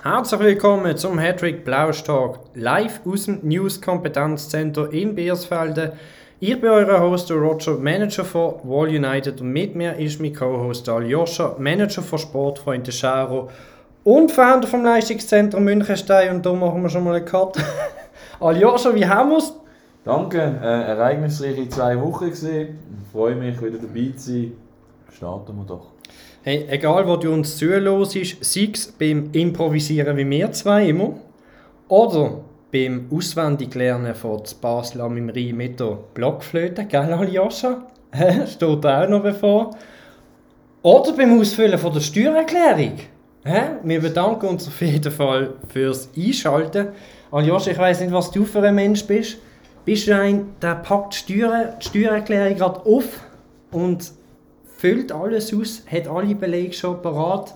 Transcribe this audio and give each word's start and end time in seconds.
Herzlich 0.00 0.38
willkommen 0.38 0.96
zum 0.96 1.18
Hattrick 1.18 1.64
Blausch 1.64 2.04
Talk, 2.04 2.38
live 2.54 3.00
aus 3.04 3.24
dem 3.24 3.40
News 3.42 3.82
Kompetenzzentrum 3.82 4.92
in 4.92 5.16
Biersfelde. 5.16 5.94
Ich 6.38 6.60
bin 6.60 6.70
euer 6.70 7.00
Host 7.00 7.32
Roger, 7.32 7.72
Manager 7.72 8.24
von 8.24 8.54
Wall 8.62 8.90
United 8.90 9.40
und 9.40 9.52
mit 9.52 9.74
mir 9.74 9.96
ist 9.96 10.20
mein 10.20 10.32
Co-Host 10.32 10.88
Aljoscha, 10.88 11.56
Manager 11.58 12.02
von 12.02 12.20
Sportfreunde 12.20 12.92
Scharo 12.92 13.50
und 14.04 14.30
Founder 14.30 14.68
vom 14.68 14.84
Leistungszentrum 14.84 15.64
Münchenstein 15.64 16.36
und 16.36 16.46
da 16.46 16.52
machen 16.52 16.80
wir 16.80 16.90
schon 16.90 17.02
mal 17.02 17.16
eine 17.16 17.24
Karte. 17.24 17.60
Aljoscha, 18.40 18.94
wie 18.94 19.04
haben 19.04 19.30
wir 19.30 19.38
es? 19.38 19.52
Danke, 20.04 20.38
äh, 20.62 20.92
ereignisreiche 20.92 21.68
zwei 21.70 22.00
Wochen 22.00 22.30
gesehen. 22.30 22.78
Ich 23.02 23.10
freue 23.10 23.34
mich, 23.34 23.60
wieder 23.60 23.78
dabei 23.78 24.12
zu 24.16 24.30
sein. 24.30 24.52
Starten 25.10 25.56
wir 25.56 25.64
doch. 25.64 25.97
Hey, 26.42 26.66
egal 26.68 27.06
wo 27.06 27.16
du 27.16 27.32
uns 27.32 27.56
zuhörst, 27.56 28.12
sei 28.40 28.70
es 28.72 28.92
beim 28.92 29.30
Improvisieren 29.32 30.16
wie 30.16 30.30
wir 30.30 30.52
zwei 30.52 30.88
immer, 30.88 31.14
oder 31.88 32.44
beim 32.72 33.08
Auswendiglernen 33.10 34.14
von 34.14 34.42
Basel 34.60 35.00
am 35.00 35.28
Rhein 35.30 35.56
mit 35.56 35.80
der 35.80 35.98
Blockflöte, 36.14 36.84
gell 36.84 37.12
Aljoscha? 37.12 37.88
Steht 38.46 38.86
auch 38.86 39.08
noch 39.08 39.22
bevor. 39.22 39.70
Oder 40.82 41.12
beim 41.12 41.40
Ausfüllen 41.40 41.78
von 41.78 41.92
der 41.92 42.00
Steuererklärung. 42.00 42.98
Wir 43.82 44.00
bedanken 44.00 44.46
uns 44.46 44.68
auf 44.68 44.80
jeden 44.80 45.10
Fall 45.10 45.54
fürs 45.72 46.08
Einschalten. 46.16 46.88
Aljoscha, 47.32 47.72
ich 47.72 47.78
weiß 47.78 48.00
nicht, 48.00 48.12
was 48.12 48.30
du 48.30 48.44
für 48.44 48.62
ein 48.62 48.76
Mensch 48.76 49.04
bist. 49.04 49.38
Bist 49.84 50.06
du 50.06 50.14
ein, 50.14 50.54
der 50.62 50.76
packt 50.76 51.28
die, 51.28 51.34
die 51.34 51.84
Steuererklärung 51.84 52.56
gerade 52.56 52.80
auf 52.86 53.20
und 53.72 54.17
füllt 54.78 55.12
alles 55.12 55.52
aus, 55.52 55.82
hat 55.90 56.06
alle 56.08 56.34
Belege 56.34 56.72
schon 56.72 57.02
parat, 57.02 57.54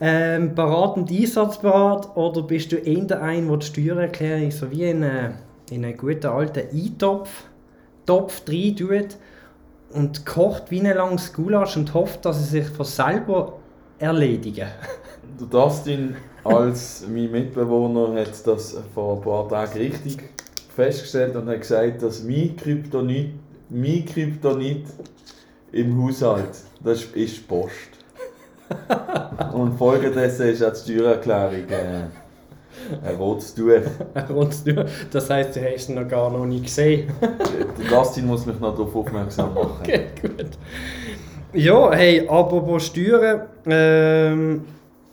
ähm, 0.00 0.54
parat 0.54 0.96
und 0.96 1.10
einsatzbereit? 1.10 2.14
Oder 2.16 2.42
bist 2.42 2.72
du 2.72 2.76
eher 2.76 3.22
ein, 3.22 3.48
der 3.48 3.56
die 3.56 3.66
Steuererklärung 3.66 4.50
so 4.50 4.70
wie 4.70 4.84
in, 4.84 5.04
eine, 5.04 5.34
in 5.70 5.84
einen 5.84 5.96
guten 5.96 6.26
alten 6.26 6.68
Eintopf 6.76 7.44
Topf 8.04 8.42
rein 8.48 8.74
tut 8.76 9.16
und 9.92 10.26
kocht 10.26 10.70
wie 10.72 10.80
ein 10.80 10.96
langes 10.96 11.32
Gulasch 11.32 11.76
und 11.76 11.94
hofft, 11.94 12.24
dass 12.24 12.40
es 12.40 12.50
sich 12.50 12.66
von 12.66 12.84
selber 12.84 13.58
erledigen? 14.00 14.66
Der 15.40 15.46
Dustin 15.46 16.16
als 16.42 17.06
mein 17.08 17.30
Mitbewohner 17.30 18.20
hat 18.20 18.44
das 18.44 18.76
vor 18.92 19.16
ein 19.16 19.22
paar 19.22 19.48
Tagen 19.48 19.78
richtig 19.78 20.18
festgestellt 20.74 21.36
und 21.36 21.48
hat 21.48 21.60
gesagt, 21.60 22.02
dass 22.02 22.24
mein 22.24 22.56
Kryptonit, 22.56 23.34
mein 23.70 24.04
Kryptonit 24.04 24.86
im 25.72 26.02
Haushalt, 26.02 26.50
das 26.82 27.04
ist 27.04 27.48
Post. 27.48 27.72
und 29.52 29.76
folgedessen 29.76 30.48
ist 30.48 30.62
auch 30.62 30.72
die 30.72 30.94
Steuererklärung 30.94 31.68
äh, 31.68 32.04
ein 33.04 33.16
rotes 33.16 33.54
Tuch. 33.54 33.82
ein 34.14 34.24
rotes 34.26 34.64
Tuch? 34.64 34.84
Das 35.10 35.28
heisst, 35.28 35.56
du 35.56 35.60
hast 35.60 35.88
ihn 35.88 35.96
noch 35.96 36.08
gar 36.08 36.30
noch 36.30 36.46
nie 36.46 36.62
gesehen? 36.62 37.10
Dustin 37.90 38.26
muss 38.26 38.46
mich 38.46 38.58
noch 38.60 38.74
darauf 38.74 38.94
aufmerksam 38.94 39.54
machen. 39.54 39.78
Okay, 39.80 40.06
gut. 40.20 40.46
Ja, 41.52 41.92
hey, 41.92 42.26
apropos 42.26 42.86
Steuern, 42.86 43.42
ähm, 43.66 44.64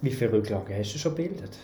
wie 0.01 0.11
viele 0.11 0.33
Rücklagen 0.33 0.73
hast 0.77 0.93
du 0.93 0.99
schon 0.99 1.15
gebildet? 1.15 1.57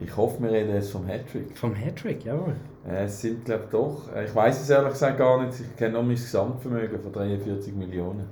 Ich 0.00 0.16
hoffe, 0.16 0.42
wir 0.42 0.50
reden 0.50 0.74
jetzt 0.74 0.90
vom 0.90 1.06
Hattrick. 1.06 1.56
Vom 1.56 1.74
Hattrick, 1.74 2.24
jawohl. 2.24 2.56
Äh, 2.88 3.04
es 3.04 3.20
sind, 3.20 3.44
glaube 3.44 3.64
ich, 3.64 3.70
doch. 3.70 4.14
Äh, 4.14 4.24
ich 4.24 4.34
weiß 4.34 4.62
es 4.62 4.70
ehrlich 4.70 4.92
gesagt 4.92 5.18
gar 5.18 5.44
nicht. 5.44 5.60
Ich 5.60 5.76
kenne 5.76 5.94
nur 5.94 6.02
mein 6.02 6.16
Gesamtvermögen 6.16 7.00
von 7.00 7.12
43 7.12 7.74
Millionen. 7.74 8.26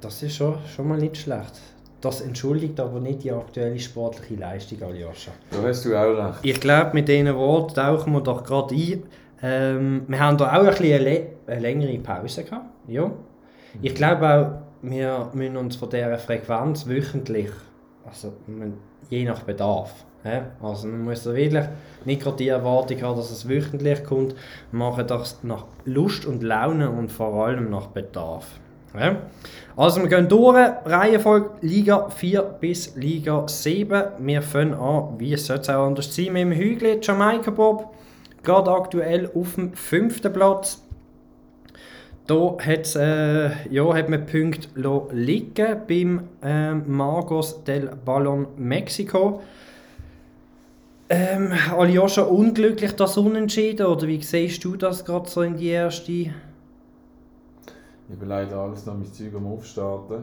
Das 0.00 0.22
ist 0.22 0.34
schon, 0.34 0.56
schon 0.66 0.88
mal 0.88 0.98
nicht 0.98 1.16
schlecht. 1.16 1.60
Das 2.00 2.22
entschuldigt 2.22 2.80
aber 2.80 2.98
nicht 2.98 3.22
die 3.22 3.30
aktuelle 3.30 3.78
sportliche 3.78 4.40
Leistung, 4.40 4.82
Aljoscha. 4.82 5.30
Da 5.50 5.58
hast 5.62 5.84
du 5.84 5.94
auch 5.94 6.28
recht. 6.28 6.38
Ich 6.42 6.60
glaube, 6.60 6.90
mit 6.94 7.08
diesen 7.08 7.34
Worten 7.36 7.74
tauchen 7.74 8.12
wir 8.12 8.22
doch 8.22 8.42
gerade 8.42 8.74
ein. 8.74 9.02
Ähm, 9.42 10.04
wir 10.08 10.18
haben 10.18 10.38
da 10.38 10.52
auch 10.52 10.64
ein 10.64 10.66
bisschen 10.66 11.06
eine, 11.06 11.26
eine 11.46 11.60
längere 11.60 11.98
Pause 11.98 12.44
gehabt. 12.44 12.66
Ja. 12.88 13.10
Ich 13.82 13.94
glaube 13.94 14.28
auch, 14.28 14.82
wir 14.82 15.30
müssen 15.34 15.56
uns 15.56 15.76
von 15.76 15.90
dieser 15.90 16.18
Frequenz 16.18 16.86
wöchentlich, 16.88 17.50
also 18.04 18.32
je 19.08 19.24
nach 19.24 19.42
Bedarf, 19.42 19.92
ja, 20.24 20.46
also 20.62 20.86
man 20.86 21.04
muss 21.04 21.22
da 21.22 21.34
wirklich 21.34 21.64
nicht 22.04 22.38
die 22.38 22.48
Erwartung 22.48 23.00
haben, 23.02 23.16
dass 23.16 23.30
es 23.30 23.48
wöchentlich 23.48 24.04
kommt. 24.04 24.34
Machen 24.70 25.06
das 25.06 25.42
nach 25.42 25.64
Lust 25.84 26.26
und 26.26 26.42
Laune 26.42 26.90
und 26.90 27.10
vor 27.10 27.46
allem 27.46 27.70
nach 27.70 27.86
Bedarf. 27.86 28.46
Ja. 28.98 29.16
Also 29.76 30.02
wir 30.02 30.08
gehen 30.08 30.28
durch, 30.28 30.56
Reihenfolge 30.84 31.50
Liga 31.62 32.10
4 32.10 32.42
bis 32.60 32.96
Liga 32.96 33.46
7. 33.46 34.02
Wir 34.18 34.42
fangen 34.42 34.74
an, 34.74 35.14
wie 35.18 35.32
es 35.32 35.50
auch 35.50 35.68
anders 35.68 36.14
sein, 36.14 36.32
mit 36.32 36.42
dem 36.42 36.52
Hügel 36.52 36.98
Jamaika 37.00 37.50
Bob. 37.50 37.94
Gerade 38.42 38.70
aktuell 38.70 39.30
auf 39.34 39.54
dem 39.54 39.72
fünften 39.74 40.32
Platz. 40.32 40.82
Da 42.26 42.56
äh, 42.66 43.50
ja, 43.70 43.94
hat 43.94 44.08
man 44.08 44.26
Punkte 44.26 44.68
liegen 45.12 45.76
beim 45.88 46.22
äh, 46.42 46.74
Magos 46.74 47.64
del 47.64 47.90
Ballon 48.04 48.46
Mexico. 48.56 49.40
Ähm, 51.12 51.52
Aljoscha, 51.76 52.22
unglücklich 52.22 52.92
das 52.92 53.16
Unentschieden? 53.16 53.86
Oder 53.86 54.06
wie 54.06 54.22
siehst 54.22 54.62
du 54.64 54.76
das 54.76 55.04
gerade 55.04 55.28
so 55.28 55.42
in 55.42 55.56
die 55.56 55.66
erste? 55.66 56.12
Ich 56.12 56.32
bin 58.08 58.28
leider 58.28 58.56
alles 58.58 58.86
noch 58.86 58.94
mein 58.94 59.12
Zeug 59.12 59.34
am 59.34 59.48
Aufstarten. 59.48 60.22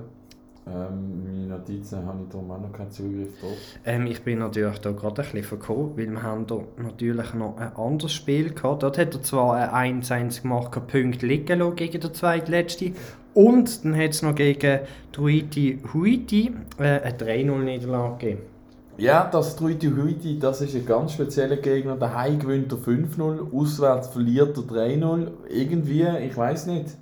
Ähm, 0.65 1.23
meine 1.25 1.47
Notizen 1.47 2.05
habe 2.05 2.23
ich 2.23 2.29
darum 2.29 2.51
auch 2.51 2.61
noch 2.61 2.71
keinen 2.71 2.91
Zugriff 2.91 3.37
drauf. 3.41 3.57
Ähm, 3.85 4.07
ich 4.07 4.21
bin 4.21 4.39
natürlich 4.39 4.79
da 4.79 4.91
gerade 4.91 5.23
ein 5.23 5.31
bisschen 5.31 5.43
verkommen, 5.43 5.91
weil 5.97 6.09
wir 6.09 6.23
haben 6.23 6.47
da 6.47 6.59
natürlich 6.77 7.33
noch 7.33 7.57
ein 7.57 7.75
anderes 7.75 8.13
Spiel 8.13 8.53
gehabt. 8.53 8.83
Dort 8.83 8.97
hat 8.97 9.13
er 9.13 9.21
zwar 9.21 9.73
ein 9.73 10.01
1-1 10.01 10.41
gemacht, 10.41 10.71
Punkt 10.87 11.21
liegen 11.21 11.59
lassen 11.59 11.75
gegen 11.75 11.99
den 11.99 12.13
zweitletzten. 12.13 12.95
Und 13.33 13.83
dann 13.83 13.93
hat 13.97 14.11
es 14.11 14.21
noch 14.21 14.35
gegen 14.35 14.79
Druiti 15.11 15.79
Huiti 15.93 16.53
äh, 16.79 17.01
eine 17.01 17.17
3-0-Niederlage 17.17 18.17
gegeben. 18.17 18.56
Ja, 18.97 19.29
das 19.31 19.55
Truiti 19.55 19.91
Huiti, 19.91 20.39
das 20.39 20.61
ist 20.61 20.75
ein 20.75 20.83
ganz 20.83 21.13
spezieller 21.13 21.57
Gegner. 21.57 21.95
Daheim 21.95 22.39
gewinnt 22.39 22.71
er 22.71 22.79
5-0, 22.79 23.53
auswärts 23.53 24.07
verliert 24.07 24.57
er 24.57 24.63
3-0. 24.63 25.27
Irgendwie, 25.49 26.01
ich 26.01 26.35
weiß 26.35 26.65
nicht. 26.65 26.97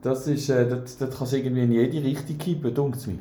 Das, 0.00 0.26
ist, 0.26 0.48
äh, 0.48 0.66
das, 0.66 0.96
das 0.96 1.14
kann 1.14 1.26
es 1.26 1.34
irgendwie 1.34 1.64
in 1.64 1.72
jede 1.72 2.02
Richtung 2.02 2.38
kippen, 2.38 2.74
denkt 2.74 3.06
mir. 3.06 3.18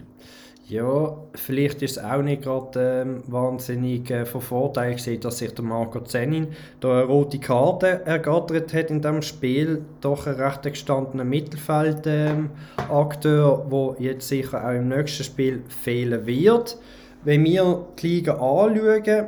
Ja, 0.70 1.18
vielleicht 1.34 1.82
ist 1.82 1.98
es 1.98 2.04
auch 2.04 2.22
nicht 2.22 2.44
gerade 2.44 3.02
ähm, 3.02 3.24
wahnsinnig 3.28 4.10
äh, 4.12 4.26
von 4.26 4.42
Vorteil 4.42 4.96
gewesen, 4.96 5.20
dass 5.20 5.40
sich 5.40 5.54
der 5.54 5.66
Marco 5.66 6.00
Zenin 6.02 6.48
da 6.80 6.92
eine 6.92 7.04
rote 7.04 7.40
Karte 7.40 8.06
ergattert 8.06 8.74
hat 8.74 8.92
in 8.92 9.02
diesem 9.02 9.22
Spiel. 9.22 9.84
Doch 10.00 10.26
ein 10.26 10.36
recht 10.36 10.64
gestandener 10.64 11.26
Mittelfeldakteur, 11.26 13.64
ähm, 13.64 13.70
der 13.70 13.96
jetzt 14.00 14.28
sicher 14.28 14.66
auch 14.66 14.74
im 14.74 14.88
nächsten 14.88 15.26
Spiel 15.26 15.64
fehlen 15.68 16.26
wird 16.26 16.78
wenn 17.28 17.44
wir 17.44 17.88
die 18.02 18.08
Liga 18.08 18.36
anschauen, 18.36 19.28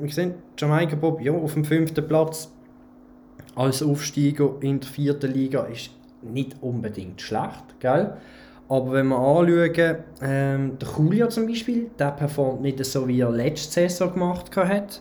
wir 0.00 0.10
sehen 0.10 0.34
Jamaika 0.58 0.96
Bob 0.96 1.20
ja, 1.20 1.30
auf 1.30 1.54
dem 1.54 1.64
fünften 1.64 2.04
Platz 2.08 2.50
als 3.54 3.84
Aufsteiger 3.84 4.56
in 4.62 4.80
der 4.80 4.88
vierten 4.88 5.32
Liga 5.32 5.62
ist 5.66 5.90
nicht 6.22 6.56
unbedingt 6.60 7.20
schlecht, 7.20 7.78
gell? 7.78 8.14
Aber 8.68 8.90
wenn 8.90 9.06
wir 9.06 9.16
anschauen, 9.16 9.96
ähm, 10.22 10.76
der 10.80 10.88
Julia 10.98 11.28
zum 11.28 11.46
Beispiel, 11.46 11.88
der 11.96 12.10
performt 12.10 12.62
nicht 12.62 12.84
so, 12.84 13.06
wie 13.06 13.20
er 13.20 13.30
letzte 13.30 13.88
Saison 13.88 14.12
gemacht 14.14 14.56
hat. 14.56 15.00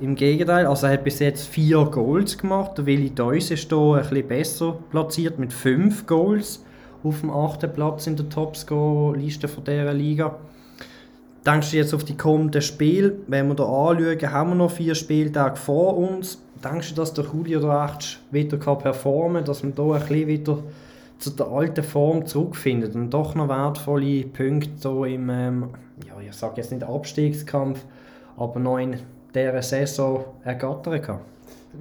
Im 0.00 0.14
Gegenteil, 0.14 0.64
also 0.64 0.86
er 0.86 0.94
hat 0.94 1.04
bis 1.04 1.18
jetzt 1.18 1.46
vier 1.46 1.84
Goals 1.84 2.38
gemacht. 2.38 2.78
Der 2.78 2.86
Willi 2.86 3.10
Deus 3.10 3.50
ist 3.50 3.68
hier 3.68 3.78
ein 3.78 4.00
bisschen 4.00 4.28
besser 4.28 4.78
platziert 4.90 5.38
mit 5.38 5.52
fünf 5.52 6.06
Goals 6.06 6.64
auf 7.04 7.20
dem 7.20 7.30
achten 7.30 7.70
Platz 7.70 8.06
in 8.06 8.16
der 8.16 8.30
Topscore-Liste 8.30 9.46
dieser 9.46 9.92
Liga. 9.92 10.38
Denkst 11.44 11.72
du 11.72 11.76
jetzt 11.76 11.92
auf 11.92 12.04
die 12.04 12.16
kommenden 12.16 12.62
Spiele? 12.62 13.16
Wenn 13.26 13.48
wir 13.48 13.56
hier 13.56 13.66
anschauen, 13.66 14.30
haben 14.30 14.50
wir 14.50 14.54
noch 14.54 14.70
vier 14.70 14.94
Spieltage 14.94 15.56
vor 15.56 15.96
uns. 15.98 16.40
Denkst 16.62 16.90
du, 16.90 16.94
dass 16.94 17.14
der 17.14 17.24
Julio 17.24 17.58
da 17.58 17.86
echt 17.86 18.20
wieder 18.30 18.56
performen 18.56 19.38
kann, 19.38 19.44
dass 19.46 19.64
man 19.64 19.72
hier 19.74 19.84
ein 19.84 20.00
bisschen 20.00 20.28
wieder 20.28 20.58
zu 21.18 21.30
der 21.30 21.48
alten 21.48 21.82
Form 21.82 22.26
zurückfindet 22.26 22.94
und 22.94 23.10
doch 23.10 23.34
noch 23.34 23.48
wertvolle 23.48 24.22
Punkte 24.22 24.70
so 24.76 25.04
im, 25.04 25.28
ähm, 25.30 25.70
ja, 26.06 26.14
ich 26.24 26.32
sage 26.32 26.54
jetzt 26.58 26.70
nicht 26.70 26.84
Abstiegskampf, 26.84 27.84
aber 28.36 28.60
noch 28.60 28.78
in 28.78 28.98
dieser 29.34 29.62
Saison 29.62 30.24
ergattern 30.44 31.02
kann? 31.02 31.18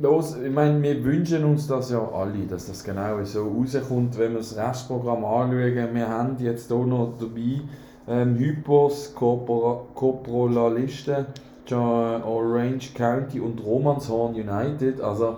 Los, 0.02 0.38
ich 0.44 0.52
meine, 0.52 0.82
wir 0.82 1.04
wünschen 1.04 1.44
uns 1.44 1.68
das 1.68 1.92
ja 1.92 2.00
alle, 2.00 2.48
dass 2.50 2.66
das 2.66 2.84
genau 2.84 3.24
so 3.26 3.48
rauskommt, 3.48 4.18
wenn 4.18 4.32
wir 4.32 4.40
das 4.40 4.58
Restprogramm 4.58 5.24
anschauen. 5.24 5.94
Wir 5.94 6.08
haben 6.08 6.36
jetzt 6.40 6.68
hier 6.68 6.78
noch 6.78 7.14
dabei 7.20 7.62
ähm, 8.08 8.36
Hypos, 8.36 9.16
Coproliste, 9.16 11.28
Orange 11.72 12.94
County 12.94 13.40
und 13.40 13.64
Romanshorn 13.64 14.36
United. 14.36 15.02
Also, 15.02 15.38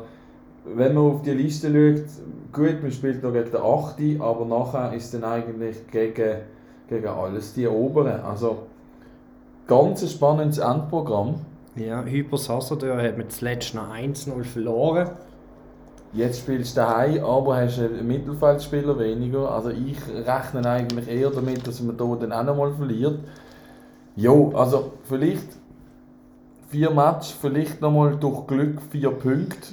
wenn 0.66 0.94
man 0.94 1.12
auf 1.12 1.22
die 1.22 1.32
Liste 1.32 1.68
schaut, 1.68 2.06
gut, 2.54 2.82
man 2.82 2.92
spielt 2.92 3.22
noch 3.22 3.34
gegen 3.34 3.52
den 3.52 3.62
8., 3.62 3.96
aber 4.20 4.46
nachher 4.46 4.94
ist 4.94 5.14
dann 5.14 5.26
eigentlich 5.26 5.86
gegen, 5.92 6.38
gegen 6.88 7.08
alles 7.08 7.54
die 7.54 7.68
oberen. 7.68 8.22
Also, 8.22 8.64
ganz 9.68 10.10
spannendes 10.10 10.58
Endprogramm. 10.58 11.36
Ja, 11.76 12.04
Hypers 12.04 12.50
Hasardeur 12.50 13.02
hat 13.02 13.18
mit 13.18 13.32
zuletzt 13.32 13.76
noch 13.76 13.94
1-0 13.94 14.44
verloren. 14.44 15.10
Jetzt 16.14 16.40
spielst 16.40 16.78
du 16.78 16.82
daheim, 16.82 17.24
aber 17.24 17.58
hast 17.58 17.80
einen 17.80 18.06
Mittelfeldspieler 18.08 18.98
weniger. 19.00 19.50
Also 19.52 19.70
ich 19.72 19.98
rechne 20.08 20.68
eigentlich 20.70 21.08
eher 21.08 21.32
damit, 21.32 21.66
dass 21.66 21.82
man 21.82 21.98
hier 21.98 22.18
dann 22.22 22.32
auch 22.32 22.44
nochmal 22.44 22.74
verliert. 22.74 23.20
Jo, 24.16 24.52
also 24.56 24.94
vielleicht 25.06 25.48
vier 26.70 26.92
Matches, 26.92 27.32
vielleicht 27.42 27.82
nochmal 27.82 28.16
durch 28.18 28.46
Glück 28.46 28.80
vier 28.92 29.10
Punkte. 29.10 29.70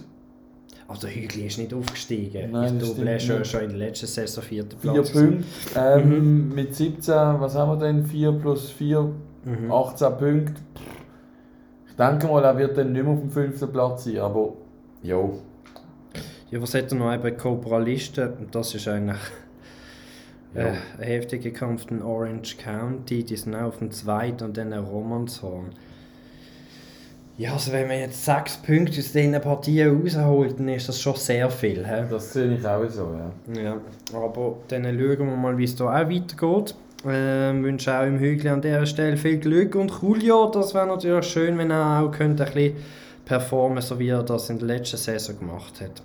Also 0.88 1.06
Hügli 1.08 1.46
ist 1.46 1.58
nicht 1.58 1.72
aufgestiegen. 1.74 2.50
Nein, 2.52 2.78
das 2.78 2.88
du 2.88 2.94
stimmt 2.94 3.10
bist 3.10 3.26
schon, 3.26 3.44
schon 3.44 3.60
in 3.60 3.68
der 3.68 3.78
letzten 3.78 4.06
Saison 4.06 4.42
vierter 4.42 4.76
Vier 4.78 4.92
Platz. 4.92 5.12
Punkte. 5.12 5.44
Ähm, 5.76 6.48
Mhm. 6.48 6.54
Mit 6.54 6.74
17, 6.74 7.14
was 7.38 7.54
haben 7.54 7.78
wir 7.78 7.86
denn? 7.86 8.04
4 8.06 8.32
plus 8.32 8.70
4, 8.70 9.02
Mhm. 9.44 9.70
18 9.70 10.08
Punkte. 10.16 10.54
Ich 11.88 11.96
denke 11.96 12.26
mal, 12.26 12.42
er 12.44 12.56
wird 12.58 12.76
dann 12.78 12.92
nicht 12.92 13.04
mehr 13.04 13.12
auf 13.12 13.20
dem 13.20 13.30
fünften 13.30 13.70
Platz 13.70 14.04
sein, 14.04 14.18
aber 14.18 14.54
jo. 15.02 15.38
Ja, 16.50 16.60
was 16.60 16.74
hat 16.74 16.90
er 16.90 16.96
noch 16.98 17.16
bei 17.18 17.30
Corporalisten? 17.30 18.28
Und 18.40 18.54
Das 18.54 18.74
ist 18.74 18.88
eigentlich 18.88 19.16
Ja. 20.54 20.62
äh, 20.62 20.72
ein 20.98 21.02
heftiger 21.04 21.50
Kampf 21.50 21.86
in 21.90 22.02
Orange 22.02 22.56
County. 22.56 23.22
Die 23.24 23.36
sind 23.36 23.54
auch 23.54 23.68
auf 23.68 23.78
dem 23.78 23.90
zweiten 23.92 24.44
und 24.44 24.56
dann 24.56 24.72
Romanshorn. 24.72 25.66
Ja, 27.38 27.52
also 27.54 27.72
wenn 27.72 27.86
man 27.88 27.98
jetzt 28.00 28.22
sechs 28.24 28.56
Punkte 28.58 28.98
aus 28.98 29.12
diesen 29.12 29.40
Partien 29.40 30.02
rausholt, 30.02 30.58
dann 30.58 30.68
ist 30.68 30.88
das 30.88 31.00
schon 31.00 31.14
sehr 31.16 31.48
viel. 31.48 31.86
He? 31.86 32.02
Das 32.10 32.32
sehe 32.34 32.54
ich 32.54 32.66
auch 32.66 32.86
so, 32.88 33.14
ja. 33.54 33.62
Ja, 33.62 33.76
aber 34.12 34.56
dann 34.68 34.84
schauen 34.84 34.98
wir 35.18 35.36
mal, 35.36 35.56
wie 35.56 35.64
es 35.64 35.74
da 35.76 35.84
auch 35.86 36.10
weitergeht. 36.10 36.74
Ähm, 37.06 37.64
wünsche 37.64 37.98
auch 37.98 38.04
im 38.04 38.18
Hügel 38.18 38.48
an 38.48 38.60
dieser 38.60 38.84
Stelle 38.84 39.16
viel 39.16 39.38
Glück 39.38 39.74
und 39.74 39.90
Julio, 40.02 40.50
das 40.50 40.74
wäre 40.74 40.86
natürlich 40.86 41.24
schön, 41.24 41.56
wenn 41.56 41.70
er 41.70 42.02
auch 42.02 42.10
könnte 42.10 42.44
ein 42.44 42.52
bisschen 42.52 42.76
performen, 43.30 43.80
so 43.80 43.96
wie 44.00 44.08
er 44.08 44.24
das 44.24 44.50
in 44.50 44.58
der 44.58 44.66
letzten 44.66 44.96
Saison 44.96 45.38
gemacht 45.38 45.80
hat. 45.80 46.02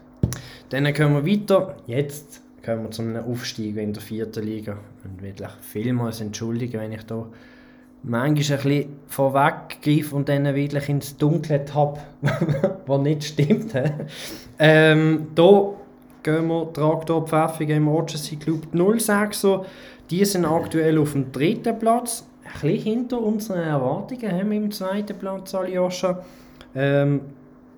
Dann 0.69 0.93
kommen 0.93 1.25
wir 1.25 1.33
weiter. 1.33 1.75
Jetzt 1.87 2.39
kommen 2.63 2.83
wir 2.83 2.91
zu 2.91 3.01
einem 3.01 3.25
Aufstieg 3.25 3.77
in 3.77 3.93
der 3.93 4.01
vierten 4.03 4.43
Liga. 4.43 4.77
Und 5.03 5.23
wirklich 5.23 5.49
vielmals 5.61 6.21
entschuldigen, 6.21 6.79
wenn 6.79 6.91
ich 6.91 7.01
da 7.01 7.25
manchmal 8.03 8.59
ein 8.59 8.63
bisschen 8.63 8.85
vorweggreife 9.07 10.15
und 10.15 10.29
dann 10.29 10.53
wirklich 10.53 10.87
ins 10.87 11.17
Dunkle 11.17 11.65
tappe, 11.65 12.01
was 12.85 13.01
nicht 13.01 13.23
stimmt. 13.23 13.73
ähm, 14.59 15.27
da 15.33 15.69
gehen 16.21 16.47
wir 16.47 16.71
Traktor 16.73 17.25
Pfäffigen 17.25 17.77
im 17.77 17.87
Orchestra 17.87 18.35
Club 18.35 18.67
06er. 18.71 19.65
Die 20.11 20.23
sind 20.25 20.45
aktuell 20.45 20.99
auf 20.99 21.13
dem 21.13 21.31
dritten 21.31 21.79
Platz. 21.79 22.23
Ein 22.43 22.51
bisschen 22.61 22.83
hinter 22.83 23.19
unseren 23.19 23.63
Erwartungen 23.63 24.31
haben 24.31 24.51
wir 24.51 24.57
im 24.57 24.69
zweiten 24.69 25.17
Platz, 25.17 25.55
Aljoscha. 25.55 26.23
Ähm, 26.75 27.21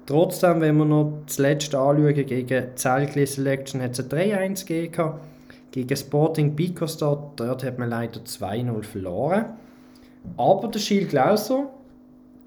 trotzdem, 0.05 0.61
wenn 0.61 0.77
wir 0.77 0.85
noch 0.85 1.21
das 1.25 1.37
letzte 1.37 1.77
anschauen, 1.77 2.13
gegen 2.13 2.75
Zelgli 2.75 3.25
Selection 3.25 3.81
hat 3.81 3.91
es 3.91 3.99
ein 3.99 4.55
3-1 4.55 4.65
gegeben. 4.65 5.13
Gegen 5.71 5.95
Sporting 5.95 6.55
Bicostad, 6.55 7.33
dort 7.35 7.63
hat 7.63 7.77
man 7.77 7.89
leider 7.89 8.21
2-0 8.21 8.83
verloren. 8.83 9.45
Aber 10.37 10.67
der 10.69 10.79
Schiel 10.79 11.05
Glauser 11.05 11.69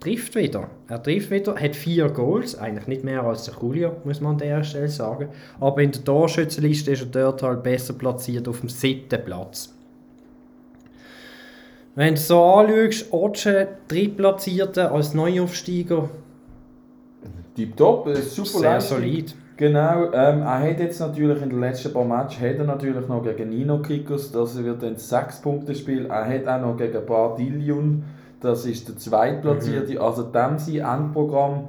trifft 0.01 0.35
wieder. 0.35 0.69
Er 0.89 1.03
trifft 1.03 1.31
wieder, 1.31 1.55
hat 1.55 1.77
vier 1.77 2.09
Goals, 2.09 2.59
eigentlich 2.59 2.87
nicht 2.87 3.05
mehr 3.05 3.23
als 3.23 3.45
der 3.45 3.55
Julio, 3.61 3.97
muss 4.05 4.21
man 4.21 4.33
an 4.33 4.39
der 4.39 4.65
Stelle 4.65 4.89
sagen. 4.89 5.29
Aber 5.61 5.83
in 5.83 5.93
der 5.93 6.03
Torschützenliste 6.03 6.91
ist 6.91 7.03
er 7.03 7.07
dort 7.07 7.43
halt 7.43 7.63
besser 7.63 7.93
platziert 7.93 8.49
auf 8.49 8.61
dem 8.61 8.69
siebten 8.69 9.23
Platz. 9.25 9.75
Wenn 11.95 12.15
du 12.15 12.21
so 12.21 12.43
anschaust, 12.43 13.13
Otsche, 13.13 13.69
drittplatzierte 13.89 14.91
als 14.91 15.13
Neuaufsteiger, 15.13 16.09
Tipptopp, 17.55 18.17
super 18.17 18.49
sehr 18.49 18.71
Leistung. 18.73 18.99
solid. 18.99 19.35
Genau, 19.57 20.05
ähm, 20.13 20.41
er 20.41 20.71
hat 20.71 20.81
jetzt 20.81 21.01
natürlich 21.01 21.43
in 21.43 21.51
den 21.51 21.61
letzten 21.61 21.93
paar 21.93 22.07
Matches 22.07 22.41
hat 22.41 22.57
er 22.57 22.65
natürlich 22.65 23.07
noch 23.09 23.23
gegen 23.23 23.51
Nino 23.51 23.81
Kickers, 23.81 24.33
das 24.33 24.57
wird 24.65 24.83
ein 24.83 24.97
6-Punkte-Spiel. 24.97 26.07
Er 26.07 26.27
hat 26.27 26.49
auch 26.49 26.67
noch 26.67 26.79
gegen 26.79 27.05
Bardillion, 27.05 28.05
das 28.41 28.65
ist 28.65 28.89
der 28.89 28.97
zweitplatzierte. 28.97 30.01
Also 30.01 30.23
dem 30.23 30.59
sein 30.59 30.77
Endprogramm 30.77 31.67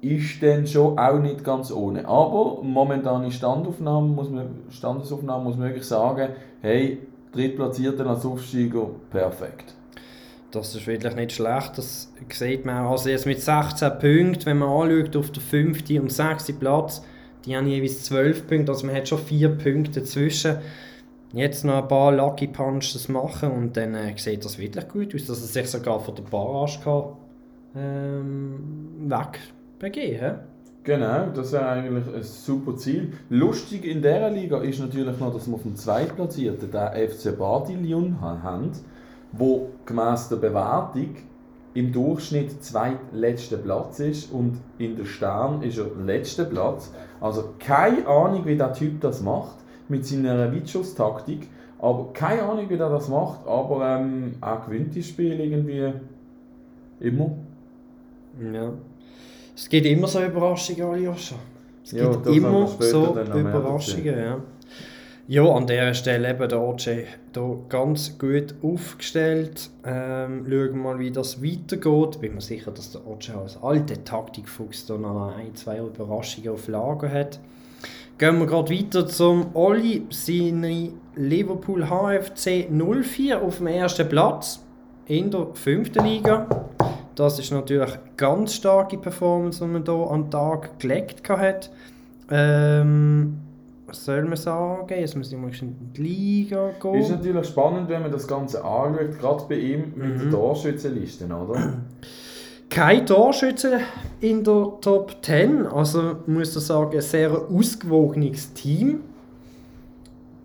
ist 0.00 0.42
dann 0.42 0.66
schon 0.66 0.98
auch 0.98 1.18
nicht 1.18 1.44
ganz 1.44 1.70
ohne. 1.70 2.08
Aber 2.08 2.62
momentane 2.62 3.30
Standaufnahme 3.30 4.08
muss 4.08 4.30
man, 4.30 4.46
Standesaufnahme 4.70 5.44
muss 5.44 5.58
man 5.58 5.68
wirklich 5.68 5.86
sagen, 5.86 6.30
hey, 6.62 6.98
drittplatzierter 7.32 8.06
als 8.06 8.24
Aufsteiger, 8.24 8.88
perfekt. 9.10 9.74
Das 10.54 10.74
ist 10.74 10.86
wirklich 10.86 11.14
nicht 11.16 11.32
schlecht, 11.32 11.76
das 11.76 12.12
sieht 12.30 12.64
man 12.64 12.84
auch. 12.84 12.92
Also 12.92 13.08
jetzt 13.08 13.26
mit 13.26 13.40
16 13.40 13.90
Punkten, 13.98 14.46
wenn 14.46 14.58
man 14.58 14.68
anschaut, 14.68 15.16
auf 15.16 15.32
der 15.32 15.42
5. 15.42 15.82
und 16.00 16.12
6. 16.12 16.52
Platz, 16.52 17.02
die 17.44 17.56
haben 17.56 17.66
jeweils 17.66 18.04
12 18.04 18.46
Punkte, 18.46 18.72
also 18.72 18.86
man 18.86 18.94
hat 18.94 19.08
schon 19.08 19.18
4 19.18 19.48
Punkte 19.50 20.00
dazwischen. 20.00 20.58
Jetzt 21.32 21.64
noch 21.64 21.82
ein 21.82 21.88
paar 21.88 22.12
Lucky 22.12 22.46
Punches 22.46 23.08
machen 23.08 23.50
und 23.50 23.76
dann 23.76 23.94
äh, 23.94 24.14
sieht 24.16 24.44
das 24.44 24.56
wirklich 24.58 24.88
gut 24.88 25.14
aus, 25.16 25.26
dass 25.26 25.40
er 25.40 25.48
sich 25.48 25.68
sogar 25.68 25.98
von 25.98 26.14
der 26.14 26.22
Barrage 26.22 26.78
kann, 26.84 27.04
ähm, 27.76 29.10
wegbegeben. 29.80 30.38
Genau, 30.84 31.30
das 31.34 31.52
wäre 31.52 31.66
eigentlich 31.66 32.14
ein 32.14 32.22
super 32.22 32.76
Ziel. 32.76 33.14
Lustig 33.30 33.84
in 33.84 34.02
dieser 34.02 34.30
Liga 34.30 34.60
ist 34.60 34.78
natürlich 34.78 35.18
noch, 35.18 35.32
dass 35.32 35.48
wir 35.48 35.54
auf 35.54 35.62
dem 35.62 35.74
Zweitplatzierten 35.74 36.70
den 36.70 37.08
FC 37.08 37.36
Badillion 37.36 38.20
haben, 38.20 38.70
wo 39.36 39.70
gemäss 39.86 40.28
der 40.28 40.36
Bewertung 40.36 41.16
im 41.74 41.92
Durchschnitt 41.92 42.62
zweitletzter 42.62 43.56
Platz 43.56 43.98
ist 43.98 44.32
und 44.32 44.60
in 44.78 44.96
der 44.96 45.04
Stern 45.04 45.62
ist 45.62 45.78
er 45.78 45.86
letzter 46.04 46.44
Platz. 46.44 46.92
Also 47.20 47.54
keine 47.58 48.06
Ahnung, 48.06 48.46
wie 48.46 48.56
der 48.56 48.72
Typ 48.72 49.00
das 49.00 49.20
macht 49.22 49.56
mit 49.88 50.06
seiner 50.06 50.52
Weitschusstaktik, 50.52 51.48
aber 51.80 52.12
keine 52.12 52.42
Ahnung, 52.42 52.70
wie 52.70 52.76
der 52.76 52.88
das 52.88 53.08
macht, 53.08 53.46
aber 53.46 53.98
ähm, 53.98 54.36
er 54.40 54.62
gewinnt 54.64 54.94
die 54.94 55.02
Spiele 55.02 55.44
irgendwie 55.44 55.92
immer. 57.00 57.32
Ja. 58.52 58.72
Es 59.56 59.68
gibt 59.68 59.86
immer 59.86 60.06
so 60.06 60.22
Überraschungen, 60.22 60.82
Aljoscha. 60.82 61.36
Es 61.82 61.92
Ja, 61.92 62.10
gibt 62.10 62.26
wir 62.26 62.32
immer 62.32 62.66
so 62.66 63.16
Überraschungen, 63.34 64.18
ja. 64.18 64.38
Ja, 65.26 65.42
an 65.46 65.66
dieser 65.66 65.94
Stelle 65.94 66.28
eben 66.28 66.48
der 66.50 66.60
OJ 66.60 67.06
hier 67.34 67.58
ganz 67.70 68.18
gut 68.18 68.54
aufgestellt. 68.62 69.70
Ähm, 69.82 70.44
schauen 70.44 70.50
wir 70.50 70.72
mal, 70.74 70.98
wie 70.98 71.10
das 71.10 71.42
weitergeht. 71.42 72.20
Bin 72.20 72.34
mir 72.34 72.42
sicher, 72.42 72.70
dass 72.70 72.92
der 72.92 73.06
OJ 73.06 73.30
als 73.30 73.62
alter 73.62 74.04
Taktikfuchs 74.04 74.84
da 74.84 74.98
noch 74.98 75.34
ein, 75.34 75.54
zwei 75.54 75.78
Überraschungen 75.78 76.50
auf 76.50 76.68
Lager 76.68 77.10
hat. 77.10 77.40
Gehen 78.18 78.38
wir 78.38 78.46
gerade 78.46 78.70
weiter 78.70 79.06
zum 79.06 79.56
Olli, 79.56 80.06
seine 80.10 80.90
Liverpool 81.14 81.86
HFC 81.86 82.68
04 82.70 83.40
auf 83.40 83.56
dem 83.56 83.68
ersten 83.68 84.06
Platz 84.06 84.62
in 85.06 85.30
der 85.30 85.46
fünften 85.54 86.04
Liga. 86.04 86.46
Das 87.14 87.38
ist 87.38 87.50
natürlich 87.50 87.94
eine 87.94 88.00
ganz 88.18 88.56
starke 88.56 88.98
Performance, 88.98 89.64
die 89.64 89.70
man 89.70 89.84
hier 89.84 90.10
an 90.10 90.24
den 90.24 90.30
Tag 90.30 90.78
gelegt 90.78 91.26
hat. 91.30 91.70
Ähm, 92.30 93.38
was 93.86 94.04
soll 94.04 94.22
man 94.24 94.36
sagen? 94.36 94.86
Jetzt 94.98 95.16
muss 95.16 95.30
ich 95.30 95.38
mal 95.38 95.52
schnell 95.52 95.72
in 95.78 95.92
die 95.92 96.02
Liga 96.02 96.70
Ist 96.70 96.80
gehen. 96.80 97.10
natürlich 97.10 97.46
spannend, 97.48 97.88
wenn 97.88 98.02
man 98.02 98.10
das 98.12 98.26
Ganze 98.26 98.64
anschaut, 98.64 99.18
gerade 99.18 99.44
bei 99.48 99.56
ihm 99.56 99.92
mit 99.96 100.14
Mhm. 100.14 100.18
den 100.18 100.30
Torschützenlisten, 100.30 101.30
oder? 101.32 101.74
Kein 102.70 103.06
Torschütze 103.06 103.80
in 104.20 104.42
der 104.42 104.68
Top 104.80 105.16
10. 105.22 105.66
Also 105.66 106.16
muss 106.26 106.56
ich 106.56 106.62
sagen, 106.64 106.94
ein 106.96 107.00
sehr 107.02 107.30
ausgewogenes 107.30 108.52
Team. 108.54 109.00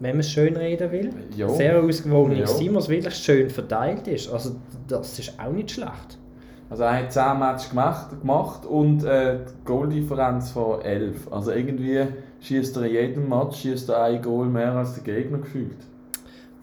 Wenn 0.02 0.12
man 0.12 0.20
es 0.22 0.30
schön 0.32 0.56
reden 0.56 0.92
will. 0.92 1.10
Ja. 1.36 1.50
Sehr 1.50 1.82
ausgewogenes 1.84 2.52
Ja. 2.52 2.58
Team, 2.58 2.74
das 2.76 2.88
wirklich 2.88 3.16
schön 3.16 3.50
verteilt 3.50 4.08
ist. 4.08 4.32
Also 4.32 4.56
das 4.88 5.18
ist 5.20 5.34
auch 5.40 5.52
nicht 5.52 5.72
schlecht. 5.72 6.18
Also 6.70 6.84
er 6.84 7.00
hat 7.00 7.12
10 7.12 7.40
Matches 7.40 7.70
gemacht, 7.72 8.22
gemacht 8.22 8.66
und 8.66 9.04
äh, 9.04 9.40
die 9.40 9.66
Goaldifferenz 9.66 10.52
von 10.52 10.82
11. 10.82 11.28
Also 11.32 11.52
irgendwie 11.52 12.06
schießt 12.42 12.78
er 12.78 12.84
in 12.84 12.92
jedem 12.94 13.30
Match 13.30 13.62
schießt 13.62 13.90
er 13.90 14.04
ein 14.04 14.22
Goal 14.22 14.48
mehr 14.48 14.74
als 14.74 14.96
der 14.96 15.04
Gegner 15.04 15.40
gefühlt. 15.40 15.78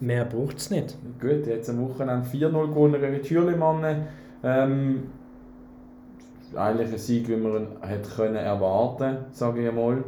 Mehr 0.00 0.24
braucht 0.24 0.58
es 0.58 0.70
nicht. 0.70 0.96
Gut, 1.20 1.46
jetzt 1.46 1.70
am 1.70 1.88
Wochenende 1.88 2.26
4-0 2.28 2.50
gewonnen 2.68 3.00
gegen 3.00 3.22
Thürlimannen. 3.22 4.02
Ähm, 4.44 5.04
eigentlich 6.54 6.92
ein 6.92 6.98
Sieg, 6.98 7.28
wie 7.28 7.36
man 7.36 7.52
ihn 7.56 7.66
hätte 7.80 8.08
können 8.10 8.36
erwarten 8.36 9.16
sage 9.32 9.62
ich 9.62 9.68
einmal. 9.68 10.04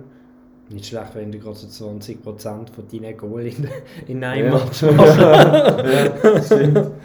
Nicht 0.71 0.87
schlecht, 0.87 1.15
wenn 1.15 1.33
du 1.33 1.39
gerade 1.39 1.57
so 1.57 1.89
20% 1.89 2.23
von 2.35 2.67
deinen 2.93 3.17
Goal 3.17 3.47
in, 3.47 3.67
in 4.07 4.23
einem 4.23 4.47
Ja. 4.47 4.53
Match 4.53 4.83
machst. 4.97 5.19
ja, 5.19 6.43
stimmt. 6.43 6.91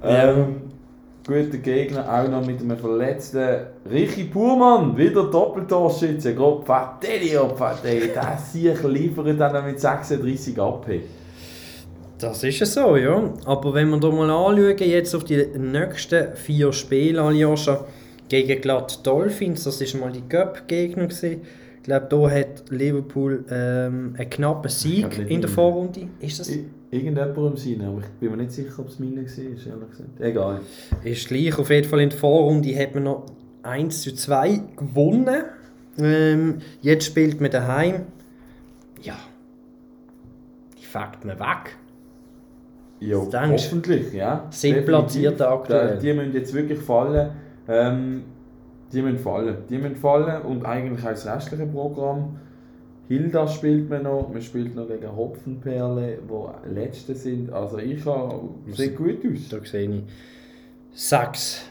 Ähm, 0.00 0.67
guter 1.28 1.58
Gegner, 1.58 2.04
auch 2.10 2.28
noch 2.28 2.44
mit 2.44 2.60
einem 2.60 2.76
verletzten 2.78 3.66
Richi 3.88 4.24
Purmann, 4.24 4.96
wieder 4.96 5.24
Doppeltorschütze. 5.30 6.34
Grob 6.34 6.66
Fatelli, 6.66 7.36
oh 7.36 7.54
Fatelli, 7.54 8.08
der 8.08 8.38
sich 8.38 8.82
liefert 8.82 9.38
dann 9.38 9.66
mit 9.66 9.78
36 9.78 10.58
AP. 10.58 11.02
Das 12.18 12.42
ist 12.42 12.62
es 12.62 12.74
so, 12.74 12.96
ja. 12.96 13.32
Aber 13.44 13.74
wenn 13.74 13.90
wir 13.90 14.00
da 14.00 14.10
mal 14.10 14.30
anschauen, 14.30 14.76
jetzt 14.78 15.14
auf 15.14 15.24
die 15.24 15.46
nächsten 15.56 16.34
vier 16.34 16.72
Spiele, 16.72 17.22
Aljoscha, 17.22 17.84
gegen 18.28 18.60
glatt 18.60 19.06
Dolphins, 19.06 19.64
das 19.64 19.80
war 19.94 20.00
mal 20.00 20.12
die 20.12 20.22
Cup-Gegner. 20.28 21.08
Ich 21.10 21.38
glaube, 21.82 22.06
da 22.10 22.30
hat 22.30 22.64
Liverpool 22.70 23.44
ähm, 23.50 24.14
einen 24.18 24.30
knappen 24.30 24.70
Sieg 24.70 25.18
in 25.28 25.40
der. 25.40 25.48
Vorrunde. 25.50 26.08
Ist 26.20 26.40
das? 26.40 26.50
I- 26.50 26.66
Irgendjemand 26.90 27.36
im 27.36 27.56
Sinne, 27.56 27.88
aber 27.88 27.98
ich 28.00 28.06
bin 28.18 28.30
mir 28.30 28.38
nicht 28.38 28.52
sicher, 28.52 28.78
ob 28.78 28.88
es 28.88 28.98
meine 28.98 29.16
war, 29.16 29.22
ehrlich 29.38 29.90
gesagt. 29.90 30.20
Egal. 30.20 30.60
Ist 31.04 31.28
gleich. 31.28 31.58
Auf 31.58 31.68
jeden 31.70 31.86
Fall 31.88 32.00
in 32.00 32.08
der 32.10 32.18
Vorrunde 32.18 32.74
hat 32.78 32.94
man 32.94 33.04
noch 33.04 33.26
1 33.62 34.02
zu 34.02 34.14
2 34.14 34.60
gewonnen. 34.76 35.42
Ähm, 35.98 36.58
jetzt 36.80 37.04
spielt 37.06 37.40
man 37.40 37.50
daheim. 37.50 38.06
Ja. 39.02 39.16
Die 40.80 40.84
fängt 40.86 41.24
man 41.24 41.38
weg. 41.38 41.76
Ja, 43.00 43.18
denkst 43.24 43.66
hoffentlich, 43.66 44.12
ja. 44.12 44.46
Sind 44.50 44.84
platziert 44.86 45.40
aktuell. 45.40 45.94
Da- 45.94 46.00
Die 46.00 46.12
müssen 46.14 46.32
jetzt 46.32 46.52
wirklich 46.54 46.78
fallen. 46.80 47.30
Ähm, 47.68 48.22
die 48.92 49.02
müssen 49.02 49.18
fallen. 49.18 49.58
Die 49.68 49.76
müssen 49.78 49.96
fallen 49.96 50.42
und 50.42 50.64
eigentlich 50.64 51.04
auch 51.04 51.10
das 51.10 51.26
restliche 51.26 51.66
Programm. 51.66 52.40
Hilda 53.08 53.48
spielt 53.48 53.88
man 53.88 54.02
noch, 54.02 54.28
man 54.30 54.42
spielt 54.42 54.74
noch 54.76 54.86
gegen 54.86 55.16
Hopfenperle, 55.16 56.18
die 56.28 56.74
Letzte 56.74 57.14
sind. 57.14 57.50
Also 57.52 57.78
ich 57.78 58.04
habe, 58.04 58.50
sieht 58.72 58.96
gut 58.96 59.20
aus. 59.24 59.48
Da 59.48 59.64
sehe 59.64 59.88
ich 59.90 60.02
sechs 60.92 61.62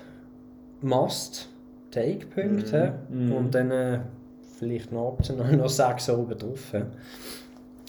Must-Take-Punkte 0.81 2.93
Mhm. 3.09 3.31
und 3.31 3.55
dann 3.55 3.71
äh, 3.71 3.99
vielleicht 4.57 4.91
noch 4.91 5.07
optional 5.09 5.55
noch 5.55 5.69
sechs 5.69 6.09
oben 6.09 6.37
drauf. 6.37 6.73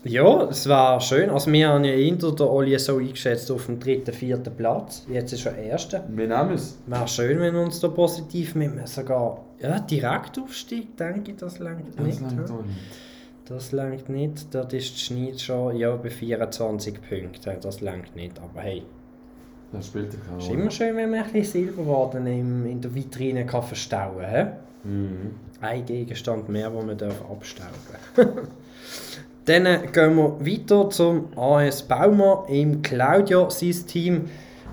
Ja, 0.05 0.45
es 0.45 0.69
war 0.69 1.01
schön. 1.01 1.29
Also 1.31 1.51
wir 1.53 1.69
haben 1.69 1.83
ja 1.85 1.93
hinter 1.93 2.31
der 2.33 2.49
Oli 2.49 2.79
so 2.79 2.99
eingeschätzt 2.99 3.51
auf 3.51 3.67
dem 3.67 3.81
dritten, 3.81 4.13
vierten 4.13 4.55
Platz. 4.55 5.05
Jetzt 5.11 5.33
ist 5.33 5.45
er 5.47 5.57
erster. 5.57 6.05
Wir 6.09 6.29
nehmen 6.29 6.53
es. 6.53 6.79
Wäre 6.87 7.09
schön, 7.09 7.41
wenn 7.41 7.55
wir 7.55 7.63
uns 7.63 7.81
da 7.81 7.89
positiv 7.89 8.55
mit 8.55 8.87
sogar 8.89 9.45
ja, 9.61 9.81
Direktaufstieg, 9.81 10.97
denke 10.97 11.33
ich, 11.33 11.37
das 11.39 11.59
langt 11.59 11.83
Das 11.97 12.07
nicht. 12.07 12.21
langt 12.21 12.49
hä? 12.49 12.53
auch 12.53 12.63
nicht. 12.63 12.79
Das 13.49 13.73
langt 13.73 14.11
nicht. 14.11 14.55
Dort 14.55 14.75
ist 14.75 14.95
die 14.95 15.01
Schneid 15.01 15.41
schon 15.41 15.77
ja, 15.77 15.97
bei 15.97 16.11
24 16.11 17.01
Punkten. 17.01 17.57
Das 17.63 17.81
langt 17.81 18.15
nicht. 18.15 18.39
Aber 18.39 18.61
hey, 18.61 18.83
Das 19.73 19.87
spielt 19.87 20.13
ja 20.13 20.19
es 20.37 20.45
ist 20.45 20.51
keine 20.51 20.61
immer 20.63 20.71
schön, 20.71 20.97
wenn 20.97 21.11
man 21.11 21.21
ein 21.21 21.33
bisschen 21.33 21.65
Silberwaden 21.67 22.27
im, 22.27 22.67
in 22.67 22.81
der 22.81 22.95
Vitrine 22.95 23.47
kann 23.47 23.63
verstauen 23.63 24.21
kann. 24.21 24.53
Mhm. 24.85 25.35
Ein 25.61 25.85
Gegenstand 25.87 26.49
mehr, 26.51 26.69
den 26.69 26.87
man 26.87 26.99
darf 26.99 27.23
abstauben 27.31 27.73
Dann 29.47 29.93
gehen 29.93 30.17
wir 30.17 30.41
weiter 30.41 30.91
zum 30.91 31.29
AS 31.37 31.83
Baumer 31.83 32.45
im 32.51 32.83
Claudio, 32.83 33.49
sein 33.49 33.87
Team. 33.87 34.25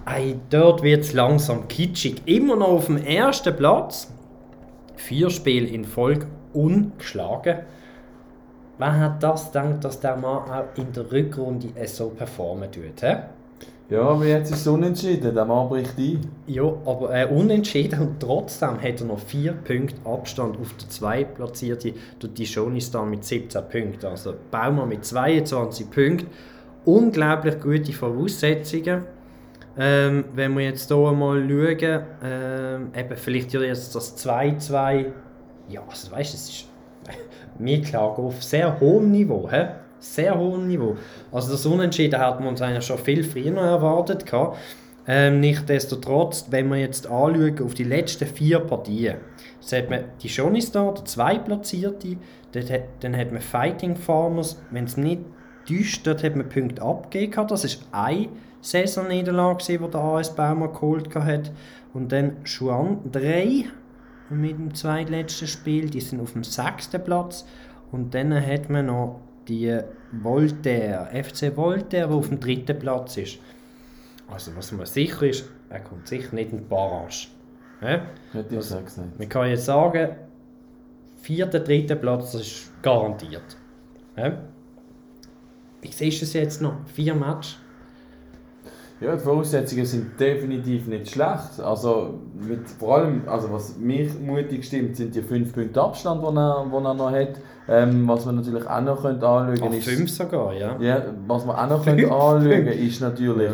Ei, 0.03 0.35
dort 0.49 0.83
wird 0.83 1.05
es 1.05 1.13
langsam 1.13 1.69
kitschig. 1.69 2.21
Immer 2.25 2.57
noch 2.57 2.67
auf 2.67 2.85
dem 2.87 2.97
ersten 2.97 3.55
Platz. 3.55 4.11
Vier 4.97 5.29
Spiele 5.29 5.67
in 5.67 5.85
Folge 5.85 6.27
ungeschlagen. 6.51 7.59
Wer 8.77 8.99
hat 8.99 9.23
das 9.23 9.51
gedacht, 9.51 9.83
dass 9.83 9.99
der 9.99 10.17
Mann 10.17 10.49
auch 10.49 10.77
in 10.77 10.91
der 10.91 11.09
Rückrunde 11.09 11.69
so 11.87 12.09
performen 12.09 12.69
tut? 12.71 13.01
He? 13.01 13.15
Ja, 13.87 14.01
aber 14.01 14.25
jetzt 14.25 14.51
ist 14.51 14.61
es 14.61 14.67
unentschieden, 14.67 15.35
der 15.35 15.45
Mann 15.45 15.69
bricht 15.69 15.97
ein. 15.97 16.19
Ja, 16.47 16.63
aber 16.63 17.13
äh, 17.13 17.27
unentschieden 17.27 17.99
und 18.01 18.19
trotzdem 18.19 18.81
hat 18.81 18.99
er 18.99 19.05
noch 19.05 19.19
4 19.19 19.53
Punkte 19.53 19.95
Abstand 20.03 20.59
auf 20.59 20.73
der 20.73 20.89
2 20.89 21.23
platzierte 21.23 21.93
durch 22.17 22.33
die 22.33 22.47
Schonistar 22.47 23.05
mit 23.05 23.23
17 23.23 23.61
Punkten. 23.69 24.07
Also 24.07 24.33
Baumann 24.49 24.89
mit 24.89 25.05
22 25.05 25.89
Punkten. 25.91 26.27
Unglaublich 26.83 27.61
gute 27.61 27.93
Voraussetzungen. 27.93 29.05
Ähm, 29.77 30.25
wenn 30.33 30.57
wir 30.57 30.65
jetzt 30.65 30.87
hier 30.87 31.11
mal 31.11 31.47
schauen, 31.47 32.03
ähm, 32.23 32.91
eben 32.97 33.17
vielleicht 33.17 33.53
jetzt 33.53 33.93
das 33.93 34.17
2-2, 34.17 35.05
ja, 35.69 35.81
also 35.87 36.11
weißt 36.11 36.33
du, 36.33 36.37
es 36.37 36.49
ist 36.49 36.65
mir 37.59 37.81
klar 37.81 38.17
auf 38.17 38.43
sehr 38.43 38.79
hohem 38.79 39.11
Niveau. 39.11 39.49
He? 39.49 39.65
Sehr 39.99 40.37
hohem 40.37 40.67
Niveau. 40.67 40.95
Also 41.31 41.51
das 41.51 41.65
Unentschieden 41.65 42.19
hat 42.19 42.39
man 42.39 42.49
uns 42.49 42.61
eigentlich 42.61 42.85
schon 42.85 42.97
viel 42.97 43.23
früher 43.23 43.57
erwartet. 43.57 44.25
Ähm, 45.07 45.39
Nichtsdestotrotz, 45.39 46.47
wenn 46.49 46.69
wir 46.69 46.77
jetzt 46.77 47.07
anschauen 47.07 47.61
auf 47.63 47.73
die 47.73 47.83
letzten 47.83 48.27
vier 48.27 48.59
Partien, 48.59 49.17
hat 49.71 49.89
man 49.89 50.05
die 50.21 50.29
Schonistar, 50.29 50.93
der 50.93 51.05
zweitplatzierte, 51.05 52.17
dann 52.99 53.17
hat 53.17 53.31
man 53.31 53.41
Fighting 53.41 53.95
Farmers, 53.95 54.61
wenn 54.71 54.85
es 54.85 54.97
nicht 54.97 55.21
täuscht, 55.67 56.05
dort 56.07 56.23
hat 56.23 56.35
man 56.35 56.49
Punkte 56.49 56.81
abgegeben. 56.81 57.47
Das 57.47 57.63
ist 57.63 57.81
eine 57.91 58.29
Saisonniederlage, 58.61 59.63
die 59.67 59.77
der 59.77 60.01
AS 60.01 60.35
Baumer 60.35 60.69
geholt 60.69 61.13
hat. 61.15 61.51
Und 61.93 62.11
dann 62.11 62.37
Schuan 62.43 62.99
3 63.11 63.65
mit 64.29 64.57
dem 64.57 64.73
zweitletzten 64.73 65.47
Spiel, 65.47 65.89
die 65.89 66.01
sind 66.01 66.19
auf 66.21 66.33
dem 66.33 66.43
sechsten 66.43 67.03
Platz. 67.03 67.45
Und 67.91 68.13
dann 68.13 68.33
hat 68.33 68.69
man 68.69 68.87
noch 68.87 69.21
die 69.47 69.79
Voltaire, 70.11 71.09
FC 71.11 71.55
Voltaire, 71.55 72.07
der 72.07 72.15
auf 72.15 72.29
dem 72.29 72.39
dritten 72.39 72.77
Platz 72.79 73.17
ist. 73.17 73.37
Also 74.27 74.55
was 74.55 74.71
man 74.71 74.85
sicher 74.85 75.27
ist, 75.27 75.45
er 75.69 75.81
kommt 75.81 76.07
sicher 76.07 76.33
nicht 76.33 76.51
in 76.51 76.59
die 76.59 76.63
Barrage. 76.63 77.27
Ja? 77.81 78.05
Hätte 78.31 78.55
ich 78.55 78.57
gesagt. 78.57 78.97
Man 79.17 79.29
kann 79.29 79.49
jetzt 79.49 79.65
sagen, 79.65 80.15
vierter, 81.21 81.59
dritter 81.59 81.95
Platz, 81.95 82.33
ist 82.33 82.71
garantiert. 82.81 83.57
Ja? 84.17 84.37
Wie 85.81 85.91
siehst 85.91 86.21
du 86.21 86.25
es 86.25 86.33
jetzt 86.33 86.61
noch? 86.61 86.77
Vier 86.93 87.13
Matches? 87.13 87.57
Ja, 89.01 89.13
die 89.13 89.19
Voraussetzungen 89.19 89.85
sind 89.85 90.19
definitiv 90.19 90.87
nicht 90.87 91.09
schlecht. 91.09 91.59
Also 91.61 92.13
mit, 92.33 92.67
vor 92.69 92.97
allem, 92.97 93.23
also 93.27 93.51
was 93.51 93.77
mich 93.77 94.17
mutig 94.19 94.63
stimmt, 94.63 94.95
sind 94.95 95.13
die 95.13 95.21
5 95.21 95.53
Punkte 95.53 95.81
Abstand, 95.81 96.21
die 96.21 96.37
er, 96.37 96.65
wo 96.69 96.79
er 96.79 96.93
noch 96.93 97.11
hat. 97.11 97.39
Ähm, 97.67 98.07
was 98.07 98.25
man 98.25 98.35
natürlich 98.35 98.65
auch 98.65 98.81
noch 98.81 99.01
könnte 99.01 99.27
anschauen 99.27 99.69
Ach, 99.69 99.77
ist... 99.77 99.87
fünf 99.87 100.09
sogar, 100.09 100.53
ja. 100.53 100.77
Ja, 100.79 101.03
was 101.27 101.45
man 101.45 101.55
auch 101.57 101.69
noch 101.69 101.83
könnte 101.83 102.05
anschauen 102.05 102.67
ist 102.67 103.01
natürlich, 103.01 103.51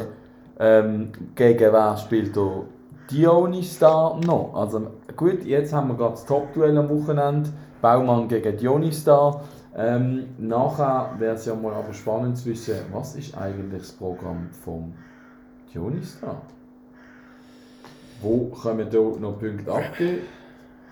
ähm, 0.60 1.12
gegen 1.34 1.74
wer 1.74 1.98
spielt 1.98 2.36
der 2.36 2.66
Dionis 3.10 3.80
da 3.80 4.16
noch. 4.24 4.54
Also 4.54 4.88
gut, 5.16 5.44
jetzt 5.44 5.74
haben 5.74 5.88
wir 5.88 5.96
gerade 5.96 6.12
das 6.12 6.26
Top-Duell 6.26 6.78
am 6.78 6.90
Wochenende, 6.90 7.50
Baumann 7.82 8.28
gegen 8.28 8.58
Dionis 8.58 9.04
da. 9.04 9.42
Ähm, 9.76 10.28
nachher 10.38 11.12
wäre 11.18 11.36
es 11.36 11.46
ja 11.46 11.56
mal 11.56 11.74
aber 11.74 11.94
spannend 11.94 12.38
zu 12.38 12.50
wissen, 12.50 12.76
was 12.92 13.16
ist 13.16 13.36
eigentlich 13.36 13.82
das 13.82 13.92
Programm 13.94 14.50
vom 14.64 14.94
Dionis 15.74 16.18
da? 16.22 16.42
Wo 18.22 18.50
können 18.50 18.90
da 18.90 19.00
noch 19.00 19.40
Punkte 19.40 19.72
abgeben 19.72 20.22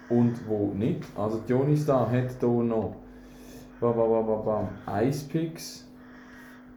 und 0.10 0.48
wo 0.48 0.74
nicht? 0.74 1.04
Also 1.16 1.40
Dionis 1.48 1.86
da 1.86 2.10
hat 2.10 2.40
hier 2.40 2.50
noch 2.50 2.96
bam, 3.80 3.96
bam, 3.96 4.10
bam, 4.10 4.28
bam, 4.28 4.46
bam, 4.46 5.04
Ice 5.04 5.26
Picks. 5.28 5.86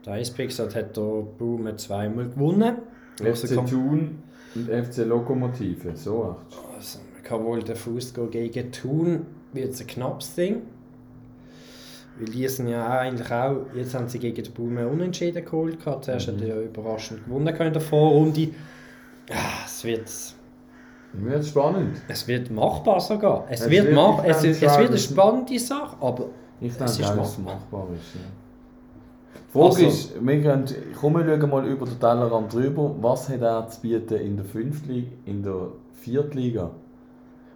Der 0.05 0.21
Icepix 0.21 0.59
hat 0.59 0.73
hier 0.73 1.27
Baume 1.39 1.77
zweimal 1.77 2.29
gewonnen. 2.29 2.79
FC 3.19 3.55
Thun 3.69 4.23
und 4.55 4.69
FC 4.69 5.07
Lokomotive, 5.07 5.97
so 5.97 6.25
acht. 6.25 6.59
also 6.75 6.99
man 7.15 7.23
kann 7.23 7.45
wohl 7.45 7.63
den 7.63 7.77
Fuß 7.77 8.15
gehen 8.15 8.31
gegen 8.31 8.73
Thun, 8.73 9.27
wird 9.53 9.75
es 9.75 9.81
ein 9.81 9.87
knappes 9.87 10.35
Ding. 10.35 10.63
Weil 12.19 12.27
die 12.29 12.47
sind 12.49 12.69
ja 12.69 12.87
auch 12.87 12.91
eigentlich 13.01 13.31
auch, 13.33 13.57
jetzt 13.75 13.95
haben 13.95 14.09
sie 14.09 14.19
gegen 14.19 14.43
den 14.43 14.53
Baume 14.55 14.87
unentschieden 14.87 15.45
geholt. 15.45 15.79
gehabt. 15.83 16.05
Zuerst 16.05 16.29
hat 16.29 16.41
er 16.41 16.49
ja 16.49 16.61
überraschend 16.61 17.25
gewonnen 17.25 17.47
gehabt 17.47 17.61
in 17.61 17.73
der 17.73 17.83
Vorrunde. 17.83 18.49
Ja, 19.29 19.37
es 19.65 19.83
wird, 19.85 20.11
Wird 21.15 21.45
spannend. 21.47 21.97
es 22.09 22.27
wird 22.29 22.51
machbar 22.51 23.01
sogar. 23.01 23.47
Es, 23.49 23.63
Es 23.63 23.71
wird, 23.71 23.87
wird- 23.87 23.95
mach, 23.95 24.23
es, 24.25 24.45
es 24.45 24.61
wird 24.61 24.71
eine 24.73 24.99
spannende 24.99 25.59
Sache, 25.59 25.97
aber 26.01 26.27
Ich 26.61 26.69
Es 26.73 26.79
denke 26.79 26.93
ist 26.93 27.01
es 27.01 27.17
machbar. 27.17 27.55
machbar 27.55 27.87
ist. 27.95 28.15
Ja. 28.15 28.21
Die 29.35 29.53
Frage 29.59 29.67
Also- 29.87 29.87
ist, 29.87 30.15
wir 30.27 30.43
können, 30.43 30.65
komm, 31.01 31.15
wir 31.15 31.41
schauen 31.41 31.51
mal 31.51 31.67
über 31.67 31.87
den 31.87 31.99
Tellerrand 32.01 32.53
drüber. 32.53 32.95
Was 33.01 33.29
hat 33.29 33.41
er 33.43 33.69
zu 33.69 33.81
bieten 33.81 34.15
in 34.19 34.37
der 34.37 34.45
Fünftliga, 34.45 35.09
in 35.27 35.43
der 35.43 35.69
Viertliga? 35.95 36.71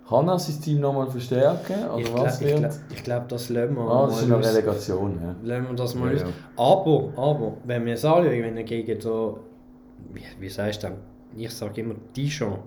Kann 0.09 0.29
er 0.29 0.39
sein 0.39 0.61
Team 0.61 0.81
nochmal 0.81 1.09
verstärken? 1.09 1.89
Oder 1.89 1.99
ich, 1.99 2.15
was 2.15 2.39
glaub, 2.39 2.63
wird? 2.63 2.81
ich 2.95 3.03
glaube, 3.03 3.27
das 3.29 3.49
lassen 3.49 3.75
wir 3.75 3.83
ah, 3.83 4.07
das 4.07 4.23
ist 4.23 4.29
mal 4.29 4.37
eine. 4.37 4.47
Relegation. 4.47 5.21
Ja. 5.21 5.35
Lassen 5.43 5.69
wir 5.69 5.77
das 5.77 5.95
mal 5.97 6.15
Ja, 6.15 6.23
ja. 6.23 6.27
Aber, 6.57 7.13
aber, 7.17 7.53
wenn 7.65 7.85
wir 7.87 7.95
es 7.95 8.05
anschauen, 8.05 8.43
wenn 8.43 8.57
er 8.57 8.63
gegen 8.63 9.01
so, 9.01 9.41
wie, 10.13 10.23
wie 10.39 10.49
sagst 10.49 10.85
du 10.85 10.89
denn, 10.89 10.97
ich 11.37 11.51
sage 11.51 11.81
immer 11.81 11.95
Dijon, 12.17 12.59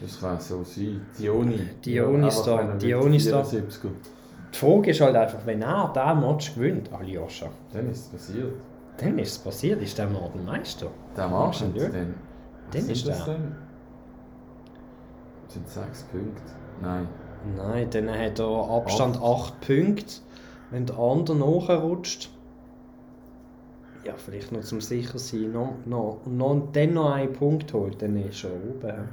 Das 0.00 0.20
kann 0.20 0.40
so 0.40 0.64
sein. 0.64 1.02
Dioni. 1.18 1.60
Dionis 1.84 2.38
Ja, 2.38 2.56
da, 2.56 2.62
aber 2.62 2.74
Dionis 2.74 3.30
da. 3.30 3.42
74er. 3.42 3.90
die 4.52 4.56
Frage 4.56 4.90
ist 4.90 5.00
halt 5.02 5.16
einfach, 5.16 5.44
wenn 5.44 5.60
er 5.60 5.92
diesen 5.94 6.20
Match 6.20 6.54
gewinnt, 6.54 6.90
Aljoscha, 6.92 7.48
Dann 7.74 7.90
ist 7.90 8.06
es 8.06 8.08
passiert. 8.08 8.52
dann 8.96 9.18
ist 9.18 9.32
es 9.32 9.38
passiert, 9.38 9.82
ist 9.82 9.98
der 9.98 10.06
Mann 10.06 10.30
der 10.34 10.42
Meister. 10.42 10.86
Der 11.14 11.26
du 11.26 11.32
dann, 11.60 11.74
ja. 11.74 11.88
dann, 12.72 12.88
ist 12.88 13.06
sind? 15.48 15.68
Sind 15.68 15.84
sechs 15.84 16.02
Punkte? 16.04 16.42
Nein. 16.80 17.08
Nein, 17.56 17.88
dann 17.90 18.10
hat 18.10 18.38
er 18.38 18.70
Abstand 18.70 19.20
8 19.20 19.60
Punkte. 19.60 20.14
Wenn 20.70 20.86
der 20.86 20.98
andere 20.98 21.36
nachrutscht, 21.36 22.30
ja, 24.04 24.14
vielleicht 24.16 24.52
noch 24.52 24.62
zum 24.62 24.80
sicher 24.80 25.18
sein, 25.18 25.52
noch, 25.52 25.74
noch, 25.86 26.20
noch, 26.26 26.68
dann 26.72 26.94
noch 26.94 27.12
einen 27.12 27.32
Punkt 27.32 27.72
holt, 27.72 28.00
dann 28.02 28.16
ist 28.16 28.44
er 28.44 28.50
oben. 28.50 29.08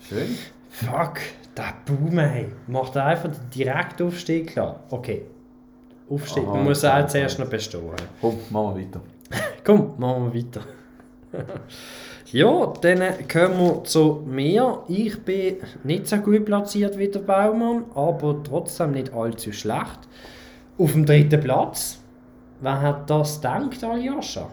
Schön. 0.00 0.36
Fuck, 0.68 1.20
der 1.56 1.74
Boom, 1.84 2.18
ey. 2.18 2.48
Macht 2.66 2.96
er 2.96 3.06
einfach 3.06 3.30
den 3.30 3.50
Direktaufstieg 3.50 4.48
klar. 4.48 4.80
Okay. 4.90 5.26
Aufstieg, 6.08 6.44
Aha, 6.44 6.54
man 6.54 6.64
muss 6.64 6.84
auch 6.84 7.06
zuerst 7.06 7.38
noch 7.38 7.48
bestehen. 7.48 7.82
Komm, 8.20 8.38
machen 8.50 8.76
wir 8.76 8.84
weiter. 8.84 9.00
Komm, 9.64 9.94
machen 9.98 10.32
wir 10.32 10.44
weiter. 10.44 10.60
ja, 12.32 12.72
dann 12.80 13.28
kommen 13.28 13.58
wir 13.58 13.84
zu 13.84 14.22
mir. 14.26 14.82
Ich 14.88 15.20
bin 15.22 15.56
nicht 15.84 16.06
so 16.08 16.16
gut 16.16 16.44
platziert 16.44 16.98
wie 16.98 17.08
der 17.08 17.20
Baumann, 17.20 17.84
aber 17.94 18.42
trotzdem 18.42 18.92
nicht 18.92 19.12
allzu 19.12 19.52
schlecht. 19.52 20.00
Auf 20.78 20.92
dem 20.92 21.06
dritten 21.06 21.40
Platz. 21.40 22.00
Wer 22.60 22.80
hat 22.80 23.10
das 23.10 23.36
gedacht, 23.36 23.84
Aljoscha? 23.84 24.48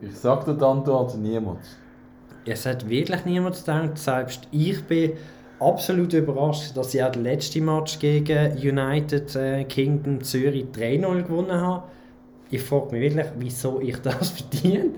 Ich 0.00 0.16
sag 0.16 0.44
dir 0.44 0.54
die 0.54 0.64
Antwort, 0.64 1.16
niemand. 1.16 1.60
Es 2.44 2.66
hat 2.66 2.88
wirklich 2.88 3.24
niemand 3.24 3.56
gedacht, 3.56 3.98
selbst 3.98 4.46
ich 4.52 4.82
bin 4.84 5.12
absolut 5.58 6.12
überrascht, 6.12 6.76
dass 6.76 6.94
ich 6.94 7.02
auch 7.02 7.10
den 7.10 7.24
letzten 7.24 7.64
Match 7.64 7.98
gegen 7.98 8.56
United 8.56 9.34
äh, 9.36 9.64
Kingdom 9.64 10.22
Zürich 10.22 10.66
3-0 10.72 11.22
gewonnen 11.22 11.60
habe. 11.60 11.84
Ich 12.50 12.62
frage 12.62 12.92
mich 12.92 13.00
wirklich, 13.00 13.26
wieso 13.38 13.80
ich 13.80 13.96
das 14.02 14.30
verdiene. 14.30 14.90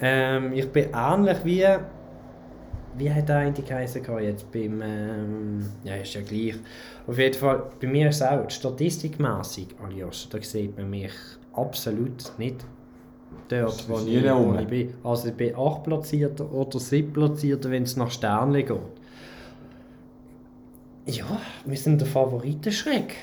Ähm, 0.00 0.52
ich 0.52 0.68
bin 0.70 0.88
ähnlich 0.94 1.38
wie. 1.44 1.66
Wie 2.96 3.12
hat 3.12 3.28
der 3.28 3.38
eine 3.38 3.52
geheißen 3.52 4.02
jetzt 4.20 4.50
beim. 4.52 4.80
Ähm, 4.82 5.66
ja, 5.82 5.96
ist 5.96 6.14
ja 6.14 6.20
gleich. 6.20 6.54
Auf 7.06 7.18
jeden 7.18 7.38
Fall, 7.38 7.64
bei 7.80 7.86
mir 7.88 8.08
ist 8.08 8.16
es 8.16 8.22
auch 8.22 8.48
statistikmäßig, 8.48 9.68
Alias, 9.84 10.28
da 10.30 10.40
sieht 10.40 10.76
man 10.76 10.90
mich 10.90 11.12
absolut 11.52 12.32
nicht 12.38 12.64
dort, 13.48 13.88
wo 13.88 13.98
ich, 13.98 14.24
wo 14.24 14.54
ich 14.58 14.66
bin. 14.66 14.94
Also 15.02 15.28
ich 15.28 15.34
bin 15.34 15.54
8 15.56 15.82
Platzierter 15.82 16.50
oder 16.52 16.78
7 16.78 17.12
Platzierter, 17.12 17.70
wenn 17.70 17.82
es 17.82 17.96
nach 17.96 18.10
Sternchen 18.10 18.66
geht. 18.66 18.78
Ja, 21.06 21.40
wir 21.66 21.76
sind 21.76 22.00
der 22.00 22.08
Favoritenschreck. 22.08 23.14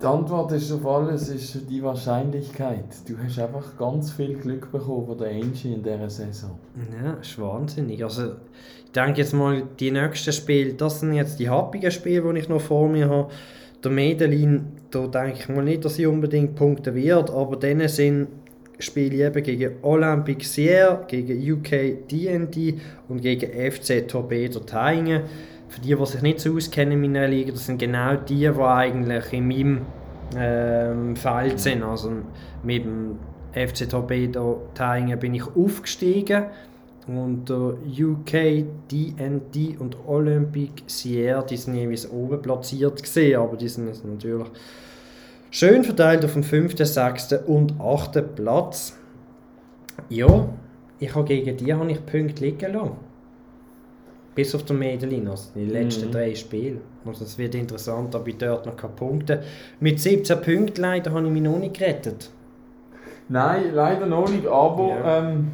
Die 0.00 0.06
Antwort 0.06 0.52
ist 0.52 0.70
auf 0.70 0.86
alles 0.86 1.28
ist 1.28 1.68
die 1.68 1.82
Wahrscheinlichkeit. 1.82 2.84
Du 3.08 3.18
hast 3.18 3.36
einfach 3.40 3.76
ganz 3.76 4.12
viel 4.12 4.34
Glück 4.34 4.70
bekommen 4.70 5.06
von 5.06 5.18
der 5.18 5.30
Angie 5.30 5.74
in 5.74 5.82
dieser 5.82 6.08
Saison. 6.08 6.56
Ja, 7.02 7.14
ist 7.14 7.36
wahnsinnig. 7.36 8.04
Also, 8.04 8.34
ich 8.84 8.92
denke 8.92 9.22
jetzt 9.22 9.34
mal, 9.34 9.64
die 9.80 9.90
nächsten 9.90 10.32
Spiele, 10.32 10.74
das 10.74 11.00
sind 11.00 11.14
jetzt 11.14 11.40
die 11.40 11.50
happigen 11.50 11.90
Spiele, 11.90 12.32
die 12.32 12.38
ich 12.38 12.48
noch 12.48 12.60
vor 12.60 12.88
mir 12.88 13.08
habe. 13.08 13.32
Der 13.82 13.90
Medellin, 13.90 14.66
da 14.92 15.08
denke 15.08 15.38
ich 15.40 15.48
mal 15.48 15.64
nicht, 15.64 15.84
dass 15.84 15.96
sie 15.96 16.06
unbedingt 16.06 16.54
punkten 16.54 16.94
wird, 16.94 17.30
aber 17.30 17.56
dann 17.56 17.86
sind 17.88 18.28
Spiele 18.78 19.26
eben 19.26 19.42
gegen 19.42 19.82
Olympique 19.82 20.44
Sierre, 20.44 21.04
gegen 21.08 21.52
UK 21.52 22.08
DND 22.08 22.80
und 23.08 23.20
gegen 23.20 23.50
FC 23.50 24.06
Torpedo 24.06 24.60
Thaingen. 24.60 25.22
Für 25.68 25.80
die, 25.80 25.94
die 25.94 26.06
sich 26.06 26.22
nicht 26.22 26.40
so 26.40 26.54
auskennen 26.54 26.92
in 26.92 27.12
meiner 27.12 27.28
Liga, 27.28 27.52
das 27.52 27.66
sind 27.66 27.78
genau 27.78 28.16
die, 28.16 28.38
die 28.38 28.48
eigentlich 28.48 29.32
in 29.32 29.48
meinem 29.48 29.86
ähm, 30.36 31.16
Feld 31.16 31.60
sind. 31.60 31.82
Also 31.82 32.12
mit 32.62 32.84
dem 32.84 33.18
FC 33.52 33.88
Torpedo 33.88 34.68
Thaingen 34.74 35.18
bin 35.18 35.34
ich 35.34 35.44
aufgestiegen 35.56 36.44
und 37.08 37.48
der 37.48 37.74
UK, 37.98 38.66
DND 38.90 39.80
und 39.80 39.96
Olympique 40.06 40.82
Sierre, 40.86 41.44
die 41.48 41.56
sind 41.56 41.74
jeweils 41.74 42.10
oben 42.10 42.42
platziert 42.42 43.02
gesehen, 43.02 43.40
aber 43.40 43.56
die 43.56 43.68
sind 43.68 44.04
natürlich 44.04 44.48
schön 45.50 45.84
verteilt 45.84 46.24
auf 46.24 46.34
dem 46.34 46.42
5., 46.42 46.76
6. 46.76 47.32
und 47.46 47.80
8. 47.80 48.34
Platz. 48.36 48.98
Ja, 50.10 50.50
ich 50.98 51.14
habe 51.14 51.24
gegen 51.24 51.56
die 51.56 51.72
habe 51.72 51.90
ich 51.90 52.04
Punkte 52.04 52.44
liegen 52.44 52.74
lassen. 52.74 53.07
Bis 54.38 54.54
auf 54.54 54.62
den 54.62 54.78
Medellin, 54.78 55.26
also 55.26 55.50
die 55.56 55.64
letzten 55.64 56.06
Mhm. 56.06 56.12
drei 56.12 56.32
Spiele. 56.32 56.80
Also 57.04 57.24
es 57.24 57.36
wird 57.38 57.56
interessant, 57.56 58.14
ob 58.14 58.28
ich 58.28 58.38
dort 58.38 58.66
noch 58.66 58.76
keine 58.76 58.92
Punkte 58.92 59.42
Mit 59.80 59.98
17 59.98 60.40
Punkten 60.40 60.80
leider 60.80 61.10
habe 61.10 61.26
ich 61.26 61.32
mich 61.32 61.42
noch 61.42 61.58
nicht 61.58 61.76
gerettet. 61.76 62.30
Nein, 63.28 63.72
leider 63.74 64.06
noch 64.06 64.28
nicht, 64.28 64.46
aber 64.46 64.88
Ja. 64.90 65.18
ähm, 65.18 65.50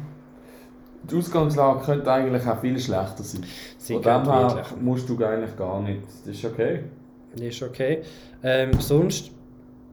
die 1.01 1.15
Ausgangslage 1.15 1.79
könnte 1.83 2.11
eigentlich 2.11 2.45
auch 2.45 2.61
viel 2.61 2.77
schlechter 2.79 3.23
sein. 3.23 3.43
Sie 3.79 3.93
Von 3.93 4.03
dem 4.03 4.23
her 4.31 4.63
musst 4.79 5.09
du 5.09 5.17
eigentlich 5.25 5.57
gar 5.57 5.81
nicht. 5.81 6.01
Das 6.23 6.35
ist 6.35 6.45
okay. 6.45 6.81
Ist 7.41 7.63
okay. 7.63 8.03
Ähm, 8.43 8.79
sonst, 8.79 9.31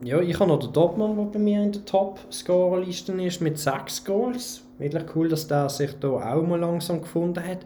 ja, 0.03 0.21
ich 0.21 0.38
habe 0.38 0.51
noch 0.51 0.59
den 0.59 0.71
Topmann, 0.75 1.17
der 1.17 1.25
bei 1.25 1.38
mir 1.38 1.62
in 1.62 1.73
der 1.73 1.83
Top-Scorer-Liste 1.87 3.12
ist, 3.23 3.40
mit 3.40 3.59
6 3.59 4.05
Goals. 4.05 4.61
Wirklich 4.79 5.05
cool, 5.17 5.31
dass 5.31 5.47
der 5.47 5.71
sich 5.71 5.99
da 5.99 6.09
auch 6.09 6.43
mal 6.47 6.61
langsam 6.61 7.01
gefunden 7.01 7.43
hat. 7.43 7.61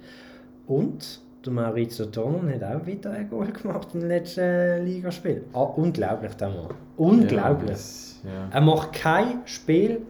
Und 0.66 1.20
der 1.44 1.52
Maurizio 1.52 2.06
Tonnen 2.06 2.52
hat 2.52 2.62
auch 2.64 2.84
wieder 2.86 3.10
ein 3.12 3.28
Goal 3.30 3.46
gemacht 3.52 3.88
im 3.94 4.08
letzten 4.08 4.84
Ligaspiel. 4.84 5.44
Ah, 5.52 5.60
unglaublich, 5.62 6.34
der 6.34 6.48
Mann. 6.48 6.66
Unglaublich. 6.96 7.68
Ja, 7.68 7.72
das- 7.72 8.20
ja. 8.24 8.30
Er 8.56 8.60
macht 8.62 8.92
kein 8.92 9.42
Spiel 9.44 10.00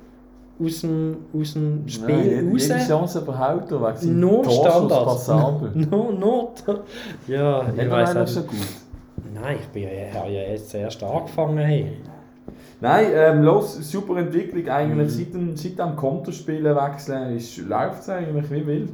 aus 0.59 0.81
dem, 0.81 1.17
aus 1.39 1.53
dem 1.53 1.87
Spiel 1.87 2.41
Nein, 2.43 2.49
raus. 2.53 2.69
jede 2.69 2.79
Chance 2.87 3.19
überhaupt, 3.19 3.71
wegen 3.71 3.97
seinem 3.97 4.21
Nur 4.21 4.51
Standards. 4.51 5.29
Nur, 5.75 6.13
nur. 6.15 6.53
Ja, 7.29 7.69
ich 7.69 7.75
Nicht 7.75 7.91
weiß 7.91 8.17
auch 8.17 8.27
so 8.27 8.41
nicht. 8.41 8.51
gut. 8.51 8.67
Nein, 9.35 9.57
ich 9.61 9.67
bin 9.69 9.83
ja, 9.83 10.19
habe 10.19 10.31
ja 10.31 10.41
jetzt 10.49 10.75
erst 10.75 11.03
angefangen. 11.03 11.59
Hey. 11.59 11.93
Nein, 12.81 13.07
ähm, 13.13 13.43
los, 13.43 13.75
super 13.91 14.17
Entwicklung 14.19 14.67
eigentlich. 14.69 15.09
Mhm. 15.09 15.11
Seit 15.11 15.35
dem, 15.35 15.57
seit 15.57 15.79
dem 15.79 15.97
Kontospielen 15.97 16.75
wechseln 16.75 17.39
läuft 17.69 18.01
es 18.03 18.09
eigentlich 18.09 18.51
wie 18.51 18.67
wild. 18.67 18.91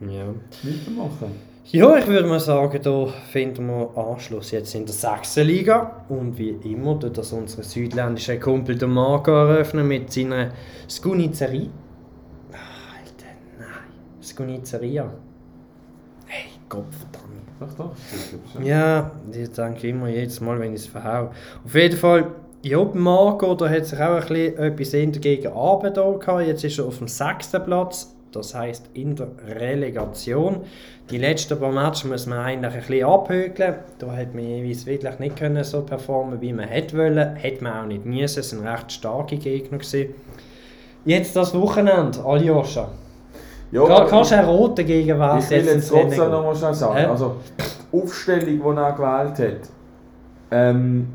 Ja. 0.00 0.26
Weitermachen. 0.62 1.32
ja, 1.66 1.96
ich 1.98 2.06
würde 2.06 2.28
mal 2.28 2.38
sagen, 2.38 2.80
da 2.82 3.06
finden 3.30 3.66
wir 3.66 3.90
Anschluss 3.96 4.52
jetzt 4.52 4.74
in 4.74 4.86
der 4.86 4.94
sechsten 4.94 5.46
Liga. 5.46 6.04
Und 6.08 6.38
wie 6.38 6.50
immer, 6.50 6.98
tut 7.00 7.18
das 7.18 7.32
unsere 7.32 7.64
südländische 7.64 8.38
Kumpel 8.38 8.76
der 8.76 8.88
Marco 8.88 9.32
eröffnen 9.32 9.88
mit 9.88 10.12
seiner 10.12 10.52
Skunizzerie. 10.88 11.70
Ah, 12.52 12.96
Alter, 12.96 13.34
nein. 13.58 14.22
Skunizzeria. 14.22 15.10
Hey, 16.26 16.44
Gottverdammt. 16.68 17.28
Doch, 17.58 17.74
doch. 17.74 17.92
schon. 18.52 18.64
Ja, 18.64 19.10
ich 19.32 19.50
denke 19.50 19.88
immer 19.88 20.08
jedes 20.08 20.40
Mal, 20.40 20.60
wenn 20.60 20.74
ich 20.74 20.82
es 20.82 20.86
verhau. 20.86 21.32
Auf 21.64 21.74
jeden 21.74 21.96
Fall, 21.98 22.30
ja, 22.62 22.84
Marco, 22.94 23.54
da 23.56 23.68
hat 23.68 23.86
sich 23.86 23.98
auch 23.98 24.30
ein 24.30 24.30
bisschen 24.30 24.58
etwas 24.58 24.94
eher 24.94 25.06
gegen 25.08 25.52
Abend 25.52 25.96
da 25.96 26.08
gehabt. 26.12 26.46
Jetzt 26.46 26.62
ist 26.62 26.78
er 26.78 26.86
auf 26.86 26.98
dem 26.98 27.08
sechsten 27.08 27.64
Platz, 27.64 28.14
das 28.32 28.54
heisst 28.54 28.90
in 28.94 29.16
der 29.16 29.28
Relegation. 29.46 30.62
Die 31.10 31.18
letzten 31.18 31.58
paar 31.58 31.72
Matches 31.72 32.04
muss 32.04 32.26
man 32.26 32.38
eigentlich 32.38 32.74
ein 32.74 32.80
bisschen 32.80 33.06
abhökeln. 33.06 33.74
Da 33.98 34.12
hat 34.14 34.34
man 34.34 34.44
jeweils 34.44 34.86
wirklich 34.86 35.18
nicht 35.18 35.36
können 35.36 35.64
so 35.64 35.82
performen, 35.82 36.40
wie 36.40 36.52
man 36.52 36.68
hätte 36.68 36.96
wollen. 36.98 37.36
Hätte 37.36 37.64
man 37.64 37.72
auch 37.84 37.86
nicht 37.86 38.04
müssen, 38.04 38.40
es 38.40 38.56
waren 38.56 38.66
recht 38.66 38.92
starke 38.92 39.36
Gegner. 39.36 39.78
Gewesen. 39.78 40.14
Jetzt 41.04 41.34
das 41.36 41.54
Wochenende, 41.54 42.22
Aljoscha. 42.24 42.88
Ja, 43.70 43.86
Kann, 43.86 44.08
kannst 44.08 44.30
du 44.30 44.34
erraten, 44.36 44.86
gegen 44.86 45.18
was 45.18 45.50
ich 45.50 45.50
will 45.50 45.74
jetzt 45.74 45.88
trotzdem 45.88 46.10
geht? 46.10 46.30
noch 46.30 46.42
mal 46.42 46.56
schnell 46.56 46.74
sagen. 46.74 47.10
Also, 47.10 47.36
die 47.92 47.98
Aufstellung, 47.98 48.74
die 48.74 48.80
er 48.80 48.92
gewählt 48.92 49.38
hat, 49.38 49.70
ähm, 50.50 51.08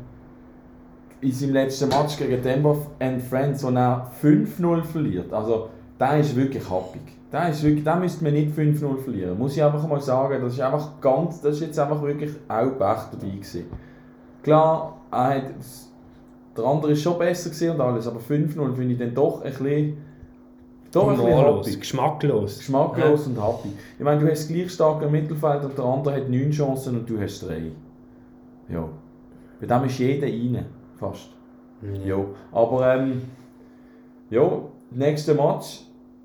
in 1.20 1.32
seinem 1.32 1.52
letzten 1.54 1.88
Match 1.88 2.16
gegen 2.16 2.42
Denver 2.42 2.76
and 3.00 3.22
Friends, 3.22 3.64
wo 3.64 3.70
er 3.70 4.10
5-0 4.22 4.82
verliert. 4.84 5.32
Also, 5.32 5.70
der 5.98 6.18
ist 6.18 6.34
wirklich 6.36 6.68
happig. 6.68 7.02
Der 7.32 7.48
ist 7.48 7.62
wirklich, 7.62 7.84
den 7.84 8.00
müsste 8.00 8.24
man 8.24 8.32
nicht 8.32 8.56
5-0 8.56 8.96
verlieren. 8.98 9.38
Muss 9.38 9.56
ich 9.56 9.62
einfach 9.62 9.86
mal 9.88 10.00
sagen, 10.00 10.40
das 10.42 10.54
ist 10.54 10.60
einfach 10.60 11.00
ganz, 11.00 11.40
das 11.40 11.56
ist 11.56 11.62
jetzt 11.62 11.78
einfach 11.78 12.00
wirklich 12.02 12.30
auch 12.48 12.78
Pech 12.78 12.78
dabei 13.10 13.30
gewesen. 13.34 13.64
Klar, 14.42 14.98
er 15.10 15.36
hat, 15.36 15.44
der 16.56 16.64
andere 16.64 16.92
ist 16.92 17.02
schon 17.02 17.18
besser 17.18 17.50
gewesen 17.50 17.70
und 17.70 17.80
alles, 17.80 18.06
aber 18.06 18.20
5-0 18.20 18.74
finde 18.74 18.92
ich 18.92 18.98
dann 18.98 19.14
doch 19.14 19.42
ein 19.42 19.50
bisschen, 19.50 19.96
doch 20.92 21.08
ein 21.08 21.16
bisschen 21.16 21.36
happig. 21.36 21.80
geschmacklos. 21.80 22.58
Geschmacklos 22.58 23.26
und 23.26 23.42
happy. 23.42 23.72
Ich 23.98 24.04
meine, 24.04 24.20
du 24.20 24.30
hast 24.30 24.46
gleich 24.46 24.70
stark 24.70 25.02
im 25.02 25.10
Mittelfeld 25.10 25.64
und 25.64 25.76
der 25.76 25.84
andere 25.84 26.16
hat 26.16 26.28
9 26.28 26.50
Chancen 26.52 26.98
und 26.98 27.10
du 27.10 27.20
hast 27.20 27.40
3. 27.48 27.62
Ja. 28.68 28.88
Bei 29.60 29.66
dem 29.66 29.86
ist 29.86 29.98
jeder 29.98 30.26
rein. 30.26 30.66
Fast. 30.98 31.30
Ja. 31.82 32.16
Ja. 32.16 32.24
Aber 32.52 32.94
ähm, 32.94 33.22
ja, 34.30 34.60
nächster 34.94 35.34
Match 35.34 35.80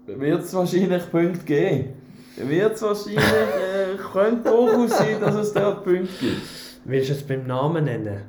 wird 0.06 0.44
es 0.44 0.54
wahrscheinlich 0.54 1.12
Punkte 1.12 1.46
geben. 1.46 1.94
Wird 2.38 2.76
es 2.76 2.82
wahrscheinlich, 2.82 3.18
äh, 3.20 3.98
könnte 4.12 4.50
durchaus 4.50 4.98
sein, 4.98 5.20
dass 5.20 5.36
es 5.36 5.54
dort 5.54 5.84
Punkte 5.84 6.08
gibt. 6.20 6.42
Willst 6.86 7.10
du 7.10 7.14
es 7.14 7.24
beim 7.24 7.46
Namen 7.46 7.86
nennen? 7.86 8.22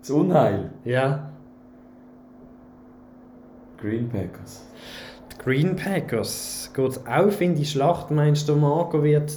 Das 0.00 0.10
Unheil. 0.10 0.70
Ja. 0.84 1.30
Green 3.80 4.08
Packers. 4.08 4.64
Die 5.32 5.38
Green 5.42 5.76
Packers. 5.76 6.70
Geht 6.72 7.00
auf 7.06 7.40
in 7.40 7.54
die 7.56 7.64
Schlacht? 7.64 8.10
Meinst 8.10 8.48
du, 8.48 8.56
Marco 8.56 9.02
wird 9.02 9.32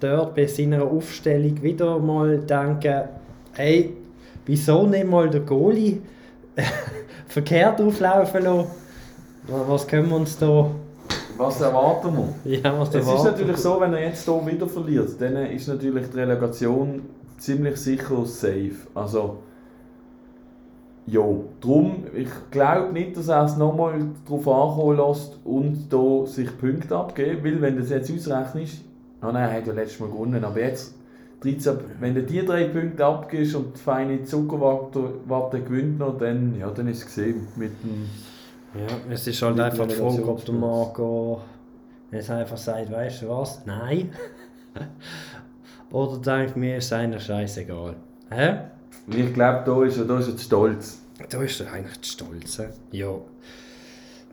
dort 0.00 0.34
bei 0.34 0.46
seiner 0.46 0.84
Aufstellung 0.84 1.62
wieder 1.62 1.98
mal 1.98 2.38
denken, 2.40 3.08
hey, 3.54 3.96
wieso 4.44 4.86
nicht 4.86 5.06
mal 5.06 5.30
der 5.30 5.40
Goalie 5.40 6.02
verkehrt 7.28 7.80
auflaufen 7.80 8.42
lassen? 8.42 8.79
Was 9.50 9.86
können 9.86 10.08
wir 10.08 10.16
uns 10.16 10.38
da... 10.38 10.70
Was 11.36 11.60
erwarten 11.60 12.14
wir? 12.16 12.58
Ja, 12.62 12.78
was 12.78 12.90
Es 12.90 12.96
ist 12.96 13.08
erwarten? 13.08 13.24
natürlich 13.30 13.56
so, 13.56 13.80
wenn 13.80 13.92
er 13.94 14.04
jetzt 14.04 14.24
hier 14.24 14.46
wieder 14.46 14.68
verliert, 14.68 15.20
dann 15.20 15.36
ist 15.46 15.68
natürlich 15.68 16.08
die 16.10 16.18
Relegation 16.18 17.02
ziemlich 17.38 17.76
sicher 17.78 18.24
safe. 18.26 18.76
Also, 18.94 19.38
ja, 21.06 21.22
darum, 21.60 22.04
ich 22.14 22.28
glaube 22.50 22.92
nicht, 22.92 23.16
dass 23.16 23.28
er 23.28 23.44
es 23.44 23.56
nochmal 23.56 23.94
darauf 24.28 24.46
ankommen 24.46 24.98
lässt 24.98 25.38
und 25.44 25.88
da 25.90 26.26
sich 26.26 26.56
Punkte 26.58 26.96
abgeben, 26.96 27.42
weil 27.42 27.60
wenn 27.60 27.74
du 27.76 27.80
das 27.80 27.90
jetzt 27.90 28.12
ausrechnest, 28.12 28.82
ah 29.20 29.32
nein, 29.32 29.48
er 29.48 29.56
hat 29.56 29.66
ja 29.66 29.72
letztes 29.72 29.98
Mal 30.00 30.10
gewonnen, 30.10 30.44
aber 30.44 30.60
jetzt 30.60 30.94
13, 31.42 31.78
wenn 32.00 32.14
du 32.14 32.22
die 32.22 32.44
drei 32.44 32.64
Punkte 32.64 33.04
abgibst 33.04 33.54
und 33.56 33.74
die 33.74 33.80
feine 33.80 34.22
Zuckerwatte 34.24 35.60
gewinnt 35.62 35.98
noch, 35.98 36.18
dann, 36.18 36.54
ja, 36.60 36.70
dann 36.70 36.86
ist 36.86 36.98
es 36.98 37.06
gesehen 37.06 37.48
mit 37.56 37.72
dem... 37.82 38.08
Ja, 38.74 39.12
es 39.12 39.26
ist 39.26 39.42
halt 39.42 39.56
Mit 39.56 39.64
einfach 39.64 39.86
die 39.86 39.94
Frage, 39.94 40.28
ob 40.28 40.44
der. 40.44 40.54
Marco 40.54 41.40
jetzt 42.12 42.30
einfach 42.30 42.56
sagt, 42.56 42.90
weißt 42.90 43.22
du 43.22 43.28
was, 43.28 43.64
nein. 43.66 44.12
Oder 45.90 46.18
denkt 46.18 46.56
mir, 46.56 46.76
ist 46.76 46.92
einer 46.92 47.18
scheißegal. 47.18 47.96
Hä? 48.30 48.58
Ich 49.08 49.34
glaube, 49.34 49.62
da 49.66 49.84
ist 49.84 49.98
er, 49.98 50.04
da 50.04 50.18
ist 50.18 50.28
er 50.28 50.38
stolz. 50.38 51.02
Da 51.28 51.42
ist 51.42 51.60
er 51.60 51.72
eigentlich 51.72 52.00
zu 52.00 52.12
stolz. 52.12 52.58
hä? 52.58 52.68
Ja. 52.92 53.16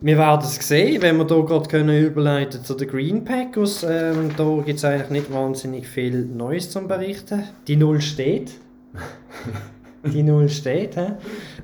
Wir 0.00 0.16
werden 0.16 0.42
es 0.44 0.54
sehen, 0.68 1.02
wenn 1.02 1.16
wir 1.16 1.26
hier 1.26 1.44
gerade 1.44 1.68
können 1.68 2.04
überleiten 2.04 2.62
zu 2.62 2.74
den 2.74 2.88
Green 2.88 3.24
Packers. 3.24 3.82
Ähm, 3.82 4.30
da 4.36 4.62
gibt 4.64 4.78
es 4.78 4.84
eigentlich 4.84 5.10
nicht 5.10 5.32
wahnsinnig 5.32 5.88
viel 5.88 6.24
Neues 6.24 6.70
zum 6.70 6.86
Berichten. 6.86 7.42
Die 7.66 7.74
Null 7.74 8.00
steht. 8.00 8.52
Die 10.04 10.22
Null 10.22 10.48
steht. 10.48 10.94
He? 10.94 11.06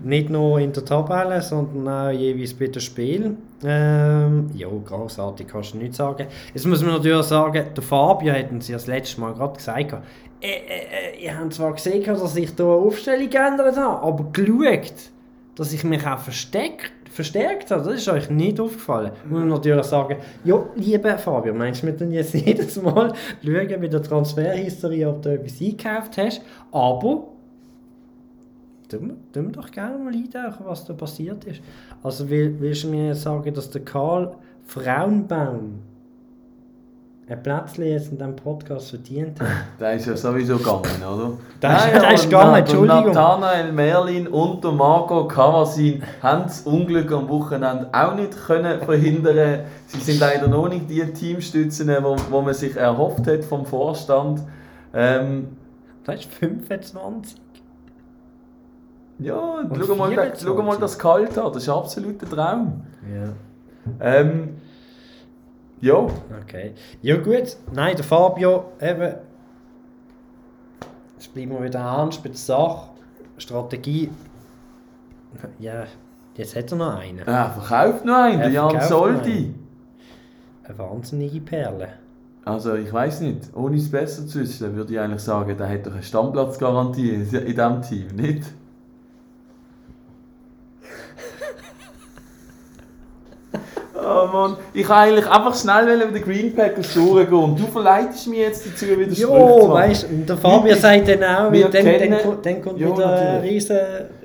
Nicht 0.02 0.28
nur 0.28 0.58
in 0.58 0.72
der 0.72 0.84
Tabelle, 0.84 1.40
sondern 1.40 1.88
auch 1.88 2.10
jeweils 2.10 2.52
bei 2.54 2.66
den 2.66 2.80
Spielen. 2.80 3.38
Ähm, 3.64 4.50
ja, 4.54 4.68
großartig 4.68 5.46
kannst 5.46 5.74
du 5.74 5.78
nicht 5.78 5.94
sagen. 5.94 6.26
Jetzt 6.52 6.66
muss 6.66 6.82
man 6.82 6.94
natürlich 6.94 7.26
sagen, 7.26 7.66
der 7.74 7.82
Fabio 7.82 8.32
hat 8.32 8.50
uns 8.50 8.68
ja 8.68 8.74
das 8.74 8.88
letzte 8.88 9.20
Mal 9.20 9.34
gerade 9.34 9.56
gesagt, 9.56 9.94
äh, 10.40 10.46
äh, 10.46 11.16
äh, 11.16 11.24
ihr 11.24 11.38
habt 11.38 11.54
zwar 11.54 11.72
gesehen, 11.72 12.04
dass 12.04 12.36
ich 12.36 12.50
hier 12.50 12.66
eine 12.66 12.74
Aufstellung 12.74 13.30
geändert 13.30 13.78
habe, 13.78 14.02
aber 14.02 14.24
geschaut, 14.30 14.92
dass 15.54 15.72
ich 15.72 15.84
mich 15.84 16.06
auch 16.06 16.18
versteckt, 16.18 16.92
verstärkt 17.10 17.70
habe, 17.70 17.84
das 17.84 17.94
ist 17.94 18.08
euch 18.08 18.28
nicht 18.28 18.60
aufgefallen. 18.60 19.12
Muss 19.24 19.38
man 19.38 19.48
natürlich 19.48 19.86
sagen, 19.86 20.16
ja, 20.44 20.62
lieber 20.74 21.16
Fabio, 21.16 21.54
meinst 21.54 21.82
du 21.82 21.86
mir 21.86 21.92
dann 21.92 22.10
jetzt 22.10 22.34
jedes 22.34 22.82
Mal 22.82 23.14
schauen 23.42 23.80
bei 23.80 23.86
der 23.86 24.02
Transferhistorie, 24.02 25.06
ob 25.06 25.22
du 25.22 25.32
etwas 25.32 25.60
eingekauft 25.60 26.18
hast, 26.18 26.42
aber 26.72 27.28
tun 28.88 29.16
wir, 29.34 29.42
doch 29.52 29.70
gerne 29.70 29.98
mal 29.98 30.12
eintauchen, 30.12 30.64
was 30.66 30.84
da 30.84 30.92
passiert 30.94 31.44
ist. 31.44 31.60
Also 32.02 32.28
will, 32.28 32.56
willst 32.60 32.84
du 32.84 32.88
mir 32.88 33.08
jetzt 33.08 33.22
sagen, 33.22 33.52
dass 33.54 33.70
der 33.70 33.82
Karl 33.84 34.34
Frauenbaum 34.66 35.80
ein 37.26 37.42
Plätzchen 37.42 37.84
jetzt 37.86 38.10
in 38.12 38.18
diesem 38.18 38.36
Podcast 38.36 38.90
verdient 38.90 39.40
hat? 39.40 39.48
Der 39.80 39.94
ist 39.94 40.06
ja 40.06 40.14
sowieso 40.16 40.58
gegangen, 40.58 40.82
oder? 41.02 41.32
Der 41.62 41.70
ist- 41.76 41.84
Nein, 41.86 42.00
der 42.02 42.12
ist 42.14 42.24
gegangen, 42.24 42.54
Entschuldigung. 42.56 43.06
Nathanael 43.06 43.72
Merlin 43.72 44.26
und 44.28 44.62
der 44.62 44.72
Marco 44.72 45.26
Kavasin 45.26 46.02
haben 46.22 46.42
das 46.42 46.60
Unglück 46.62 47.10
am 47.12 47.26
Wochenende 47.30 47.88
auch 47.92 48.14
nicht 48.14 48.36
können 48.46 48.78
verhindern. 48.82 49.60
Sie 49.86 50.00
sind 50.00 50.20
leider 50.20 50.48
noch 50.48 50.68
nicht 50.68 50.90
die 50.90 51.02
Teamstützen, 51.12 51.88
wo, 52.02 52.14
wo 52.30 52.42
man 52.42 52.52
sich 52.52 52.76
erhofft 52.76 53.26
hat 53.26 53.42
vom 53.44 53.64
Vorstand. 53.64 54.42
Ähm, 54.92 55.48
Das 56.04 56.16
ist 56.16 56.34
25. 56.34 57.40
ja, 59.18 59.36
Und 59.36 59.84
schau 59.86 59.94
mal, 59.94 60.08
24. 60.08 60.46
schau 60.48 60.62
mal 60.62 60.76
das 60.78 60.98
Kalt 60.98 61.38
an, 61.38 61.52
das 61.52 61.62
ist 61.62 61.68
ein 61.68 61.74
absoluter 61.74 62.28
Traum. 62.28 62.82
Ja. 63.12 63.32
Ähm, 64.00 64.56
ja, 65.80 66.06
Okay. 66.42 66.74
Ja 67.02 67.16
gut, 67.16 67.56
nein, 67.72 67.96
der 67.96 68.04
Fabio, 68.04 68.72
eben, 68.80 69.14
jetzt 71.14 71.34
bleiben 71.34 71.52
wir 71.52 71.64
wieder 71.64 71.80
ernst 71.80 72.22
bei 72.22 72.30
der 72.30 72.38
Sache, 72.38 72.88
Strategie, 73.36 74.10
ja, 75.58 75.84
jetzt 76.36 76.56
hat 76.56 76.72
er 76.72 76.78
noch 76.78 76.98
einen. 76.98 77.18
er 77.18 77.50
verkauft 77.50 78.04
noch 78.04 78.14
einen, 78.14 78.40
Er 78.40 78.48
der 78.48 78.52
Jan 78.52 78.80
Soldi. 78.80 79.54
Eine 80.64 80.78
wahnsinnige 80.78 81.40
Perle. 81.40 81.88
Also 82.44 82.74
ich 82.74 82.92
weiß 82.92 83.20
nicht, 83.20 83.54
ohne 83.54 83.76
es 83.76 83.90
besser 83.90 84.26
zu 84.26 84.40
wissen, 84.40 84.74
würde 84.76 84.92
ich 84.92 85.00
eigentlich 85.00 85.22
sagen, 85.22 85.56
der 85.56 85.68
hat 85.68 85.86
doch 85.86 85.92
eine 85.92 86.02
Stammplatzgarantie 86.02 87.10
in 87.10 87.28
diesem 87.28 87.82
Team, 87.82 88.06
nicht? 88.14 88.44
Oh 93.96 94.26
Mann, 94.32 94.56
ich 94.72 94.88
wollte 94.88 94.94
eigentlich 95.00 95.26
einfach 95.30 95.54
schnell 95.54 96.00
über 96.02 96.10
den 96.18 96.22
Green 96.24 96.54
Packers 96.54 96.94
durchgehen 96.94 97.32
und 97.38 97.58
du 97.60 97.66
verleitest 97.66 98.26
mich 98.26 98.40
jetzt 98.40 98.66
dazu, 98.66 98.86
wieder 98.86 99.14
Sprüche 99.14 99.22
Jo, 99.22 99.60
zu 99.60 99.66
machen. 99.68 99.72
weißt 99.74 100.02
du, 100.10 100.16
der 100.26 100.36
Fabio 100.36 100.64
Wir- 100.64 100.76
sagt 100.76 101.08
dann 101.08 101.22
auch, 101.24 101.52
wir 101.52 101.68
dann, 101.68 101.72
dann, 101.84 101.84
kennen- 101.84 102.18
kommt- 102.22 102.46
dann 102.46 102.62
kommt 102.62 102.80
Ja, 102.80 102.88
wieder 102.88 103.06
eine 103.06 103.24
natürlich. 103.34 103.52
riesen, 103.52 103.78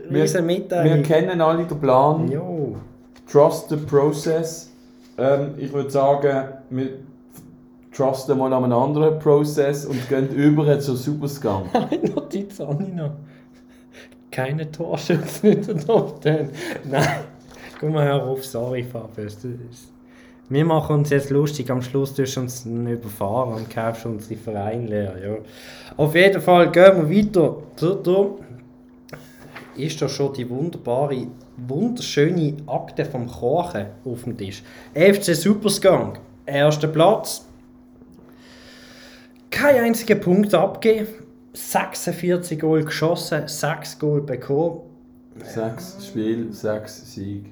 Wir- 0.09 0.23
riesen 0.23 0.47
Wir 0.83 1.03
kennen 1.03 1.39
alle 1.41 1.63
den 1.65 1.79
Plan, 1.79 2.31
Jo, 2.31 2.75
trust 3.31 3.69
the 3.69 3.75
process. 3.77 4.71
Ähm, 5.19 5.53
ich 5.57 5.71
würde 5.71 5.89
sagen, 5.91 6.47
wir 6.71 6.87
trusten 7.95 8.37
mal 8.37 8.51
an 8.53 8.63
einen 8.63 8.73
anderen 8.73 9.19
Prozess 9.19 9.85
und 9.85 10.09
gehen 10.09 10.29
über 10.35 10.79
zu 10.79 10.95
Superscan. 10.95 11.63
Notiz 12.15 12.59
noch. 12.95 13.11
Keine 14.31 14.71
Torschützen 14.71 15.51
in 15.51 15.61
der 15.65 15.77
Top 15.85 16.21
10. 16.23 16.49
Nein, 16.89 17.03
guck 17.79 17.91
mal 17.91 18.05
hör 18.05 18.23
auf, 18.23 18.45
sorry 18.45 18.81
ist- 18.81 19.93
Wir 20.49 20.65
machen 20.65 20.95
uns 20.97 21.09
jetzt 21.11 21.29
lustig, 21.29 21.69
am 21.69 21.81
Schluss 21.81 22.13
tust 22.15 22.35
du 22.35 22.41
uns 22.41 22.65
überfahren 22.65 23.53
und 23.53 23.69
kaufst 23.69 24.05
unsere 24.05 24.39
Vereine 24.39 24.87
leer. 24.87 25.15
Ja. 25.23 25.37
Auf 25.95 26.15
jeden 26.15 26.41
Fall 26.41 26.71
gehen 26.71 27.09
wir 27.09 27.25
weiter. 27.25 27.57
Da 27.79 28.25
ist 29.77 30.01
da 30.01 30.09
schon 30.09 30.33
die 30.33 30.49
wunderbare, 30.49 31.27
wunderschöne 31.55 32.57
Akte 32.65 33.05
vom 33.05 33.27
Kochen 33.27 33.85
auf 34.03 34.23
dem 34.23 34.35
Tisch. 34.37 34.63
FC 34.95 35.35
Supersgang, 35.35 36.17
erster 36.45 36.87
Platz. 36.87 37.45
Kein 39.51 39.83
einziger 39.83 40.15
Punkt 40.15 40.53
abgegeben. 40.53 41.07
46 41.53 42.59
Goal 42.59 42.83
geschossen, 42.83 43.47
6 43.47 43.97
Goal 43.99 44.21
bekommen. 44.21 44.81
Sechs 45.43 46.05
Spiel, 46.07 46.51
sechs 46.51 47.13
Sieg. 47.13 47.45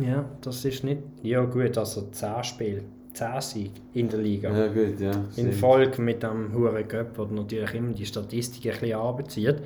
Ja, 0.00 0.24
das 0.40 0.64
ist 0.64 0.84
nicht. 0.84 1.00
Ja, 1.22 1.44
gut, 1.44 1.76
also 1.76 2.08
10 2.10 2.44
Spiele, 2.44 2.82
10 3.14 3.40
Siege 3.40 3.80
in 3.94 4.08
der 4.08 4.20
Liga. 4.20 4.56
Ja 4.56 4.66
gut, 4.68 5.00
ja. 5.00 5.12
In. 5.36 5.52
Folge 5.52 6.00
mit 6.00 6.22
dem 6.22 6.52
Huren 6.54 6.86
Göpp, 6.86 7.16
der 7.16 7.26
natürlich 7.26 7.74
immer 7.74 7.92
die 7.92 8.06
Statistik 8.06 8.66
ein 8.66 8.80
bisschen 8.80 8.98
anbezieht. 8.98 9.56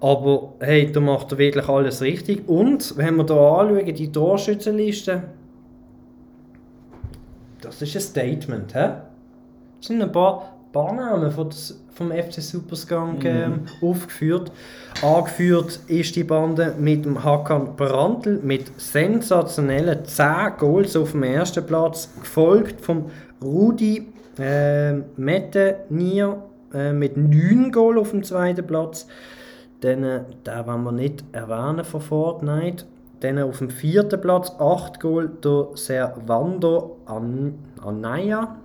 Aber 0.00 0.54
hey, 0.60 0.90
da 0.92 1.00
macht 1.00 1.32
er 1.32 1.38
wirklich 1.38 1.68
alles 1.68 2.02
richtig. 2.02 2.48
Und 2.48 2.96
wenn 2.96 3.16
wir 3.16 3.24
hier 3.24 3.36
anschauen, 3.36 3.94
die 3.94 4.12
Torschützenliste, 4.12 5.22
das 7.60 7.82
ist 7.82 7.96
ein 7.96 8.00
Statement. 8.00 8.74
He? 8.74 8.88
Es 9.80 9.88
sind 9.88 10.02
ein 10.02 10.12
paar, 10.12 10.55
paar 10.76 10.92
Namen 10.92 11.30
von 11.30 11.48
des, 11.48 11.82
vom 11.94 12.10
FC 12.10 12.42
Supersgang 12.42 13.18
ähm, 13.24 13.60
aufgeführt. 13.80 14.52
Angeführt 15.02 15.80
ist 15.86 16.14
die 16.16 16.24
Bande 16.24 16.74
mit 16.78 17.06
dem 17.06 17.24
Hakan 17.24 17.76
Brandl 17.76 18.40
mit 18.42 18.70
sensationellen 18.78 20.04
10 20.04 20.58
Goals 20.58 20.94
auf 20.94 21.12
dem 21.12 21.22
ersten 21.22 21.64
Platz, 21.64 22.10
gefolgt 22.20 22.82
vom 22.82 23.06
Rudi 23.42 24.06
äh, 24.38 24.92
Mettenier 25.16 26.42
äh, 26.74 26.92
mit 26.92 27.16
9 27.16 27.72
Goals 27.72 27.98
auf 27.98 28.10
dem 28.10 28.22
zweiten 28.22 28.66
Platz. 28.66 29.06
Dann, 29.80 30.04
äh, 30.04 30.20
den 30.46 30.66
wollen 30.66 30.84
wir 30.84 30.92
nicht 30.92 31.24
erwähnen 31.32 31.86
von 31.86 32.02
Fortnite. 32.02 32.84
Dann 33.20 33.38
auf 33.38 33.58
dem 33.58 33.70
vierten 33.70 34.20
Platz 34.20 34.52
8 34.58 35.00
Goal 35.00 35.30
der 35.42 35.68
Servando 35.72 36.98
An 37.06 37.54
Anaya 37.82 38.56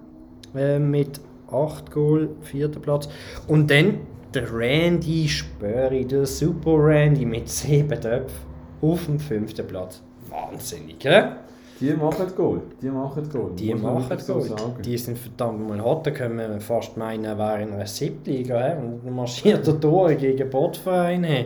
äh, 0.54 0.78
mit 0.78 1.22
8 1.52 1.92
Goal, 1.92 2.30
vierter 2.42 2.80
Platz. 2.80 3.10
Und 3.48 3.70
dann 3.70 4.00
der 4.34 4.52
Randy 4.54 5.28
Spöri, 5.28 6.06
der 6.06 6.26
Super 6.26 6.76
Randy 6.78 7.26
mit 7.26 7.50
7 7.50 7.90
Töpfen 7.90 8.52
auf 8.82 9.06
dem 9.06 9.20
fünften 9.20 9.68
Platz. 9.68 10.02
Wahnsinnig, 10.30 11.00
gell? 11.00 11.36
Die 11.80 11.94
machen 11.94 12.28
Goal. 12.36 12.62
Die 12.82 12.90
machen 12.90 13.28
Goal. 13.30 13.52
Die 13.58 13.74
Muss 13.74 13.82
machen 13.82 14.20
so 14.20 14.40
sagen. 14.40 14.82
Die 14.86 14.98
sind 14.98 15.18
verdammt 15.18 15.68
mal 15.68 15.84
hart. 15.84 16.06
Da 16.06 16.12
können 16.12 16.38
wir 16.38 16.62
fast 16.62 16.96
meinen, 16.96 17.26
er 17.26 17.38
wäre 17.40 17.64
in 17.64 17.74
einer 17.74 17.88
Siebtliga. 17.88 18.78
Und 18.78 19.02
dann 19.04 19.16
marschiert 19.16 19.68
er 19.68 19.74
durch 19.74 20.20
gegen 20.20 20.48
Botvereine. 20.50 21.28
he. 21.28 21.46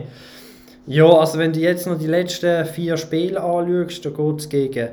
Ja, 0.86 1.06
also 1.06 1.38
wenn 1.38 1.52
du 1.52 1.58
jetzt 1.60 1.86
noch 1.86 1.98
die 1.98 2.06
letzten 2.06 2.64
vier 2.66 2.96
Spiele 2.96 3.42
anschaust, 3.42 4.04
da 4.04 4.10
geht 4.10 4.40
es 4.40 4.48
gegen 4.48 4.88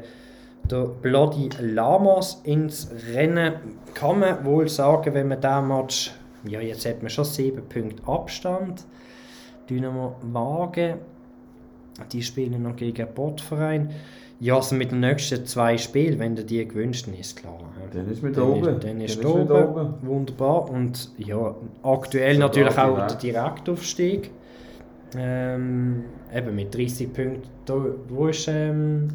der 0.70 0.86
Bloody 0.86 1.50
Lamas 1.60 2.42
ins 2.44 2.90
Rennen. 3.14 3.54
Kann 3.94 4.20
man 4.20 4.46
wohl 4.46 4.68
sagen, 4.70 5.14
wenn 5.14 5.28
man 5.28 5.42
diesen 5.42 5.68
Match, 5.68 6.12
ja 6.46 6.60
jetzt 6.62 6.86
hat 6.86 7.02
man 7.02 7.10
schon 7.10 7.26
sieben 7.26 7.64
Punkte 7.68 8.08
Abstand. 8.08 8.86
Dynamo 9.70 10.16
Wagen, 10.22 10.96
die 12.12 12.22
spielen 12.22 12.64
noch 12.64 12.76
gegen 12.76 13.08
Botverein. 13.14 13.92
Ja, 14.40 14.56
also 14.56 14.76
mit 14.76 14.92
den 14.92 15.00
nächsten 15.00 15.46
zwei 15.46 15.78
Spielen, 15.78 16.20
wenn 16.20 16.36
du 16.36 16.44
die 16.44 16.68
gewünscht 16.68 17.08
ist 17.18 17.38
klar. 17.38 17.60
Dann 17.94 18.10
ist 18.10 18.22
mit 18.24 18.36
Dann 18.36 18.44
oben. 18.44 18.68
ist, 18.76 18.84
dann 18.84 19.00
ist 19.00 19.24
Dann 19.24 19.32
oben. 19.32 19.42
mit 19.42 19.52
oben. 19.52 19.94
Wunderbar. 20.02 20.70
Und 20.70 21.12
ja, 21.18 21.56
aktuell 21.84 22.38
natürlich 22.40 22.78
auch 22.78 22.96
der 22.96 23.06
direkt. 23.08 23.24
Direktaufstieg. 23.24 24.32
Ähm, 25.16 26.04
eben 26.36 26.56
mit 26.56 26.76
30 26.76 27.14
Punkten. 27.14 27.94
Wo 28.10 28.28
ist 28.28 28.48
ähm, 28.50 29.10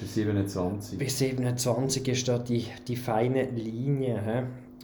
Bis 0.00 0.14
27. 0.14 0.98
bis 0.98 1.18
27 1.18 2.08
ist 2.08 2.28
da 2.28 2.38
die, 2.38 2.64
die 2.88 2.96
feine 2.96 3.50
Linie. 3.50 4.20
Hä? 4.24 4.42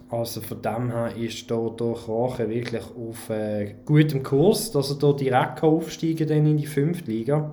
Also 0.09 0.41
von 0.41 0.61
dem 0.61 0.91
her 0.91 1.15
ist 1.17 1.49
da, 1.51 1.69
da 1.75 1.93
Krochen 1.93 2.49
wirklich 2.49 2.83
auf 2.83 3.29
äh, 3.29 3.75
gutem 3.85 4.23
Kurs, 4.23 4.71
dass 4.71 4.91
er 4.91 4.97
da 4.97 5.11
direkt 5.11 5.63
aufsteigen 5.63 6.27
kann 6.27 6.45
in 6.45 6.57
die 6.57 6.65
5. 6.65 7.07
Liga. 7.07 7.51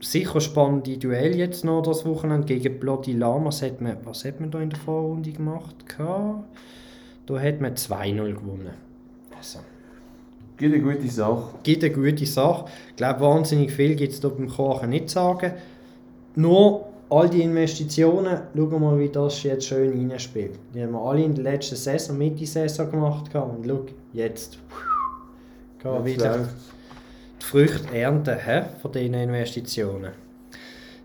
Sicher 0.00 0.40
spannende 0.40 0.98
Duell 0.98 1.36
jetzt 1.36 1.64
noch 1.64 1.82
das 1.82 2.04
Wochenende 2.04 2.46
gegen 2.46 2.80
Bloody 2.80 3.12
Lamas. 3.12 3.62
Hat 3.62 3.80
man, 3.80 3.98
was 4.04 4.24
hat 4.24 4.40
man 4.40 4.50
da 4.50 4.60
in 4.60 4.70
der 4.70 4.78
Vorrunde 4.80 5.30
gemacht? 5.30 5.76
Da 5.96 7.40
hat 7.40 7.60
man 7.60 7.74
2-0 7.74 8.32
gewonnen. 8.32 8.74
Also, 9.36 9.60
Gibt 10.56 10.74
eine 10.74 10.82
gute 10.82 11.08
Sache. 11.08 11.54
gibt 11.62 11.84
eine 11.84 11.92
gute 11.92 12.26
Sache. 12.26 12.64
Ich 12.90 12.96
glaube, 12.96 13.20
wahnsinnig 13.20 13.70
viel 13.70 13.94
gibt 13.94 14.12
es 14.12 14.20
da 14.20 14.28
beim 14.28 14.48
Kochen 14.48 14.90
nicht 14.90 15.08
zu 15.08 15.14
sagen. 15.14 15.52
Nur 16.34 16.86
all 17.10 17.28
die 17.28 17.42
Investitionen, 17.42 18.40
schauen 18.54 18.70
wir 18.70 18.78
mal, 18.78 18.98
wie 18.98 19.08
das 19.08 19.42
jetzt 19.42 19.66
schön 19.66 20.10
reinspielt. 20.10 20.58
Die 20.74 20.82
haben 20.82 20.92
wir 20.92 21.00
alle 21.00 21.22
in 21.22 21.34
der 21.34 21.44
letzten 21.44 21.76
Saison, 21.76 22.16
Mitte-Saison 22.16 22.90
gemacht. 22.90 23.30
gehabt. 23.30 23.58
Und 23.58 23.66
schau, 23.66 23.84
jetzt 24.12 24.58
wir 25.82 25.94
Jetzt 25.96 26.06
wieder 26.06 26.48
die 27.40 27.44
Früchte 27.44 27.96
ernten 27.96 28.38
hä, 28.38 28.62
von 28.80 28.92
diesen 28.92 29.14
Investitionen. 29.14 30.12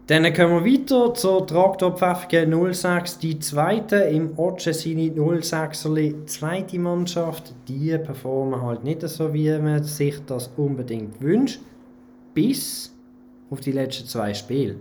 Dann 0.07 0.33
kommen 0.33 0.63
wir 0.63 0.73
weiter 0.73 1.13
zur 1.13 1.45
Traktorpfeffige 1.45 2.47
06, 2.73 3.17
die 3.17 3.39
zweite 3.39 3.97
im 3.97 4.39
Otschesini 4.39 5.11
06erli, 5.11 6.25
zweite 6.27 6.79
Mannschaft. 6.79 7.53
Die 7.67 7.97
performen 7.97 8.61
halt 8.61 8.85
nicht 8.85 9.01
so, 9.01 9.33
wie 9.33 9.49
man 9.59 9.83
sich 9.83 10.15
das 10.25 10.49
unbedingt 10.55 11.21
wünscht, 11.21 11.59
bis 12.33 12.95
auf 13.49 13.59
die 13.59 13.73
letzten 13.73 14.07
zwei 14.07 14.33
Spiele. 14.33 14.77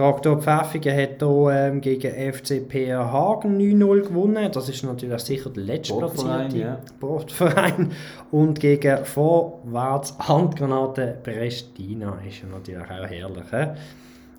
Traktor 0.00 0.40
Pfäffigen 0.40 0.96
hat 0.96 1.18
hier 1.18 1.50
ähm, 1.52 1.82
gegen 1.82 2.32
FC 2.32 2.66
PR 2.66 3.12
Hagen 3.12 3.58
9-0 3.58 4.00
gewonnen. 4.00 4.50
Das 4.50 4.66
ist 4.70 4.82
natürlich 4.82 5.20
sicher 5.20 5.50
der 5.50 5.62
letztplatzierte 5.62 6.56
ja. 6.56 6.78
Sportverein. 6.88 7.92
Und 8.30 8.58
gegen 8.58 9.04
Vorwärts 9.04 10.16
Handgranate 10.18 11.18
Prestina 11.22 12.18
ist 12.26 12.40
ja 12.40 12.48
natürlich 12.48 12.80
auch 12.80 13.10
herrlich. 13.10 13.44
He? 13.50 13.66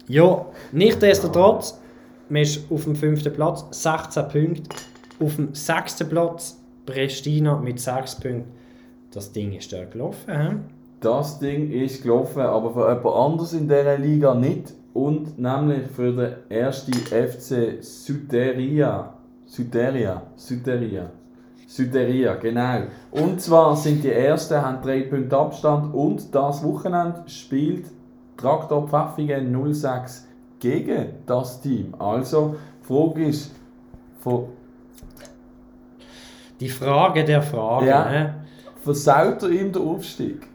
Ja, 0.08 0.48
nichtsdestotrotz, 0.72 1.80
man 2.30 2.42
ist 2.42 2.64
auf 2.72 2.86
dem 2.86 2.96
fünften 2.96 3.32
Platz, 3.32 3.64
16 3.70 4.30
Punkte. 4.30 4.76
Auf 5.24 5.36
dem 5.36 5.54
sechsten 5.54 6.10
Platz 6.10 6.60
Prestina 6.88 7.56
mit 7.58 7.80
6 7.80 8.16
Punkten. 8.16 8.52
Das 9.12 9.32
Ding 9.32 9.54
ist 9.54 9.72
da 9.72 9.86
gelaufen. 9.86 10.26
He? 10.28 10.56
Das 11.02 11.38
Ding 11.38 11.72
ist 11.72 12.02
gelaufen, 12.02 12.42
aber 12.42 12.74
für 12.74 12.90
jemand 12.90 13.16
anders 13.16 13.54
in 13.54 13.68
dieser 13.68 14.00
Liga 14.00 14.34
nicht. 14.34 14.81
Und 14.94 15.40
nämlich 15.40 15.88
für 15.96 16.12
den 16.12 16.34
ersten 16.50 16.94
FC 16.94 17.82
Süderia. 17.82 19.14
Süderia. 19.46 20.22
Süderia. 20.36 21.10
Süderia, 21.68 22.36
genau. 22.36 22.82
Und 23.12 23.42
zwar 23.42 23.76
sind 23.78 24.04
die 24.04 24.12
Ersten, 24.12 24.62
haben 24.62 24.82
3 24.82 25.04
Punkte 25.04 25.38
Abstand 25.38 25.94
und 25.94 26.36
das 26.36 26.64
Wochenende 26.64 27.24
spielt 27.28 27.86
Traktor 28.36 28.88
Pfäffingen 28.90 29.74
06 29.74 30.28
gegen 30.60 31.06
das 31.26 31.62
Team. 31.62 31.96
Also, 31.98 32.58
die 32.82 32.88
Frage 32.88 33.26
ist, 33.26 33.52
von, 34.20 34.50
Die 36.62 36.70
Frage 36.70 37.26
der 37.26 37.42
Fragen. 37.42 37.88
Ja. 37.88 38.10
he? 38.10 38.26
versaut 38.84 39.42
er 39.42 39.50
ihm 39.50 39.72
den 39.72 39.82
Aufstieg? 39.82 40.48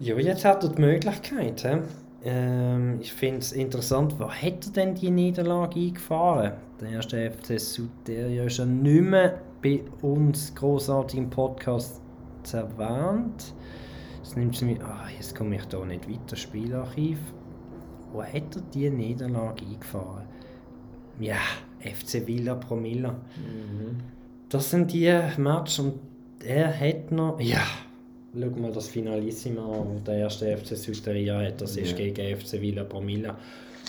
Ja, 0.00 0.16
jetzt 0.16 0.44
hat 0.44 0.62
er 0.64 0.70
die 0.70 0.80
Möglichkeit. 0.80 1.60
He? 1.60 1.78
Ähm, 2.24 3.00
ich 3.00 3.12
finde 3.12 3.38
es 3.40 3.52
interessant, 3.52 4.18
wo 4.18 4.30
hat 4.30 4.66
er 4.66 4.72
denn 4.72 4.94
die 4.94 5.10
Niederlage 5.10 5.78
eingefahren? 5.78 6.52
Der 6.80 6.90
erste 6.90 7.30
FC 7.30 7.60
Süderia 7.60 8.44
ist 8.44 8.58
ja 8.58 8.64
nicht 8.64 9.02
mehr 9.02 9.40
bei 9.62 9.82
uns 10.00 10.54
großartig 10.54 11.18
im 11.18 11.30
Podcast 11.30 12.00
erwähnt. 12.52 13.54
Jetzt 14.22 14.36
nimmt 14.36 14.60
mir, 14.62 14.82
ah, 14.84 15.06
jetzt 15.16 15.34
komme 15.36 15.56
ich 15.56 15.64
da 15.66 15.84
nicht 15.84 16.08
weiter, 16.08 16.36
Spielarchiv. 16.36 17.18
Wo 18.12 18.22
hat 18.22 18.56
er 18.56 18.62
die 18.72 18.88
Niederlage 18.88 19.64
eingefahren? 19.66 20.24
Ja, 21.18 21.36
FC 21.80 22.26
Villa 22.26 22.54
Promilla. 22.54 23.16
Das 24.48 24.70
sind 24.70 24.92
die 24.92 25.12
Matches 25.36 25.78
und 25.78 25.94
er 26.42 26.78
hat 26.78 27.10
noch. 27.10 27.40
Ja, 27.40 27.62
schau 28.38 28.60
mal 28.60 28.72
das 28.72 28.88
Finalissima 28.88 29.62
an, 29.62 29.86
wo 29.94 30.00
der 30.04 30.16
erste 30.18 30.56
FC 30.56 30.76
Süderia 30.76 31.40
hat. 31.40 31.60
Das 31.60 31.76
ist 31.76 31.90
Ja. 31.92 31.96
gegen 31.96 32.36
FC 32.36 32.60
Villa 32.60 32.84
Promilla. 32.84 33.36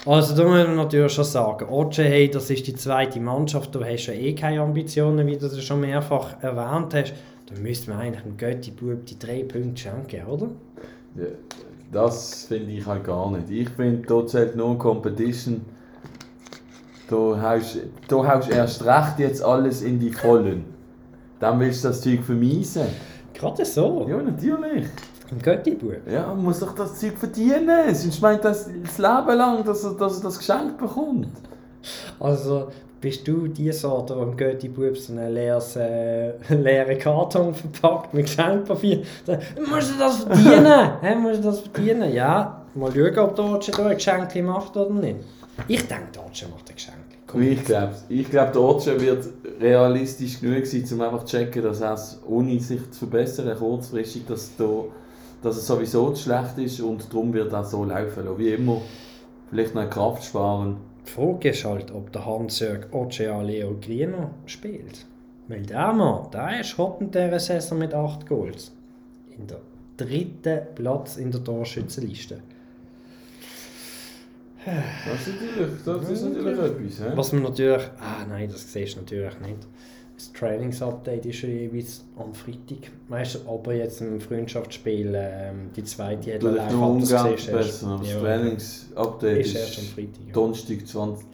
Also 0.05 0.35
da 0.35 0.43
muss 0.43 0.67
man 0.67 0.75
natürlich 0.75 1.11
schon 1.13 1.23
sagen, 1.23 1.67
Oce, 1.69 1.99
hey, 1.99 2.29
das 2.29 2.49
ist 2.49 2.67
die 2.67 2.75
zweite 2.75 3.19
Mannschaft, 3.19 3.73
du 3.73 3.83
hast 3.83 4.05
ja 4.07 4.13
eh 4.13 4.33
keine 4.35 4.61
Ambitionen, 4.61 5.25
wie 5.25 5.33
du 5.37 5.47
das 5.47 5.63
schon 5.63 5.81
mehrfach 5.81 6.41
erwähnt 6.43 6.93
hast. 6.93 7.13
Da 7.47 7.59
müsste 7.59 7.91
man 7.91 7.99
eigentlich 8.01 8.23
dem 8.23 8.37
Götti-Bub 8.37 9.05
die 9.05 9.17
drei 9.17 9.43
Punkte 9.43 9.81
schenken, 9.81 10.25
oder? 10.27 10.49
Ja, 11.15 11.27
das 11.91 12.45
finde 12.45 12.71
ich 12.71 12.85
halt 12.85 13.03
gar 13.03 13.31
nicht. 13.31 13.49
Ich 13.49 13.69
finde, 13.69 14.05
da 14.07 14.25
zählt 14.27 14.55
nur 14.55 14.77
Competition. 14.77 15.61
Da 17.09 17.15
haust 17.15 17.79
haust 18.11 18.49
erst 18.49 18.83
recht 18.85 19.19
jetzt 19.19 19.43
alles 19.43 19.81
in 19.81 19.99
die 19.99 20.11
Vollen. 20.11 20.65
Dann 21.39 21.59
willst 21.59 21.83
du 21.83 21.89
das 21.89 22.01
Zeug 22.01 22.23
vermiesen. 22.23 22.87
Gerade 23.45 23.65
so, 23.65 24.05
Ja, 24.09 24.17
natürlich. 24.21 24.87
ein 25.31 25.39
Götti-Bub. 25.41 26.07
Ja, 26.11 26.27
man 26.27 26.43
muss 26.43 26.59
doch 26.59 26.73
das 26.75 26.99
Zeug 26.99 27.17
verdienen. 27.17 27.93
Sonst 27.93 28.21
meint 28.21 28.43
das 28.43 28.69
das 28.83 28.97
Leben 28.97 29.37
lang, 29.37 29.63
dass 29.63 29.83
er, 29.83 29.91
dass 29.93 30.17
er 30.17 30.23
das 30.23 30.37
Geschenk 30.37 30.77
bekommt. 30.77 31.27
Also 32.19 32.67
bist 33.01 33.27
du 33.27 33.47
die 33.47 33.71
Sorte, 33.71 34.15
die 34.15 34.21
im 34.21 34.35
Götti-Bub 34.37 34.97
so 34.97 35.13
einen 35.13 35.31
leeres, 35.33 35.75
äh, 35.75 36.33
leeren 36.55 36.97
Karton 36.97 37.53
verpackt 37.53 38.13
mit 38.13 38.25
Geschenkpapier. 38.25 39.03
Dann 39.25 39.39
musst 39.69 39.93
du 39.93 39.99
das 39.99 40.23
verdienen. 40.23 40.91
Hä, 41.01 41.15
musst 41.15 41.43
du 41.43 41.43
das 41.49 41.59
verdienen? 41.59 42.11
Ja, 42.13 42.63
mal 42.73 42.91
schauen, 42.91 43.19
ob 43.19 43.35
der 43.35 43.45
Oce 43.45 43.71
da 43.77 43.85
ein 43.85 43.95
Geschenk 43.95 44.35
macht 44.43 44.75
oder 44.75 44.89
nicht. 44.93 45.17
Ich 45.67 45.87
denke, 45.87 46.07
der 46.15 46.25
Oce 46.25 46.45
macht 46.51 46.67
ein 46.69 46.75
Geschenk. 46.75 46.94
Ich 47.39 47.63
glaube 47.63 47.93
Ich 48.09 48.29
glaube, 48.29 48.51
der 48.51 48.61
Otsche 48.61 48.99
wird 48.99 49.27
realistisch 49.59 50.39
genug 50.39 50.65
sein, 50.65 50.85
um 50.91 51.01
einfach 51.01 51.25
zu 51.25 51.37
checken, 51.37 51.63
dass 51.63 51.81
es, 51.81 52.21
ohne 52.27 52.59
sich 52.59 52.91
zu 52.91 52.99
verbessern, 52.99 53.57
kurzfristig, 53.57 54.25
dass, 54.25 54.55
da, 54.57 54.85
dass 55.41 55.57
es 55.57 55.67
sowieso 55.67 56.11
zu 56.11 56.23
schlecht 56.23 56.57
ist 56.57 56.81
und 56.81 57.11
darum 57.11 57.33
wird 57.33 57.53
er 57.53 57.63
so 57.63 57.83
laufen 57.83 58.25
lassen. 58.25 58.37
Wie 58.37 58.53
immer, 58.53 58.81
vielleicht 59.49 59.75
noch 59.75 59.89
Kraft 59.89 60.23
sparen. 60.23 60.77
Die 61.05 61.11
Frage 61.11 61.49
ist 61.49 61.65
halt, 61.65 61.91
ob 61.91 62.11
der 62.11 62.25
Hans-Jörg 62.25 62.91
Oce 62.91 63.43
Leo 63.43 63.75
Grino 63.79 64.31
spielt. 64.45 65.05
Weil 65.47 65.61
der 65.61 65.93
Mann, 65.93 66.27
der 66.33 66.61
ist 66.61 66.77
hot 66.77 67.01
in 67.01 67.11
dieser 67.11 67.39
Saison 67.39 67.77
mit 67.77 67.93
8 67.93 68.27
Goals. 68.27 68.71
In 69.37 69.45
der 69.45 69.59
dritten 69.97 70.61
Platz 70.73 71.17
in 71.17 71.31
der 71.31 71.43
Torschützenliste. 71.43 72.39
Das 74.65 75.27
ist 75.27 75.41
natürlich, 75.41 75.83
das 75.85 76.09
ist 76.09 76.23
natürlich 76.23 76.59
etwas. 76.59 76.97
He? 76.97 77.17
Was 77.17 77.31
man 77.33 77.43
natürlich. 77.43 77.83
Ah 77.99 78.25
nein, 78.27 78.49
das 78.51 78.71
siehst 78.73 78.95
du 78.95 79.01
natürlich 79.01 79.39
nicht. 79.39 79.67
Das 80.15 80.31
Trainingsupdate 80.31 81.25
ist 81.25 81.41
ja 81.41 81.49
jeweils 81.49 82.03
am 82.17 82.33
Freitag. 82.33 82.89
Weißt 83.09 83.35
du, 83.45 83.49
aber 83.51 83.73
jetzt 83.73 83.99
im 84.01 84.21
Freundschaftsspiel 84.21 85.13
ähm, 85.13 85.69
die 85.75 85.83
zweite 85.83 86.33
hat 86.35 86.41
Vielleicht 86.41 86.71
live 86.71 86.81
ab, 86.81 86.97
das 86.99 87.09
siehst 87.09 87.47
du 87.47 87.51
erst. 87.51 87.83
aber 87.83 87.97
Das 87.99 88.11
Ja, 88.11 88.19
Trainingsupdate 88.19 89.37
ist 89.39 89.55
erst 89.55 89.79
am 89.79 89.85
Freitag. 89.85 90.27
Ja. 90.27 90.33
Donnerstag 90.33 90.87
20, 90.87 91.25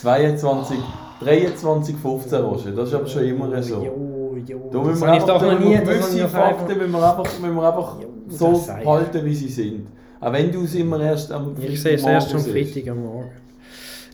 22, 0.00 0.78
23, 1.20 1.96
15 1.96 2.40
Roger. 2.40 2.70
Das 2.72 2.88
ist 2.88 2.94
aber 2.94 3.06
schon 3.06 3.24
immer 3.24 3.62
so. 3.62 3.74
Jo, 3.84 4.36
jo. 4.48 4.70
Da 4.72 4.82
müssen 4.82 5.00
wir 5.02 5.12
einfach 5.12 5.28
doch 5.28 5.42
noch 5.42 5.60
nie. 5.60 5.76
gewisse 5.76 6.28
Fakten 6.28 6.78
müssen 6.78 6.90
wir 6.92 7.10
einfach, 7.18 7.38
müssen 7.38 7.54
wir 7.54 7.68
einfach 7.68 7.96
so 8.28 8.66
halten, 8.84 9.24
wie 9.24 9.34
sie 9.34 9.48
sind. 9.48 9.86
Auch 10.22 10.32
wenn 10.32 10.52
du 10.52 10.62
es 10.62 10.74
immer 10.76 11.00
erst 11.00 11.32
am 11.32 11.56
Ich 11.60 11.82
sehe 11.82 11.96
es 11.96 12.04
erst 12.04 12.32
am. 12.32 12.40
Freitag 12.40 12.88
am 12.88 13.02
Morgen. 13.02 13.32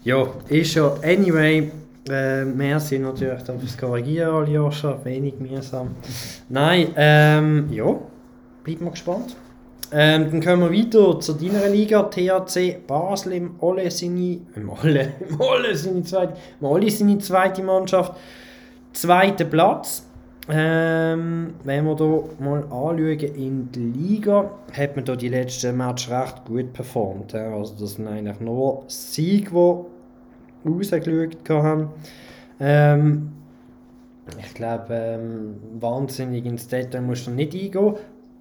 Ja, 0.05 0.27
ist 0.49 0.75
ja. 0.75 0.95
Anyway, 1.05 1.71
äh, 2.09 2.47
merci 2.47 2.99
natürlich 2.99 3.43
dann 3.43 3.61
fürs 3.61 3.77
Korrigieren, 3.77 4.35
Aljoscha. 4.35 4.99
Wenig 5.05 5.39
mühsam. 5.39 5.91
Nein, 6.49 6.89
ähm, 6.97 7.69
ja, 7.71 7.95
bleiben 8.65 8.87
wir 8.87 8.91
gespannt. 8.93 9.37
Ähm, 9.93 10.31
dann 10.31 10.43
kommen 10.43 10.63
wir 10.63 10.79
weiter 10.79 11.21
zu 11.21 11.35
deiner 11.35 11.69
Liga, 11.69 12.03
THC 12.05 12.79
Basel 12.87 13.35
im 13.35 13.57
Olle 13.61 13.91
seine, 13.91 14.39
im 14.57 14.71
Olle, 14.71 15.13
im 15.29 15.39
Olle 15.39 15.77
seine 15.77 16.05
zweite, 16.05 16.33
im 16.59 16.67
Olle 16.67 16.91
seine 16.91 17.19
zweite 17.19 17.63
Mannschaft. 17.63 18.15
Zweiter 18.95 19.45
Platz. 19.45 20.08
Ähm, 20.51 21.55
wenn 21.65 21.85
wir 21.85 21.97
hier 21.97 22.25
mal 22.41 22.63
anschauen 22.63 23.19
in 23.19 23.71
die 23.71 23.81
Liga, 23.81 24.51
hat 24.73 24.97
man 24.97 25.05
hier 25.05 25.17
die 25.17 25.29
letzten 25.29 25.77
Matches 25.77 26.11
recht 26.11 26.45
gut 26.47 26.73
performt. 26.73 27.35
ja. 27.35 27.55
Also 27.55 27.75
das 27.79 27.95
sind 27.95 28.09
eigentlich 28.09 28.41
nur 28.41 28.85
Siege, 28.87 29.85
die 30.65 30.69
rausgeschaut 30.69 31.37
haben. 31.51 31.89
Ähm, 32.61 33.33
ich 34.39 34.55
glaube, 34.55 34.87
ähm, 34.91 35.57
wahnsinnig 35.81 36.45
ins 36.47 36.69
Detail 36.69 37.03
muss 37.03 37.27
man 37.27 37.37
nicht 37.37 37.55
eingehen. 37.55 37.95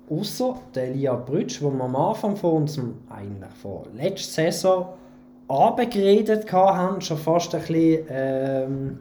Außer 0.09 0.55
der 0.73 0.87
Elia 0.89 1.15
Brütsch, 1.15 1.61
den 1.61 1.77
wir 1.77 1.83
am 1.83 1.95
Anfang 1.95 2.37
von 2.37 2.61
unserem, 2.63 2.93
eigentlich 3.09 3.53
von 3.61 3.83
letzter 3.95 4.43
Saison 4.43 4.93
abgeredet 5.49 6.51
haben, 6.51 7.01
schon 7.01 7.17
fast 7.17 7.53
ein 7.53 7.61
bisschen 7.61 8.05
ähm, 8.09 8.99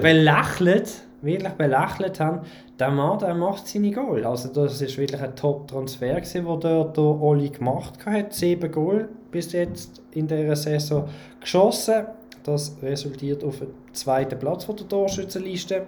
Belächelt. 0.00 1.04
Wirklich 1.22 1.52
belächelt 1.52 2.20
haben. 2.20 2.40
Der 2.78 2.90
Mann, 2.90 3.18
der 3.18 3.34
macht 3.34 3.66
seine 3.68 3.90
Goal. 3.90 4.24
Also 4.24 4.48
das 4.48 4.80
ist 4.80 4.98
wirklich 4.98 5.20
ein 5.22 5.34
Top-Transfer 5.36 6.20
den 6.20 6.44
dort 6.44 6.96
der 6.96 7.04
Oli 7.04 7.48
gemacht 7.50 8.04
hat. 8.04 8.32
Sieben 8.32 8.70
Goal 8.70 9.08
bis 9.30 9.52
jetzt 9.52 10.02
in 10.12 10.26
dieser 10.26 10.56
Saison 10.56 11.04
geschossen. 11.40 12.06
Das 12.44 12.76
resultiert 12.82 13.44
auf 13.44 13.58
den 13.60 13.68
zweiten 13.92 14.38
Platz 14.38 14.64
von 14.64 14.76
der 14.76 14.88
Torschützenliste. 14.88 15.82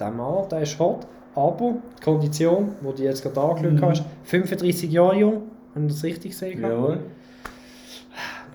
Der 0.00 0.10
Mann, 0.10 0.48
der 0.48 0.62
ist 0.62 0.78
hot, 0.78 1.06
aber 1.34 1.74
die 1.98 2.02
Kondition, 2.02 2.74
die 2.80 2.96
du 2.96 3.02
jetzt 3.04 3.22
gerade 3.22 3.40
angeschaut 3.40 3.72
Mhm. 3.80 3.84
hast, 3.84 4.04
35 4.24 4.90
Jahre 4.90 5.16
jung, 5.16 5.42
wenn 5.74 5.86
ich 5.86 5.92
das 5.92 6.02
richtig 6.04 6.30
gesehen 6.32 6.62
habe. 6.64 6.72
Jawohl. 6.74 6.98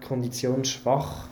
Kondition 0.07 0.65
schwach. 0.65 1.27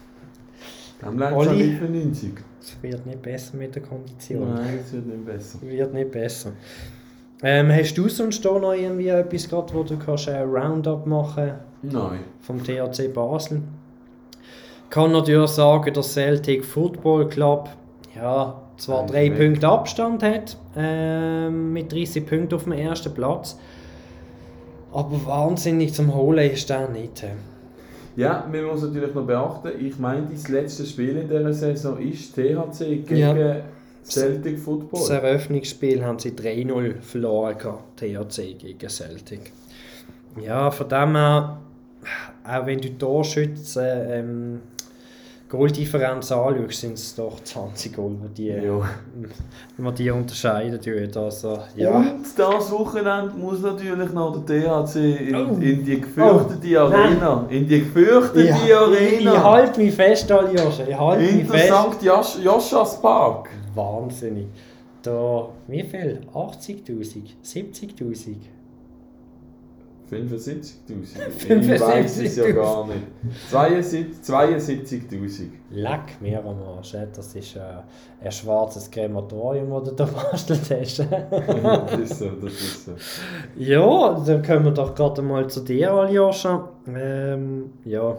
Dann 1.02 1.16
bleibt 1.18 1.40
es 1.42 1.48
95. 1.48 2.34
Es 2.68 2.84
wird 2.84 3.06
nicht 3.06 3.22
besser 3.22 3.56
mit 3.56 3.76
der 3.76 3.82
Kondition. 3.82 4.54
Nein, 4.54 4.80
es 4.84 4.92
wird 4.92 5.08
nicht 5.08 5.26
besser. 5.26 5.60
Wird 5.62 5.94
nicht 5.94 6.12
besser. 6.12 6.52
Ähm, 7.42 7.72
hast 7.72 7.98
du 7.98 8.10
sonst 8.10 8.44
da 8.44 8.60
noch 8.60 8.74
irgendwie 8.74 9.08
etwas 9.08 9.48
gehabt, 9.48 9.74
wo 9.74 9.84
du 9.84 9.98
kannst 9.98 10.28
ein 10.28 10.44
Roundup 10.50 11.06
machen 11.06 11.54
Nein. 11.82 12.20
vom 12.42 12.62
THC 12.62 13.14
Basel? 13.14 13.62
Kann 14.90 15.12
natürlich 15.12 15.52
sagen, 15.52 15.94
dass 15.94 16.14
Celtic 16.14 16.66
Football 16.66 17.30
Club 17.30 17.70
ja, 18.16 18.60
zwar 18.78 19.02
Eins 19.04 19.12
drei 19.12 19.30
weg. 19.32 19.38
Punkte 19.38 19.68
Abstand 19.70 20.24
hat, 20.24 20.58
ähm, 20.76 21.74
mit 21.74 21.92
30 21.92 22.26
Punkten 22.26 22.56
auf 22.56 22.64
dem 22.64 22.74
ersten 22.74 23.14
Platz. 23.14 23.58
Aber 24.92 25.26
wahnsinnig 25.26 25.94
zum 25.94 26.14
Holen 26.16 26.52
ist 26.52 26.70
der 26.70 26.90
nicht. 26.90 27.24
Ja, 28.18 28.50
man 28.52 28.64
muss 28.66 28.82
natürlich 28.82 29.14
noch 29.14 29.28
beachten, 29.28 29.70
ich 29.80 30.00
meine, 30.00 30.28
das 30.32 30.48
letzte 30.48 30.86
Spiel 30.88 31.18
in 31.18 31.30
dieser 31.30 31.54
Saison 31.54 32.00
ist 32.00 32.34
THC 32.34 33.06
gegen 33.06 33.16
Ja. 33.16 33.58
Celtic 34.04 34.58
Football. 34.58 35.00
Das 35.02 35.10
Eröffnungsspiel 35.10 36.04
haben 36.04 36.18
sie 36.18 36.32
3-0 36.32 37.00
verloren, 37.02 37.58
THC 37.96 38.58
gegen 38.58 38.90
Celtic. 38.90 39.52
Ja, 40.42 40.72
von 40.72 40.90
dem 40.90 41.16
her, 41.16 41.60
auch 42.44 42.66
wenn 42.66 42.80
du 42.80 42.98
Torschützen 42.98 43.84
ähm, 43.86 44.60
Goaldifferenz 45.50 46.30
anschaust, 46.32 46.82
sind 46.82 46.94
es 46.96 47.16
doch 47.16 47.42
20 47.42 47.96
Goal, 47.96 48.18
die, 48.36 48.48
Ja. 48.48 48.82
die, 49.78 49.94
die 50.04 50.12
unterscheiden. 50.12 50.80
tun. 50.82 51.10
Also, 51.24 51.60
ja. 51.76 51.92
Und 51.98 52.26
das 52.38 52.72
Wochenende 52.72 53.34
muss 53.38 53.62
natürlich 53.62 54.12
noch 54.12 54.44
der 54.46 54.62
THC 54.62 55.16
in, 55.30 55.36
Oh. 55.36 55.54
in 55.62 55.86
die 55.86 56.02
gefürchtete 56.02 56.76
Oh, 56.76 56.80
Arena. 56.88 57.46
In 57.50 57.66
die 57.68 57.80
gefürchtete 57.80 58.42
Ich, 58.44 58.50
ich, 58.56 58.66
ich 58.66 58.76
Arena. 58.76 59.44
halte 59.44 59.80
mich 59.80 59.96
fest, 59.96 60.30
Aljoscha. 60.32 60.84
Ich 60.88 61.00
halte 61.00 61.24
mich 61.24 61.42
in 61.42 61.48
fest. 61.48 61.74
St. 61.94 62.04
Josch 62.04 62.38
Joschas 62.44 63.02
Park. 63.02 63.50
Wahnsinnig. 63.74 64.48
Da, 65.02 65.48
wie 65.68 65.84
viel? 65.84 66.20
80.000? 66.34 67.36
70.000? 67.42 68.36
75'000. 70.12 70.74
Ich 71.50 71.82
weiß 71.82 72.18
es 72.20 72.36
ja 72.38 72.44
75'000. 72.46 72.54
gar 72.54 72.88
nicht. 72.88 73.02
72 73.50 74.08
72'000. 74.24 75.50
Leck 75.72 76.22
mir 76.22 76.40
am 76.44 76.62
Arsch. 76.64 76.94
ey. 76.94 77.08
Das 77.16 77.36
ist 77.36 77.56
äh, 77.56 77.60
ein 78.24 78.32
schwarzes 78.32 78.90
Krematorium, 78.90 79.70
das 79.70 79.90
du 79.90 79.96
da 79.96 80.06
bastelt 80.32 80.62
hast. 80.62 81.00
das 81.00 82.00
ist 82.00 82.20
so, 82.20 82.30
das 82.42 82.54
ist 82.54 82.86
so. 82.86 82.92
ja, 83.58 84.14
dann 84.26 84.44
kommen 84.44 84.66
wir 84.66 84.72
doch 84.72 84.96
gerade 84.96 85.22
mal 85.22 85.48
zu 85.50 85.62
dir, 85.62 85.92
Aljoscha. 85.92 86.70
Ähm, 86.88 87.72
ja, 87.86 88.18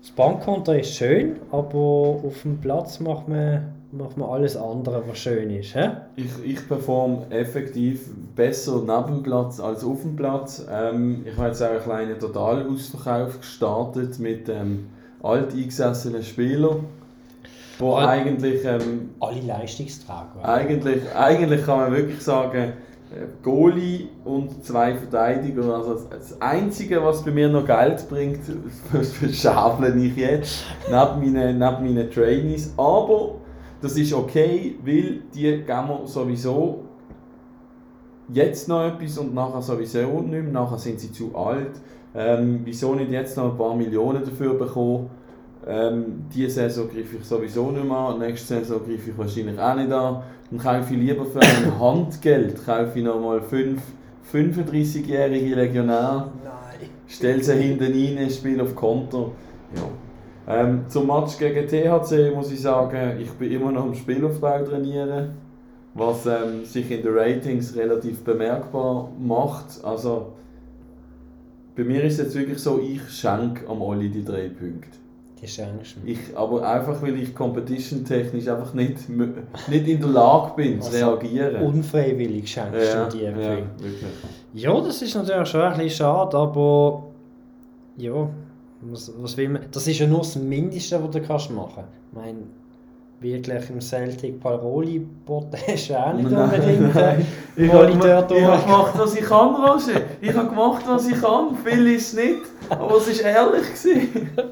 das 0.00 0.10
Bankkonto 0.12 0.72
ist 0.72 0.94
schön, 0.94 1.36
aber 1.50 2.20
auf 2.24 2.42
dem 2.42 2.60
Platz 2.60 3.00
macht 3.00 3.28
man, 3.28 3.74
macht 3.90 4.16
man 4.18 4.28
alles 4.28 4.56
andere, 4.56 5.02
was 5.08 5.18
schön 5.18 5.50
ist. 5.50 5.74
Hä? 5.74 5.90
Ich, 6.16 6.26
ich 6.44 6.68
performe 6.68 7.26
effektiv 7.30 8.08
besser 8.36 8.82
neben 8.86 9.14
dem 9.16 9.22
Platz 9.22 9.60
als 9.60 9.82
auf 9.84 10.02
dem 10.02 10.14
Platz. 10.16 10.66
Ähm, 10.70 11.24
ich 11.26 11.36
habe 11.36 11.48
jetzt 11.48 11.62
auch 11.62 11.70
einen 11.70 11.80
kleinen 11.82 12.18
Totalausverkauf 12.18 13.40
gestartet 13.40 14.18
mit 14.18 14.48
ähm, 14.48 14.86
alteingesessenen 15.22 16.22
Spielern, 16.22 16.84
wo 17.78 17.94
Alt- 17.94 18.08
eigentlich, 18.08 18.64
ähm, 18.64 19.10
Alle 19.20 19.40
Leistungsträger. 19.40 20.26
eigentlich, 20.42 21.02
eigentlich 21.14 21.64
kann 21.64 21.78
man 21.78 21.92
wirklich 21.92 22.22
sagen, 22.22 22.74
äh, 23.10 23.24
Goalie 23.42 24.08
und 24.26 24.64
zwei 24.66 24.94
Verteidiger. 24.96 25.62
Also 25.74 25.94
das- 26.10 26.38
Einzige, 26.42 27.02
was 27.02 27.24
bei 27.24 27.30
mir 27.30 27.48
noch 27.48 27.64
Geld 27.64 28.06
bringt, 28.10 28.40
verschable 28.92 29.96
ich 29.96 30.14
jetzt, 30.14 30.64
neben 30.90 31.32
meinen, 31.32 31.58
neben 31.58 31.94
meinen 31.94 32.10
Trainees. 32.10 32.74
Aber 32.76 33.36
das 33.80 33.96
ist 33.96 34.12
okay, 34.12 34.76
weil 34.84 35.22
die 35.34 35.42
geben 35.42 35.66
wir 35.66 36.02
sowieso 36.06 36.84
jetzt 38.32 38.68
noch 38.68 38.84
etwas 38.84 39.18
und 39.18 39.34
nachher 39.34 39.62
sowieso 39.62 40.20
nicht 40.20 40.30
mehr. 40.30 40.42
Nachher 40.42 40.78
sind 40.78 41.00
sie 41.00 41.12
zu 41.12 41.34
alt. 41.34 41.80
Ähm, 42.14 42.60
wieso 42.64 42.94
nicht 42.94 43.10
jetzt 43.10 43.36
noch 43.36 43.52
ein 43.52 43.56
paar 43.58 43.74
Millionen 43.74 44.24
dafür 44.24 44.54
bekommen? 44.54 45.10
Ähm, 45.66 46.24
diese 46.34 46.50
Saison 46.50 46.88
greife 46.88 47.16
ich 47.20 47.24
sowieso 47.24 47.70
nicht 47.70 47.84
mehr 47.84 47.96
an, 47.96 48.18
nächste 48.18 48.54
Saison 48.54 48.78
greife 48.78 49.10
ich 49.10 49.18
wahrscheinlich 49.18 49.58
auch 49.58 49.74
nicht 49.74 49.92
an. 49.92 50.22
Dann 50.50 50.58
kaufe 50.58 50.94
ich 50.94 51.00
lieber 51.00 51.26
für 51.26 51.40
ein 51.40 51.78
Handgeld 51.80 52.64
kaufe 52.64 52.98
ich 52.98 53.04
nochmal 53.04 53.42
fünf 53.42 53.82
35-jährige 54.32 55.54
Legionär, 55.54 56.30
Nein. 56.44 56.88
stelle 57.06 57.42
sie 57.42 57.54
hinten 57.54 57.84
rein, 57.84 58.30
spiele 58.30 58.62
auf 58.62 58.74
Konto. 58.74 59.32
Ja. 59.74 59.82
Ähm, 60.48 60.84
zum 60.88 61.06
Match 61.06 61.36
gegen 61.38 61.66
THC 61.68 62.34
muss 62.34 62.50
ich 62.50 62.62
sagen, 62.62 63.20
ich 63.20 63.30
bin 63.32 63.52
immer 63.52 63.70
noch 63.70 63.84
im 63.84 63.94
Spielaufbau 63.94 64.64
trainieren, 64.64 65.32
was 65.92 66.24
ähm, 66.24 66.64
sich 66.64 66.90
in 66.90 67.02
den 67.02 67.14
Ratings 67.14 67.76
relativ 67.76 68.24
bemerkbar 68.24 69.10
macht. 69.18 69.84
Also 69.84 70.32
bei 71.76 71.84
mir 71.84 72.02
ist 72.02 72.14
es 72.14 72.18
jetzt 72.26 72.34
wirklich 72.36 72.58
so, 72.58 72.80
ich 72.80 73.02
schenke 73.10 73.68
am 73.68 73.82
Olli 73.82 74.08
die 74.08 74.24
drei 74.24 74.48
Punkte. 74.48 74.96
Die 75.40 75.46
schenkst 75.46 75.96
du 75.96 76.00
mir. 76.00 76.12
Ich, 76.12 76.36
aber 76.36 76.68
einfach, 76.68 77.00
weil 77.02 77.16
ich 77.20 77.34
competition-technisch 77.34 78.48
einfach 78.48 78.72
nicht, 78.74 79.08
nicht 79.08 79.86
in 79.86 80.00
der 80.00 80.08
Lage 80.08 80.52
bin 80.56 80.80
zu 80.80 80.90
Also, 80.90 81.10
reagieren. 81.10 81.62
Unfreiwillig 81.62 82.50
schenkst 82.50 82.94
ja, 82.94 83.06
du 83.06 83.18
ja, 83.18 83.30
Punkte. 83.32 83.84
wirklich. 83.84 84.02
Ja, 84.54 84.80
das 84.80 85.02
ist 85.02 85.14
natürlich 85.14 85.48
schon 85.48 85.60
ein 85.60 85.74
bisschen 85.74 85.90
schade, 85.90 86.36
aber 86.36 87.04
ja, 87.98 88.28
was, 88.80 89.12
was 89.16 89.36
will 89.36 89.48
man? 89.50 89.62
Das 89.72 89.86
ist 89.86 89.98
ja 89.98 90.06
nur 90.06 90.20
das 90.20 90.36
Mindeste, 90.36 91.02
was 91.02 91.10
du 91.10 91.20
kannst 91.20 91.50
machen 91.50 91.72
kannst. 91.76 91.90
Ich 92.10 92.16
meine, 92.16 92.38
wirklich 93.20 93.70
im 93.70 93.80
Celtic 93.80 94.40
Paroli 94.40 95.00
boten 95.00 95.58
du 95.66 95.94
auch 95.98 96.12
nicht 96.12 96.30
unbedingt. 96.30 96.96
äh, 96.96 97.00
nein. 97.00 97.26
Ich 97.56 97.72
Molitor 97.72 98.12
habe 98.12 98.34
gemacht, 98.62 98.92
was 98.96 99.14
ich 99.16 99.24
kann, 99.24 99.54
Roger. 99.56 100.00
Ich 100.20 100.32
habe 100.32 100.48
gemacht, 100.48 100.84
was 100.86 101.08
ich 101.08 101.20
kann. 101.20 101.56
Viel 101.64 101.86
ist 101.88 102.08
es 102.08 102.14
nicht, 102.14 102.42
aber 102.70 102.96
es 102.96 103.24
war 103.24 103.30
ehrlich. 103.30 103.64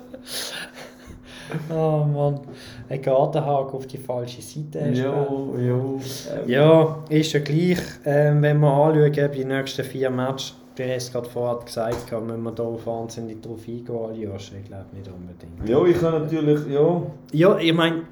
Oh 1.70 2.04
Mann, 2.04 2.40
ein 2.88 3.00
Gartenhaken 3.00 3.74
auf 3.76 3.86
die 3.86 3.98
falsche 3.98 4.42
Seite. 4.42 4.88
Jo, 4.92 5.54
jo. 5.56 6.00
Ähm, 6.42 6.48
Ja, 6.50 6.98
ist 7.08 7.32
ja 7.32 7.38
gleich, 7.40 7.78
ähm, 8.04 8.42
wenn 8.42 8.58
wir 8.58 8.68
anschauen, 8.72 9.30
die 9.32 9.44
nächsten 9.44 9.84
vier 9.84 10.10
Matches, 10.10 10.56
du 10.76 10.84
hast 10.84 11.04
es 11.04 11.12
gerade 11.12 11.28
vorher 11.28 11.64
gesagt, 11.64 12.06
kann 12.08 12.26
müssen 12.26 12.42
wir 12.42 12.52
da 12.52 12.64
wahnsinnig 12.84 13.42
drauf 13.42 13.60
eingehen, 13.66 13.96
Aljoscha? 13.96 14.54
Ich 14.60 14.66
glaube 14.66 14.84
nicht 14.94 15.08
unbedingt. 15.10 15.68
Ja, 15.68 15.84
ich 15.84 15.98
kann 16.00 16.22
natürlich, 16.22 16.66
ja. 16.68 17.02
Ja, 17.32 17.58
ich 17.58 17.72
meine, 17.74 18.02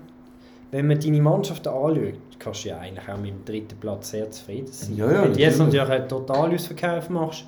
wenn 0.70 0.86
man 0.88 0.98
deine 0.98 1.22
Mannschaft 1.22 1.66
anschaut, 1.68 2.14
kannst 2.38 2.64
du 2.64 2.68
ja 2.70 2.78
eigentlich 2.78 3.08
auch 3.08 3.16
mit 3.18 3.30
dem 3.30 3.44
dritten 3.44 3.76
Platz 3.78 4.10
sehr 4.10 4.30
zufrieden 4.30 4.66
sein. 4.72 4.96
Ja, 4.96 5.10
ja, 5.12 5.22
wenn 5.24 5.32
du 5.32 5.38
jetzt 5.38 5.58
natürlich. 5.58 5.88
einen 5.88 6.08
Totalausverkauf 6.08 7.10
machst. 7.10 7.44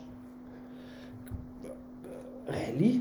Rallye? 2.49 3.01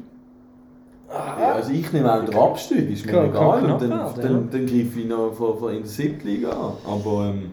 Ja, 1.08 1.54
Also 1.54 1.72
ich 1.72 1.92
nehme 1.94 2.12
auch 2.14 2.26
den 2.26 2.36
Abstieg, 2.36 2.90
ist 2.90 3.06
mir 3.06 3.12
Kann- 3.12 3.30
egal. 3.30 3.60
kann 3.62 3.68
dann, 3.80 3.90
werden, 3.90 4.22
dann, 4.22 4.50
dann 4.50 4.66
greife 4.66 5.00
ich 5.00 5.06
noch 5.06 5.32
von, 5.34 5.58
von 5.60 5.72
in 5.74 5.80
der 5.82 5.88
Siebtliga 5.88 6.50
an. 6.50 6.74
Aber 6.86 7.28
ähm, 7.28 7.52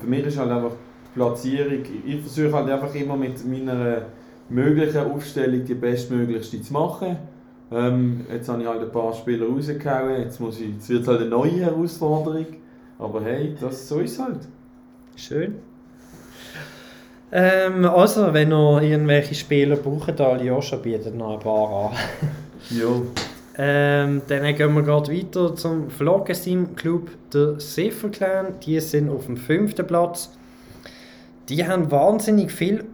für 0.00 0.06
mich 0.06 0.24
ist 0.24 0.38
halt 0.38 0.50
einfach 0.50 0.72
Platzierung, 1.14 1.82
ich 2.04 2.20
versuche 2.20 2.52
halt 2.52 2.68
einfach 2.68 2.94
immer 2.94 3.16
mit 3.16 3.44
meiner 3.46 4.02
möglichen 4.48 5.10
Aufstellung 5.10 5.64
die 5.64 5.74
bestmöglichste 5.74 6.60
zu 6.60 6.72
machen. 6.72 7.16
Ähm, 7.72 8.26
jetzt 8.30 8.48
habe 8.48 8.62
ich 8.62 8.68
halt 8.68 8.82
ein 8.82 8.92
paar 8.92 9.12
Spieler 9.12 9.46
rausgehauen, 9.46 10.20
jetzt, 10.20 10.40
muss 10.40 10.60
ich, 10.60 10.74
jetzt 10.74 10.88
wird 10.88 11.02
es 11.02 11.08
halt 11.08 11.20
eine 11.20 11.30
neue 11.30 11.60
Herausforderung. 11.60 12.46
Aber 12.98 13.22
hey, 13.22 13.54
das, 13.60 13.88
so 13.88 14.00
ist 14.00 14.12
es 14.12 14.18
halt. 14.18 14.40
Schön. 15.16 15.56
Ähm, 17.32 17.84
also, 17.84 18.32
wenn 18.32 18.52
ihr 18.52 18.82
irgendwelche 18.82 19.34
Spieler 19.34 19.76
braucht, 19.76 20.20
Aljoscha 20.20 20.76
bietet 20.76 21.16
noch 21.16 21.34
ein 21.34 21.40
paar 21.40 21.90
an. 21.90 21.96
Jo. 22.70 23.06
Ähm, 23.58 24.22
dann 24.26 24.54
gehen 24.54 24.74
wir 24.74 24.82
gerade 24.82 25.12
weiter 25.12 25.54
zum 25.54 25.90
Floggesim 25.90 26.74
Club 26.74 27.10
der 27.32 27.60
Siffer 27.60 28.08
Clan. 28.08 28.54
Die 28.64 28.80
sind 28.80 29.10
auf 29.10 29.26
dem 29.26 29.36
fünften 29.36 29.86
Platz. 29.86 30.30
Die 31.48 31.66
haben 31.66 31.90
wahnsinnig 31.90 32.50
viel 32.52 32.84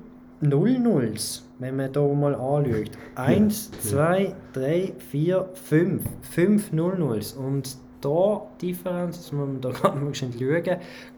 0-0s, 0.42 1.42
wenn 1.58 1.76
man 1.76 1.92
hier 1.92 2.02
mal 2.14 2.34
anschaut. 2.34 2.90
1, 3.14 3.70
2, 3.82 4.34
3, 4.52 4.92
4, 5.10 5.48
5. 5.54 6.02
5 6.22 6.72
0-0s. 6.72 7.36
Und 7.36 7.76
da 8.00 8.42
Differenz, 8.60 9.18
das 9.18 9.32
muss 9.32 9.46
man 9.46 9.60
da 9.60 9.70
gerade 9.72 9.98
mal 9.98 10.14
schauen. 10.14 10.30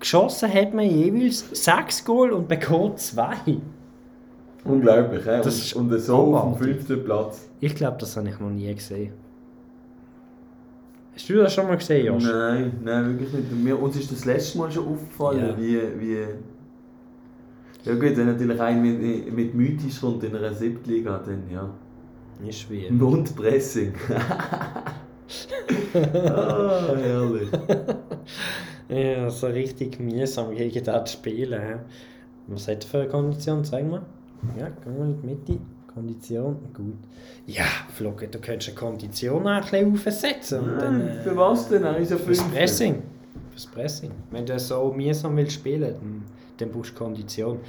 Geschossen 0.00 0.52
hat 0.52 0.74
man 0.74 0.84
jeweils 0.84 1.44
6 1.52 2.04
Goal 2.04 2.32
und 2.32 2.48
bekommen 2.48 2.96
2. 2.96 3.34
Unglaublich, 4.64 5.24
he? 5.24 5.40
Das 5.42 5.46
ist 5.58 5.74
und, 5.74 5.92
und 5.92 5.98
so 6.00 6.16
auf 6.16 6.24
dem 6.26 6.34
abartig. 6.54 6.66
fünften 6.76 7.04
Platz. 7.04 7.48
Ich 7.60 7.74
glaube, 7.74 7.96
das 7.98 8.16
habe 8.16 8.28
ich 8.28 8.38
noch 8.38 8.50
nie 8.50 8.72
gesehen. 8.74 9.12
Hast 11.14 11.28
du 11.28 11.34
das 11.34 11.52
schon 11.54 11.66
mal 11.66 11.76
gesehen, 11.76 12.06
Josh? 12.06 12.24
Nein, 12.24 12.72
nein, 12.82 13.08
wirklich 13.10 13.32
nicht. 13.32 13.52
Mir, 13.52 13.80
uns 13.80 13.96
ist 13.96 14.10
das 14.12 14.24
letzte 14.24 14.58
Mal 14.58 14.70
schon 14.70 14.86
aufgefallen, 14.86 15.48
Ja. 15.48 15.58
wie, 15.58 15.80
wie... 16.00 16.26
Ja 17.84 17.94
gut, 17.94 18.16
wenn 18.16 18.26
natürlich 18.26 18.60
ein 18.60 18.82
mit, 18.82 19.32
mit 19.32 19.54
Mythisch 19.54 20.00
kommt 20.00 20.22
in 20.24 20.36
einer 20.36 20.54
Siebtliga, 20.54 21.18
dann 21.18 21.42
ja. 21.50 21.68
Ist 22.46 22.60
schwer. 22.60 22.90
Mundpressing. 22.92 23.92
ah, 25.94 26.94
herrlich. 26.96 27.48
Ja, 28.88 29.30
so 29.30 29.46
richtig 29.46 29.98
mühsam 30.00 30.54
gegen 30.54 30.84
das 30.84 31.10
zu 31.10 31.16
spielen. 31.18 31.80
Was 32.48 32.68
hat 32.68 32.84
er 32.84 32.88
für 32.88 32.98
eine 32.98 33.08
Kondition? 33.08 33.64
Zeig 33.64 33.88
mal. 33.88 34.02
Ja, 34.58 34.68
geh 34.84 34.90
mal 34.90 35.06
in 35.06 35.20
die 35.20 35.26
Mitte. 35.26 35.58
Kondition, 35.94 36.56
gut. 36.74 36.94
Ja, 37.46 37.64
Flocke, 37.94 38.26
du 38.26 38.38
könntest 38.38 38.70
eine 38.70 38.78
Kondition 38.78 39.46
auch 39.46 39.72
ein 39.72 39.92
bisschen 39.92 39.92
aufsetzen. 39.92 40.60
Und 40.60 40.78
dann, 40.80 41.00
äh, 41.06 41.22
für 41.22 41.36
was 41.36 41.68
denn? 41.68 41.84
Ist 41.84 42.10
ja 42.10 42.16
Fürs. 42.16 42.42
Pressing. 42.44 43.02
Fürs 43.50 43.66
Pressing. 43.66 44.10
Wenn 44.30 44.46
du 44.46 44.58
so 44.58 44.92
mühsam 44.92 45.36
willst 45.36 45.52
spielen, 45.52 45.94
dann, 45.94 46.24
dann 46.62 46.72
brauchst 46.72 46.92
du 46.92 46.94
Kondition. 46.94 47.60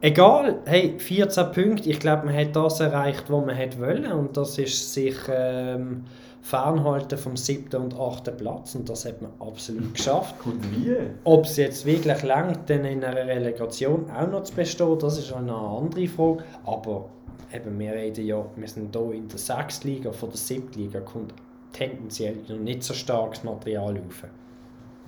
Egal, 0.00 0.58
hey, 0.66 0.94
14 0.98 1.52
Punkte. 1.52 1.88
Ich 1.88 1.98
glaube, 1.98 2.26
man 2.26 2.36
hat 2.36 2.54
das 2.54 2.78
erreicht, 2.80 3.24
was 3.28 3.46
man 3.46 3.56
hat 3.56 3.80
wollen. 3.80 4.12
Und 4.12 4.36
das 4.36 4.58
ist 4.58 4.92
sich 4.92 5.16
ähm, 5.30 6.04
fernhalten 6.42 7.16
vom 7.16 7.38
7. 7.38 7.74
und 7.80 7.98
8. 7.98 8.36
Platz. 8.36 8.74
Und 8.74 8.86
das 8.90 9.06
hat 9.06 9.22
man 9.22 9.30
absolut 9.40 9.94
geschafft. 9.94 10.34
Und 10.44 10.62
wie? 10.76 10.94
Ob 11.24 11.46
es 11.46 11.56
jetzt 11.56 11.86
wirklich 11.86 12.22
langt, 12.22 12.68
dann 12.68 12.84
in 12.84 13.02
einer 13.02 13.26
Relegation 13.26 14.10
auch 14.10 14.28
noch 14.28 14.42
zu 14.42 14.54
bestehen, 14.54 14.98
das 14.98 15.16
ist 15.16 15.32
eine 15.32 15.54
andere 15.54 16.06
Frage. 16.06 16.44
Aber 16.66 17.08
eben, 17.54 17.78
wir 17.78 17.92
reden 17.92 18.26
ja, 18.26 18.44
wir 18.56 18.68
sind 18.68 18.94
hier 18.94 19.12
in 19.12 19.26
der 19.26 19.38
6. 19.38 19.84
Liga, 19.84 20.12
von 20.12 20.28
der 20.28 20.38
7. 20.38 20.70
Liga 20.74 21.00
kommt 21.00 21.32
tendenziell 21.72 22.36
noch 22.46 22.58
nicht 22.58 22.82
so 22.82 22.92
starkes 22.92 23.42
Material 23.42 23.96
rauf. 23.96 24.24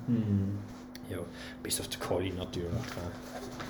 Hm. 0.07 0.59
Ja, 1.11 1.19
bis 1.63 1.81
auf 1.81 1.89
den 1.89 2.01
Colli 2.01 2.33
natürlich. 2.37 2.71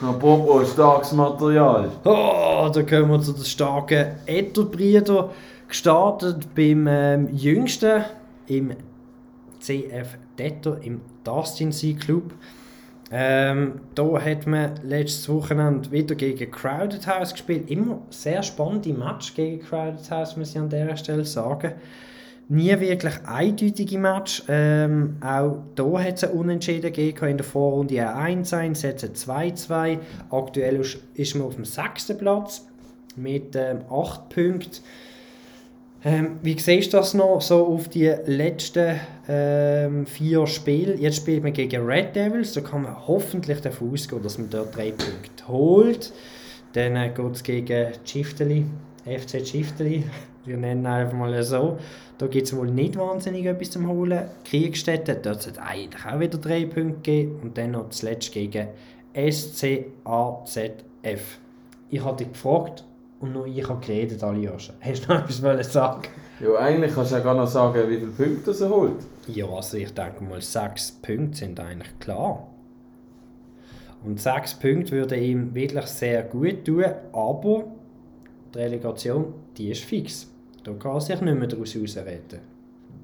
Apropos 0.00 0.72
starkes 0.72 1.12
Material. 1.12 1.90
Oh, 2.04 2.70
da 2.72 2.82
kommen 2.82 3.10
wir 3.10 3.20
zu 3.20 3.32
den 3.32 3.44
starken 3.44 4.16
Etterbrüder. 4.26 5.30
Gestartet 5.68 6.54
beim 6.54 6.86
ähm, 6.86 7.34
jüngsten 7.34 8.04
im 8.46 8.72
CF 9.58 10.16
Detter, 10.38 10.78
im 10.82 11.00
Dustin 11.24 11.72
Sea 11.72 11.96
Club. 11.96 12.32
Ähm, 13.10 13.80
da 13.94 14.20
hat 14.20 14.46
man 14.46 14.72
letztes 14.82 15.28
Wochenende 15.28 15.90
wieder 15.92 16.14
gegen 16.14 16.50
Crowded 16.50 17.06
House 17.06 17.32
gespielt. 17.32 17.70
Immer 17.70 18.00
sehr 18.10 18.42
spannende 18.42 18.92
Match 18.92 19.34
gegen 19.34 19.64
Crowded 19.64 20.10
House, 20.10 20.36
muss 20.36 20.50
ich 20.50 20.58
an 20.58 20.68
dieser 20.68 20.96
Stelle 20.96 21.24
sagen. 21.24 21.72
Nie 22.48 22.78
wirklich 22.78 23.14
eindeutige 23.26 23.98
Match. 23.98 24.44
Ähm, 24.48 25.16
auch 25.20 25.56
hier 25.76 26.04
hat 26.04 26.14
es 26.14 26.24
einen 26.24 26.38
Unentschieden 26.38 26.92
gegeben. 26.92 27.26
In 27.30 27.36
der 27.38 27.44
Vorrunde 27.46 28.08
ein 28.14 28.44
1-1, 28.44 28.82
jetzt 28.86 29.04
ein 29.04 29.14
2-2. 29.14 29.98
Aktuell 30.30 30.80
ist- 31.14 31.34
man 31.34 31.48
auf 31.48 31.56
dem 31.56 31.64
sechsten 31.64 32.16
Platz 32.16 32.64
mit 33.16 33.56
ähm, 33.56 33.80
8 33.90 34.28
Punkten. 34.28 34.80
Ähm, 36.04 36.36
wie 36.42 36.56
siehst 36.56 36.92
du 36.92 36.98
das 36.98 37.14
noch 37.14 37.40
so 37.40 37.66
auf 37.66 37.88
die 37.88 38.14
letzten 38.26 39.00
ähm, 39.28 40.06
vier 40.06 40.46
Spiele? 40.46 40.94
Jetzt 40.94 41.16
spielt 41.16 41.42
man 41.42 41.52
gegen 41.52 41.84
Red 41.84 42.14
Devils, 42.14 42.52
da 42.52 42.60
kann 42.60 42.82
man 42.82 43.08
hoffentlich 43.08 43.60
davon 43.60 43.92
ausgehen, 43.92 44.22
dass 44.22 44.38
man 44.38 44.48
dort 44.50 44.76
drei 44.76 44.90
Punkte 44.92 45.48
holt. 45.48 46.12
Dann 46.74 46.94
äh, 46.94 47.08
geht 47.08 47.32
es 47.34 47.42
gegen 47.42 47.88
Schifteli, 48.04 48.66
FC 49.04 49.44
Schifteli, 49.44 50.04
wir 50.46 50.56
nennen 50.56 50.86
einfach 50.86 51.16
mal 51.16 51.42
so. 51.42 51.78
Da 52.18 52.26
gibt 52.26 52.46
es 52.46 52.56
wohl 52.56 52.70
nicht 52.70 52.96
wahnsinnig 52.96 53.44
etwas 53.44 53.70
zum 53.70 53.88
Holen. 53.88 54.28
Kriegstätte, 54.44 55.16
dort 55.16 55.42
sollte 55.42 55.62
eigentlich 55.62 56.04
auch 56.04 56.20
wieder 56.20 56.38
drei 56.38 56.64
Punkte 56.64 57.00
geben. 57.02 57.40
Und 57.42 57.58
dann 57.58 57.72
noch 57.72 57.90
zuletzt 57.90 58.32
gegen 58.32 58.68
SCAZF. 59.14 59.90
Ich 61.90 62.04
habe 62.04 62.16
dich 62.16 62.32
gefragt 62.32 62.84
und 63.20 63.32
nur 63.32 63.46
ich 63.46 63.68
habe 63.68 63.84
geredet, 63.84 64.22
Aljoscha. 64.22 64.74
Hast 64.80 65.04
du 65.04 65.12
noch 65.12 65.22
etwas 65.22 65.42
wollen 65.42 65.62
sagen? 65.62 66.08
Ja, 66.40 66.54
eigentlich 66.56 66.94
kannst 66.94 67.12
du 67.12 67.16
ja 67.16 67.22
gar 67.22 67.34
noch 67.34 67.46
sagen, 67.46 67.88
wie 67.88 67.96
viele 67.96 68.10
Punkte 68.10 68.54
er 68.62 68.70
holt. 68.70 69.06
Ja, 69.28 69.46
also 69.46 69.76
ich 69.78 69.92
denke 69.94 70.22
mal, 70.22 70.42
sechs 70.42 70.92
Punkte 70.92 71.38
sind 71.38 71.58
eigentlich 71.58 71.98
klar. 71.98 72.46
Und 74.04 74.20
sechs 74.20 74.54
Punkte 74.54 74.92
würden 74.92 75.22
ihm 75.22 75.54
wirklich 75.54 75.86
sehr 75.86 76.22
gut 76.22 76.64
tun, 76.64 76.84
aber 77.12 77.64
die 78.54 78.58
Relegation, 78.58 79.34
die 79.56 79.70
ist 79.70 79.84
fix. 79.84 80.30
Da 80.66 80.72
kann 80.72 81.00
sich 81.00 81.20
nicht 81.20 81.38
mehr 81.38 81.46
daraus 81.46 81.74
herausreden. 81.76 82.40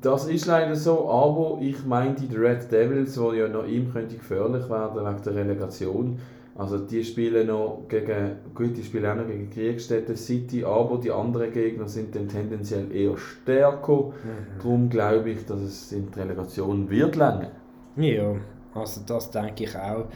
Das 0.00 0.26
ist 0.26 0.46
leider 0.46 0.74
so, 0.74 1.08
aber 1.08 1.58
ich 1.60 1.84
meinte 1.86 2.24
die 2.24 2.36
Red 2.36 2.72
Devils, 2.72 3.14
die 3.14 3.36
ja 3.36 3.46
noch 3.46 3.68
ihm 3.68 3.92
könnte 3.92 4.16
gefährlich 4.16 4.68
werden 4.68 4.96
wegen 4.96 5.22
der 5.22 5.34
Relegation. 5.36 6.18
Also 6.56 6.78
die 6.78 7.04
spielen 7.04 7.46
noch 7.46 7.84
gegen, 7.88 8.32
gut, 8.52 8.76
die 8.76 8.82
spielen 8.82 9.06
auch 9.06 9.14
noch 9.14 9.28
gegen 9.28 9.48
Kriegstätte 9.48 10.16
City, 10.16 10.64
aber 10.64 10.98
die 10.98 11.12
anderen 11.12 11.52
Gegner 11.52 11.86
sind 11.86 12.16
dann 12.16 12.26
tendenziell 12.26 12.90
eher 12.90 13.16
stärker. 13.16 14.12
Darum 14.58 14.90
glaube 14.90 15.30
ich, 15.30 15.46
dass 15.46 15.60
es 15.60 15.92
in 15.92 16.10
die 16.10 16.18
Relegation 16.18 16.90
wird 16.90 17.14
länger. 17.14 17.52
Ja, 17.94 18.34
also 18.74 19.02
das 19.06 19.30
denke 19.30 19.64
ich 19.64 19.76
auch. 19.76 20.06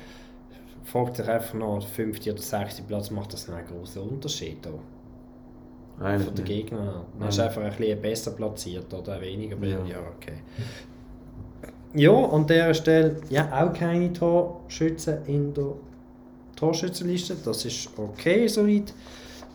Fragt 0.82 1.16
sich 1.16 1.28
einfach 1.28 1.55
noch, 1.55 1.78
der 1.78 1.88
fünfte 1.88 2.32
oder 2.32 2.42
sechste 2.42 2.82
Platz 2.82 3.12
macht 3.12 3.32
das 3.32 3.49
einen 3.49 3.64
großen 3.64 4.03
Unterschied 4.03 4.59
da, 4.66 4.70
Von 5.99 6.07
den 6.09 6.34
nicht. 6.34 6.44
Gegnern. 6.44 7.05
Man 7.18 7.28
ist 7.28 7.40
einfach 7.40 7.62
ein 7.62 7.70
bisschen 7.70 8.01
besser 8.01 8.30
platziert 8.32 8.92
oder 8.92 9.20
weniger. 9.20 9.57
Ja. 9.66 9.78
Ja, 9.86 9.99
okay. 10.16 10.38
Ja, 11.94 12.12
an 12.12 12.47
dieser 12.47 12.74
Stelle 12.74 13.16
ja, 13.30 13.49
auch 13.53 13.72
keine 13.72 14.12
Torschützen 14.12 15.24
in 15.26 15.55
der 15.55 15.72
Torschützenliste. 16.57 17.36
Das 17.42 17.64
ist 17.64 17.88
okay 17.97 18.47
soweit. 18.47 18.92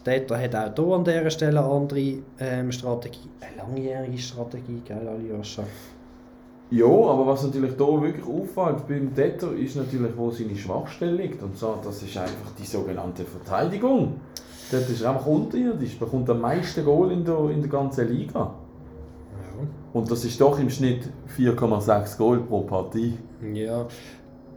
Data 0.04 0.36
hat 0.36 0.56
auch 0.56 0.86
hier 0.86 0.96
an 0.96 1.04
dieser 1.04 1.30
Stelle 1.30 1.60
eine 1.60 1.70
andere 1.70 2.16
ähm, 2.40 2.72
Strategie. 2.72 3.30
Eine 3.40 3.58
langjährige 3.58 4.18
Strategie, 4.18 4.82
gell, 4.84 5.08
Aljoscha? 5.08 5.64
Ja, 6.72 6.86
aber 6.86 7.28
was 7.28 7.44
natürlich 7.44 7.74
hier 7.78 8.02
wirklich 8.02 8.26
auffällt 8.26 8.88
beim 8.88 9.14
Detter 9.14 9.54
ist 9.54 9.76
natürlich, 9.76 10.16
wo 10.16 10.32
seine 10.32 10.56
Schwachstelle 10.56 11.12
liegt. 11.12 11.44
Und 11.44 11.58
so, 11.58 11.78
das 11.84 12.02
ist 12.02 12.18
einfach 12.18 12.52
die 12.58 12.66
sogenannte 12.66 13.26
Verteidigung. 13.26 14.22
Dort 14.72 14.90
ist 14.90 15.02
er 15.02 15.12
einfach 15.12 15.26
unterirdisch, 15.26 15.98
bekommt 16.00 16.30
am 16.30 16.42
meisten 16.42 16.86
Goal 16.86 17.12
in 17.12 17.26
der, 17.26 17.50
in 17.50 17.62
der 17.62 17.70
ganzen 17.70 18.08
Liga. 18.10 18.40
Ja. 18.40 19.68
Und 19.94 20.10
das 20.10 20.24
ist 20.24 20.40
doch 20.40 20.58
im 20.60 20.70
Schnitt 20.70 21.10
4,6 21.38 22.18
Goal 22.18 22.40
pro 22.40 22.62
Partie. 22.62 23.18
Ja, 23.54 23.86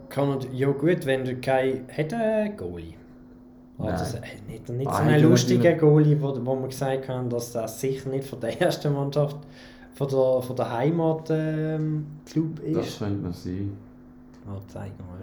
kann 0.09 0.29
man, 0.29 0.39
ja 0.53 0.69
gut, 0.71 1.05
wenn 1.05 1.25
du 1.25 1.35
kein... 1.35 1.85
Hat 1.95 2.13
einen 2.13 2.55
Goalie? 2.55 2.93
Nein. 3.77 3.89
Also, 3.89 4.17
nicht, 4.47 4.69
nicht 4.69 4.89
so 4.89 4.95
einen 4.97 5.11
Nein, 5.11 5.23
lustigen. 5.23 5.77
Goalie, 5.77 6.21
wo, 6.21 6.33
wo 6.45 6.55
man 6.55 6.69
gesagt 6.69 7.09
haben, 7.09 7.29
dass 7.29 7.51
das 7.51 7.81
sicher 7.81 8.09
nicht 8.09 8.25
von 8.25 8.39
der 8.39 8.61
ersten 8.61 8.93
Mannschaft, 8.93 9.35
von 9.95 10.07
der, 10.07 10.41
von 10.41 10.55
der 10.55 10.71
Heimat 10.71 11.27
ähm, 11.29 12.05
Club 12.25 12.61
Das 12.73 12.87
ist. 12.87 12.99
könnte 12.99 13.21
man 13.23 13.33
sein. 13.33 13.75
Oh, 14.47 14.59
zeig 14.67 14.91
mal. 14.99 15.19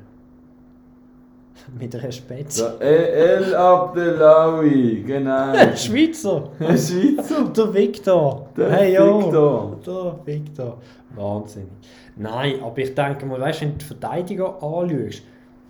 Mit 1.78 2.14
Spätze. 2.14 2.76
Der 2.80 3.14
El 3.14 3.54
Abdelawi, 3.54 5.04
genau. 5.06 5.52
Schweizer! 5.76 6.50
Ein 6.58 6.78
Schweizer. 6.78 7.44
Der 7.56 7.74
Victor! 7.74 8.48
Der 8.56 8.70
hey. 8.70 8.92
Victor. 8.92 9.78
Der 9.86 10.18
Victor! 10.24 10.78
Wahnsinnig. 11.14 11.68
Nein, 12.16 12.54
aber 12.62 12.78
ich 12.78 12.94
denke 12.94 13.26
mal, 13.26 13.40
weißt 13.40 13.60
du, 13.60 13.64
wenn 13.64 13.72
du 13.72 13.78
die 13.78 13.84
Verteidiger 13.84 14.62
anschaust, 14.62 15.22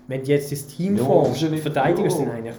wenn 0.09 0.22
du 0.22 0.28
jetzt 0.28 0.51
das 0.53 0.66
Team 0.66 0.97
Ja, 0.97 1.05
formst, 1.05 1.43
Verteidiger 1.43 2.11
sind 2.11 2.30
eigentlich 2.30 2.57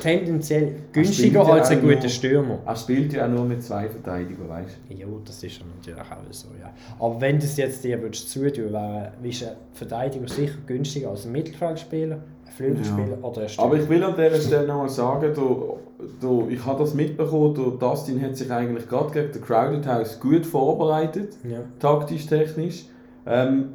tendenziell 0.00 0.74
günstiger 0.92 1.42
ja 1.42 1.52
als 1.54 1.70
ein 1.70 1.82
guter 1.82 2.08
Stürmer. 2.08 2.58
Er 2.66 2.76
spielt 2.76 3.12
ja 3.12 3.26
auch 3.26 3.30
nur 3.30 3.44
mit 3.44 3.62
zwei 3.62 3.88
Verteidigern, 3.88 4.48
weißt 4.48 4.78
Ja, 4.88 5.06
das 5.24 5.42
ist 5.42 5.58
ja 5.58 5.64
natürlich 5.76 6.00
auch 6.00 6.32
so, 6.32 6.48
ja. 6.60 6.70
Aber 6.98 7.20
wenn 7.20 7.38
du 7.38 7.44
es 7.44 7.56
jetzt 7.56 7.84
dir 7.84 8.00
würdest 8.00 8.30
zutun, 8.30 8.72
wäre 8.72 9.12
ist 9.22 9.44
ein 9.44 9.50
Verteidiger 9.72 10.28
sicher 10.28 10.54
günstiger 10.66 11.10
als 11.10 11.26
ein 11.26 11.32
Mittelfeldspieler, 11.32 12.16
ein 12.16 12.52
Flügelspieler 12.52 13.18
oder 13.22 13.42
ein 13.42 13.46
du? 13.46 13.48
Stürmer. 13.48 13.70
Aber 13.70 13.80
ich 13.80 13.88
will 13.88 14.02
an 14.02 14.14
dieser 14.16 14.40
Stelle 14.40 14.66
nochmal 14.66 14.88
sagen, 14.88 15.32
du, 15.34 15.76
du, 16.20 16.48
ich 16.50 16.64
habe 16.64 16.82
das 16.82 16.94
mitbekommen, 16.94 17.54
du, 17.54 17.70
Dustin 17.72 18.20
hat 18.22 18.36
sich 18.36 18.50
eigentlich 18.50 18.88
gerade 18.88 19.12
gegen 19.12 19.32
den 19.32 19.42
Crowded 19.42 19.86
House 19.86 20.18
gut 20.18 20.46
vorbereitet. 20.46 21.34
ja. 21.44 21.60
taktisch, 21.78 22.26
technisch. 22.26 22.86
Ähm, 23.26 23.68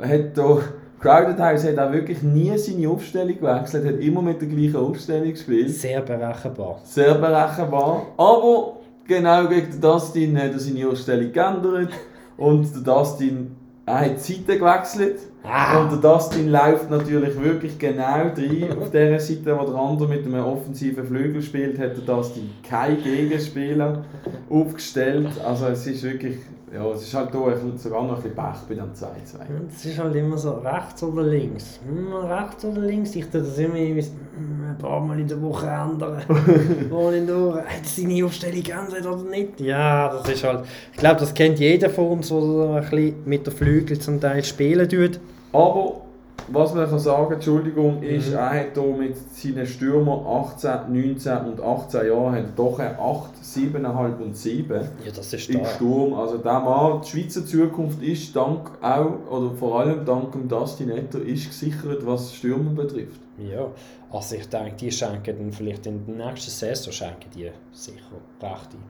hat 0.00 0.36
da, 0.36 0.60
Crowded 1.00 1.38
House 1.38 1.64
hat 1.64 1.78
auch 1.78 1.92
wirklich 1.92 2.22
nie 2.22 2.56
seine 2.56 2.88
Aufstellung 2.88 3.38
gewechselt, 3.38 3.86
hat 3.86 4.00
immer 4.00 4.22
mit 4.22 4.40
der 4.40 4.48
gleichen 4.48 4.76
Aufstellung 4.76 5.30
gespielt. 5.30 5.70
Sehr 5.70 6.00
berechenbar. 6.00 6.80
Sehr 6.84 7.14
berechenbar. 7.14 8.06
Aber 8.16 8.76
genau 9.06 9.46
gegen 9.48 9.70
den 9.70 9.80
Dustin 9.80 10.38
hat 10.38 10.52
er 10.52 10.58
seine 10.58 10.88
Aufstellung 10.88 11.32
geändert. 11.32 11.90
Und 12.36 12.74
der 12.74 12.94
Dustin 12.94 13.56
er 13.86 14.00
hat 14.00 14.16
die 14.16 14.32
Seite 14.32 14.58
gewechselt. 14.58 15.20
Ah. 15.46 15.78
Und 15.80 15.90
der 15.92 15.98
Dustin 15.98 16.48
läuft 16.50 16.90
natürlich 16.90 17.38
wirklich 17.40 17.78
genau 17.78 18.02
rein. 18.04 18.68
Auf 18.80 18.90
der 18.90 19.20
Seite, 19.20 19.56
wo 19.58 19.64
der 19.66 19.74
andere 19.74 20.08
mit 20.08 20.24
einem 20.24 20.44
offensiven 20.44 21.04
Flügel 21.06 21.42
spielt, 21.42 21.78
hat 21.78 21.96
der 21.96 22.04
Dustin 22.16 22.50
keinen 22.66 23.02
Gegenspieler 23.02 24.04
aufgestellt. 24.48 25.28
Also 25.46 25.66
es 25.66 25.86
ist 25.86 26.02
wirklich, 26.02 26.36
ja, 26.74 26.86
es 26.92 27.02
ist 27.02 27.14
halt 27.14 27.30
bisschen- 27.30 27.76
sogar 27.76 28.02
noch 28.04 28.16
ein 28.16 28.22
bisschen 28.22 28.34
Pech 28.36 28.56
bei 28.68 28.74
dem 28.74 28.94
2-2. 28.94 29.36
Es 29.70 29.84
ist 29.84 29.98
halt 29.98 30.14
immer 30.14 30.38
so 30.38 30.52
rechts 30.52 31.02
oder 31.02 31.22
links. 31.24 31.78
Hm, 31.86 32.14
rechts 32.26 32.64
oder 32.64 32.80
links. 32.80 33.14
Ich 33.14 33.26
tue 33.26 33.40
das 33.42 33.58
immer 33.58 33.74
ein 33.74 34.78
paar 34.78 35.00
Mal 35.00 35.20
in 35.20 35.28
der 35.28 35.40
Woche 35.42 35.66
ändern. 35.66 36.22
Ohne 36.90 37.20
durch. 37.26 37.56
Hat 37.58 37.84
seine 37.84 38.24
Aufstellung 38.24 38.62
geändert 38.62 39.06
oder 39.06 39.30
nicht? 39.30 39.60
Ja, 39.60 40.08
das 40.08 40.28
ist 40.28 40.42
halt. 40.42 40.64
Ich 40.92 40.98
glaube, 40.98 41.20
das 41.20 41.34
kennt 41.34 41.58
jeder 41.60 41.90
von 41.90 42.08
uns, 42.08 42.28
der 42.28 42.38
ein 42.38 42.80
bisschen 42.90 43.14
mit 43.26 43.46
der 43.46 43.52
Flügel 43.52 43.98
zum 43.98 44.18
Teil 44.20 44.42
spielen 44.42 44.88
tut. 44.88 45.20
Aber 45.54 46.00
was 46.48 46.74
man 46.74 46.86
kann 46.90 46.98
sagen, 46.98 47.32
Entschuldigung, 47.34 48.02
ist, 48.02 48.28
Mhm. 48.30 48.34
er 48.34 48.50
hat 48.50 48.66
hier 48.74 48.82
mit 48.96 49.16
seinen 49.16 49.66
Stürmern 49.66 50.26
18, 50.26 50.92
19 50.92 51.38
und 51.46 51.60
18 51.62 52.06
Jahren 52.06 52.34
hat 52.34 52.58
doch 52.58 52.78
eine 52.78 52.98
8, 52.98 53.30
7,5 53.42 54.20
und 54.20 54.36
7 54.36 54.80
Ja, 55.04 55.12
das 55.16 55.32
ist 55.32 55.48
im. 55.48 55.64
Sturm. 55.64 56.12
Also 56.14 56.36
der 56.38 56.60
Mann, 56.60 57.00
die 57.02 57.08
Schweizer 57.08 57.46
Zukunft 57.46 58.02
ist 58.02 58.36
dank 58.36 58.70
auch, 58.82 59.30
oder 59.30 59.54
vor 59.54 59.80
allem 59.80 60.04
dank 60.04 60.32
dem 60.32 60.46
Dustin 60.48 60.90
Etter, 60.90 61.22
ist 61.22 61.46
gesichert, 61.48 62.04
was 62.04 62.34
Stürmer 62.34 62.72
betrifft. 62.72 63.20
Ja, 63.38 63.66
also 64.12 64.34
ich 64.36 64.46
denke, 64.48 64.74
die 64.78 64.90
schenken 64.92 65.38
dann 65.38 65.52
vielleicht 65.52 65.86
in 65.86 66.04
der 66.04 66.26
nächsten 66.26 66.50
Saison 66.50 66.92
schenken 66.92 67.30
die 67.34 67.50
sicher 67.72 67.96
recht 68.42 68.68
ein. 68.74 68.82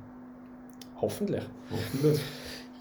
Hoffentlich. 1.00 1.42
Hoffentlich. 1.70 2.20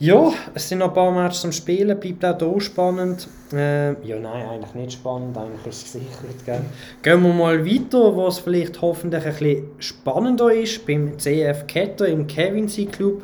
Ja, 0.04 0.34
es 0.54 0.68
sind 0.68 0.80
noch 0.80 0.89
ein 0.89 0.93
paar 0.93 1.12
Matches 1.14 1.39
zum 1.39 1.54
Spielen, 1.54 1.97
bleibt 1.97 2.26
auch 2.26 2.38
hier 2.38 2.60
spannend. 2.60 3.26
Äh, 3.54 3.93
ja, 4.06 4.20
nein, 4.20 4.49
eigentlich 4.49 4.74
nicht 4.74 4.91
spannend, 4.91 5.38
eigentlich 5.38 5.66
ist 5.66 5.86
es 5.86 5.93
gesichert. 5.93 6.45
Gell? 6.45 6.60
Gehen 7.01 7.24
wir 7.24 7.34
mal 7.34 7.66
weiter, 7.66 8.14
wo 8.14 8.28
es 8.28 8.39
vielleicht 8.39 8.82
hoffentlich 8.82 9.24
ein 9.24 9.32
bisschen 9.32 9.66
spannender 9.80 10.54
ist, 10.54 10.86
beim 10.86 11.18
CF 11.18 11.68
Ketter 11.68 12.06
im 12.10 12.28
Kevinsey 12.28 12.86
Club. 12.88 13.24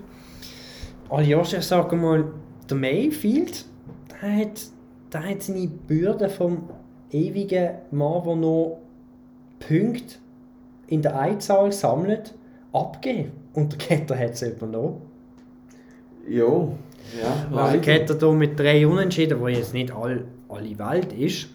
Aljoscha, 1.10 1.58
ich 1.58 1.66
sage 1.66 1.98
mal, 1.98 2.32
der 2.70 2.78
Mayfield, 2.78 3.66
der 4.22 4.38
hat, 4.38 4.62
der 5.12 5.32
hat 5.32 5.44
seine 5.44 5.68
Bürde 5.68 6.30
vom 6.30 6.70
ewigen 7.12 7.72
Mann, 7.92 8.24
der 8.24 8.36
noch 8.38 8.80
Punkte 9.60 10.16
in 10.88 11.02
der 11.02 11.20
Einzahl 11.20 11.74
sammelt, 11.74 12.34
abgegeben. 12.72 13.34
Und 13.52 13.74
der 13.74 13.80
Ketter 13.80 14.18
hat 14.18 14.32
es 14.32 14.44
übernommen. 14.44 15.09
Ja, 16.30 16.46
ja, 16.46 17.48
Also 17.52 17.56
leider. 17.56 17.80
Ketter 17.80 18.18
hier 18.20 18.38
mit 18.38 18.60
drei 18.60 18.86
Unentschieden, 18.86 19.40
wo 19.40 19.48
jetzt 19.48 19.74
nicht 19.74 19.92
all, 19.92 20.26
alle 20.48 20.80
Welt 20.80 21.14
ist, 21.14 21.50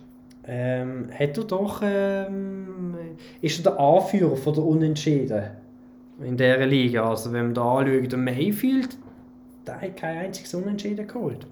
ähm, 0.46 1.08
hat 1.16 1.38
er 1.38 1.44
doch, 1.44 1.80
ähm, 1.82 2.94
ist 3.40 3.64
er 3.64 3.72
der 3.72 3.80
Anführer 3.80 4.36
von 4.36 4.54
der 4.54 4.64
Unentschieden 4.64 5.42
in 6.22 6.36
dieser 6.36 6.66
Liga. 6.66 7.08
Also 7.08 7.32
wenn 7.32 7.46
man 7.46 7.54
da 7.54 7.78
anschaut, 7.78 8.12
der 8.12 8.18
Mayfield, 8.18 8.96
der 9.66 9.80
hat 9.80 9.96
kein 9.96 10.18
einziges 10.18 10.54
Unentschieden 10.54 11.06
geholt. 11.06 11.46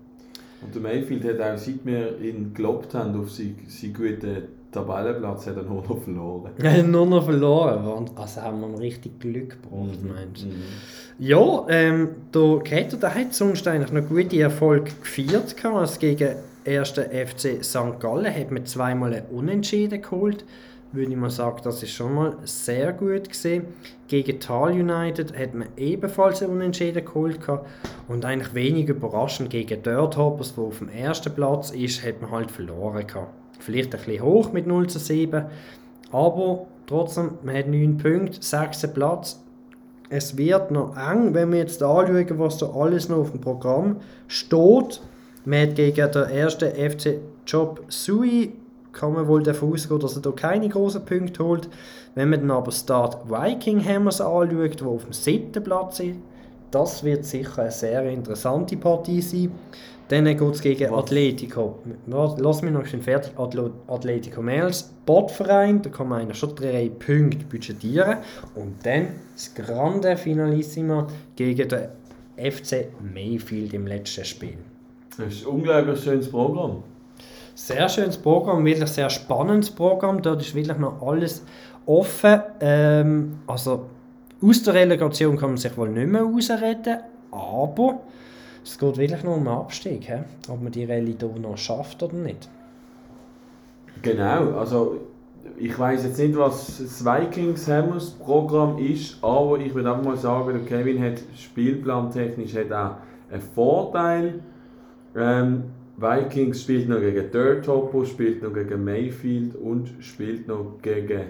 Und 0.60 0.74
der 0.74 0.82
Mayfield 0.82 1.24
hat 1.24 1.40
auch, 1.40 1.58
seit 1.58 1.84
wir 1.84 2.20
ihn 2.20 2.52
gelobt 2.54 2.94
haben 2.94 3.18
auf 3.18 3.30
seinen, 3.30 3.56
seinen 3.66 3.94
guten 3.94 4.42
Tabellenplatz, 4.72 5.46
hat 5.46 5.56
er 5.56 5.62
nur 5.62 5.82
noch 5.82 5.98
verloren. 6.02 6.50
Er 6.62 6.78
hat 6.78 6.86
nur 6.86 7.06
noch 7.06 7.24
verloren. 7.24 8.10
Also 8.16 8.40
haben 8.40 8.60
wir 8.60 8.68
ihm 8.68 8.74
richtig 8.76 9.20
Glück 9.20 9.62
gebracht, 9.62 9.98
meinst 10.02 10.42
du? 10.42 10.48
Mhm. 10.48 10.62
Ja, 11.18 11.66
ähm, 11.68 12.08
der 12.34 12.58
Ketter 12.60 12.96
der 12.96 13.14
hat 13.14 13.34
sonst 13.34 13.68
eigentlich 13.68 13.92
noch 13.92 14.08
gute 14.08 14.40
Erfolge 14.40 14.92
gefeiert. 15.00 15.54
Also 15.64 16.00
gegen 16.00 16.34
den 16.64 16.74
ersten 16.74 17.04
FC 17.04 17.62
St. 17.62 18.00
Gallen 18.00 18.34
hat 18.34 18.50
man 18.50 18.64
zweimal 18.64 19.12
einen 19.12 19.26
Unentschieden 19.26 20.00
geholt. 20.00 20.44
Würde 20.92 21.10
ich 21.10 21.16
mal 21.16 21.30
sagen, 21.30 21.60
das 21.64 21.82
ist 21.82 21.92
schon 21.92 22.14
mal 22.14 22.36
sehr 22.44 22.92
gut 22.92 23.28
gesehen. 23.28 23.64
Gegen 24.08 24.40
Tal 24.40 24.72
United 24.72 25.38
hat 25.38 25.54
man 25.54 25.68
ebenfalls 25.76 26.42
einen 26.42 26.52
Unentschieden 26.52 27.04
geholt. 27.04 27.38
Und 28.08 28.24
eigentlich 28.24 28.54
wenig 28.54 28.88
überraschend 28.88 29.50
gegen 29.50 29.82
Dirt 29.82 30.16
Hoppers, 30.16 30.54
der 30.54 30.64
auf 30.64 30.78
dem 30.78 30.88
ersten 30.88 31.34
Platz 31.34 31.70
ist, 31.70 32.04
hat 32.04 32.20
man 32.20 32.30
halt 32.30 32.50
verloren. 32.50 33.06
Gehabt. 33.06 33.41
Vielleicht 33.62 33.94
ein 33.94 34.00
bisschen 34.02 34.22
hoch 34.22 34.52
mit 34.52 34.66
0 34.66 34.88
zu 34.88 34.98
7. 34.98 35.44
Aber 36.10 36.66
trotzdem, 36.86 37.32
man 37.42 37.56
hat 37.56 37.68
9 37.68 37.96
Punkte, 37.96 38.38
6. 38.40 38.92
Platz 38.92 39.42
es 40.14 40.36
wird 40.36 40.70
noch 40.70 40.94
eng, 40.94 41.32
wenn 41.32 41.52
wir 41.52 41.60
jetzt 41.60 41.82
anschauen, 41.82 42.38
was 42.38 42.58
da 42.58 42.66
alles 42.66 43.08
noch 43.08 43.16
auf 43.16 43.30
dem 43.30 43.40
Programm 43.40 43.96
steht. 44.28 45.00
Man 45.46 45.62
hat 45.62 45.74
gegen 45.74 46.12
den 46.12 46.24
ersten 46.24 46.70
FC 46.70 47.18
Job 47.46 47.82
Sui 47.88 48.52
kann 48.92 49.14
man 49.14 49.26
wohl 49.26 49.42
davon 49.42 49.72
ausgehen, 49.72 50.00
dass 50.00 50.16
er 50.16 50.20
da 50.20 50.32
keine 50.32 50.68
großen 50.68 51.02
Punkte 51.06 51.42
holt. 51.42 51.70
Wenn 52.14 52.28
man 52.28 52.40
dann 52.40 52.50
aber 52.50 52.72
Start 52.72 53.30
Viking 53.30 53.82
Hammers 53.82 54.20
anschaut, 54.20 54.80
der 54.80 54.86
auf 54.86 55.04
dem 55.04 55.14
siebten 55.14 55.64
Platz 55.64 56.00
ist, 56.00 56.18
das 56.70 57.02
wird 57.04 57.24
sicher 57.24 57.62
eine 57.62 57.70
sehr 57.70 58.04
interessante 58.04 58.76
Partie 58.76 59.22
sein. 59.22 59.52
Dann 60.12 60.26
geht 60.26 60.42
es 60.42 60.60
gegen 60.60 60.90
Was? 60.90 61.04
Atletico. 61.04 61.78
Lass 62.06 62.60
mich 62.60 62.70
noch 62.70 62.84
schnell 62.84 63.00
fertig. 63.00 63.32
Atletico 63.88 64.42
Mels, 64.42 64.92
Botverein, 65.06 65.80
da 65.80 65.88
kann 65.88 66.10
man 66.10 66.20
eigentlich 66.20 66.36
schon 66.36 66.54
drei 66.54 66.90
Punkte 66.90 67.46
budgetieren. 67.46 68.18
Und 68.54 68.84
dann 68.84 69.14
das 69.34 69.54
Grande 69.54 70.18
Finalissima 70.18 71.06
gegen 71.34 71.66
den 71.66 71.88
FC 72.36 72.88
Mayfield 73.00 73.72
im 73.72 73.86
letzten 73.86 74.26
Spiel. 74.26 74.58
Das 75.16 75.32
ist 75.32 75.46
ein 75.46 75.54
unglaublich 75.54 76.02
schönes 76.02 76.30
Programm. 76.30 76.82
Sehr 77.54 77.88
schönes 77.88 78.18
Programm, 78.18 78.66
wirklich 78.66 78.90
sehr 78.90 79.08
spannendes 79.08 79.70
Programm. 79.70 80.20
Dort 80.20 80.42
ist 80.42 80.54
wirklich 80.54 80.76
noch 80.76 81.00
alles 81.00 81.42
offen. 81.86 82.38
Ähm, 82.60 83.38
also 83.46 83.86
aus 84.42 84.62
der 84.62 84.74
Relegation 84.74 85.38
kann 85.38 85.50
man 85.52 85.56
sich 85.56 85.74
wohl 85.74 85.88
nicht 85.88 86.08
mehr 86.08 86.22
rausreden, 86.22 86.98
aber 87.30 88.02
es 88.64 88.78
geht 88.78 88.96
wirklich 88.96 89.24
nur 89.24 89.36
um 89.36 89.44
den 89.44 89.52
Abstieg, 89.52 90.08
he? 90.08 90.20
ob 90.48 90.62
man 90.62 90.72
die 90.72 90.84
Rallye 90.84 91.16
hier 91.18 91.40
noch 91.40 91.58
schafft 91.58 92.02
oder 92.02 92.14
nicht. 92.14 92.48
Genau, 94.02 94.58
also 94.58 95.00
ich 95.58 95.76
weiß 95.78 96.04
jetzt 96.04 96.18
nicht, 96.18 96.36
was 96.36 96.78
das 96.78 97.04
Vikings 97.04 97.68
Hammers 97.68 98.10
Programm 98.10 98.78
ist, 98.78 99.22
aber 99.22 99.58
ich 99.58 99.74
würde 99.74 99.90
einfach 99.92 100.04
mal 100.04 100.16
sagen, 100.16 100.52
der 100.52 100.64
Kevin 100.64 101.02
hat 101.02 101.20
spielplantechnisch 101.36 102.54
hat 102.54 102.72
auch 102.72 102.96
einen 103.30 103.42
Vorteil. 103.54 104.40
Ähm, 105.16 105.64
Vikings 105.96 106.62
spielt 106.62 106.88
noch 106.88 107.00
gegen 107.00 107.30
Dirt 107.30 107.64
Topo, 107.64 108.04
spielt 108.04 108.42
noch 108.42 108.52
gegen 108.52 108.82
Mayfield 108.82 109.54
und 109.56 109.90
spielt 110.00 110.48
noch 110.48 110.78
gegen 110.82 111.22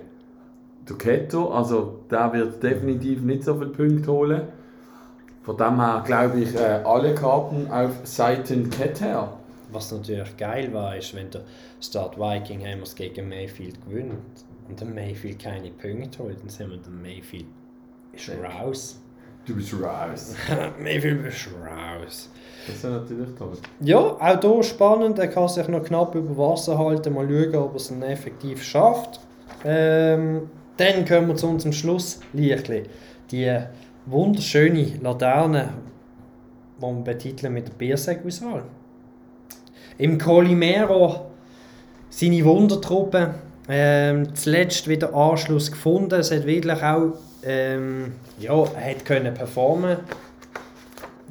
Ducetto. 0.87 1.53
Also 1.53 2.01
der 2.11 2.33
wird 2.33 2.63
definitiv 2.63 3.23
nicht 3.23 3.45
so 3.45 3.55
viele 3.55 3.71
Punkte 3.71 4.13
holen. 4.13 4.43
Von 5.43 5.57
dem 5.57 5.81
her 5.81 6.03
glaube 6.07 6.41
ich 6.41 6.55
äh, 6.55 6.81
alle 6.85 7.15
Karten 7.15 7.71
auf 7.71 7.91
Seiten 8.05 8.71
Ketter. 8.71 9.37
Was 9.73 9.91
natürlich 9.91 10.37
geil 10.37 10.73
war, 10.73 10.97
ist, 10.97 11.15
wenn 11.15 11.31
der 11.31 11.43
Start 11.81 12.19
Viking 12.19 12.65
Hammers 12.65 12.95
gegen 12.95 13.29
Mayfield 13.29 13.85
gewinnt 13.85 14.13
und 14.69 14.79
der 14.79 14.87
Mayfield 14.87 15.39
keine 15.41 15.71
Punkte 15.71 16.23
holt, 16.23 16.41
dann 16.41 16.49
sind 16.49 16.71
wir 16.71 16.77
der 16.77 16.93
Mayfield 16.93 17.47
ist 18.13 18.31
raus. 18.31 19.01
Du 19.45 19.57
bist 19.57 19.75
raus. 19.75 20.37
Mayfield 20.79 21.27
ist 21.27 21.49
raus. 21.49 22.29
Das 22.67 22.77
ist 22.77 22.85
natürlich 22.85 23.35
toll. 23.37 23.57
Ja, 23.81 23.99
auch 23.99 24.41
hier 24.41 24.63
spannend. 24.63 25.19
Er 25.19 25.29
kann 25.29 25.49
sich 25.49 25.67
noch 25.67 25.83
knapp 25.83 26.15
über 26.15 26.37
Wasser 26.37 26.79
halten. 26.79 27.15
Mal 27.15 27.27
schauen, 27.27 27.57
ob 27.57 27.73
er 27.73 27.77
es 27.77 27.89
dann 27.89 28.03
effektiv 28.03 28.63
schafft. 28.63 29.19
Ähm, 29.65 30.49
dann 30.77 31.05
kommen 31.05 31.29
wir 31.29 31.37
zu 31.37 31.49
unserem 31.49 31.73
Schlusslichtli. 31.73 32.85
Die 33.33 33.59
wunderschöne 34.07 34.99
Laterne, 35.01 35.71
die 36.79 36.83
wir 36.83 37.05
betiteln 37.05 37.53
mit 37.53 37.69
der 37.69 37.75
Biersäge-Auswahl. 37.75 38.65
Im 39.99 40.19
Colimero 40.19 41.27
seine 42.09 42.45
Wundertruppe 42.45 43.35
ähm, 43.69 44.35
zuletzt 44.35 44.89
wieder 44.89 45.15
Anschluss 45.15 45.71
gefunden. 45.71 46.15
Es 46.15 46.31
hat 46.31 46.47
wirklich 46.47 46.83
auch 46.83 47.15
ähm, 47.45 48.13
ja, 48.39 48.55
hat 48.55 49.05
können 49.05 49.35
performen. 49.35 49.99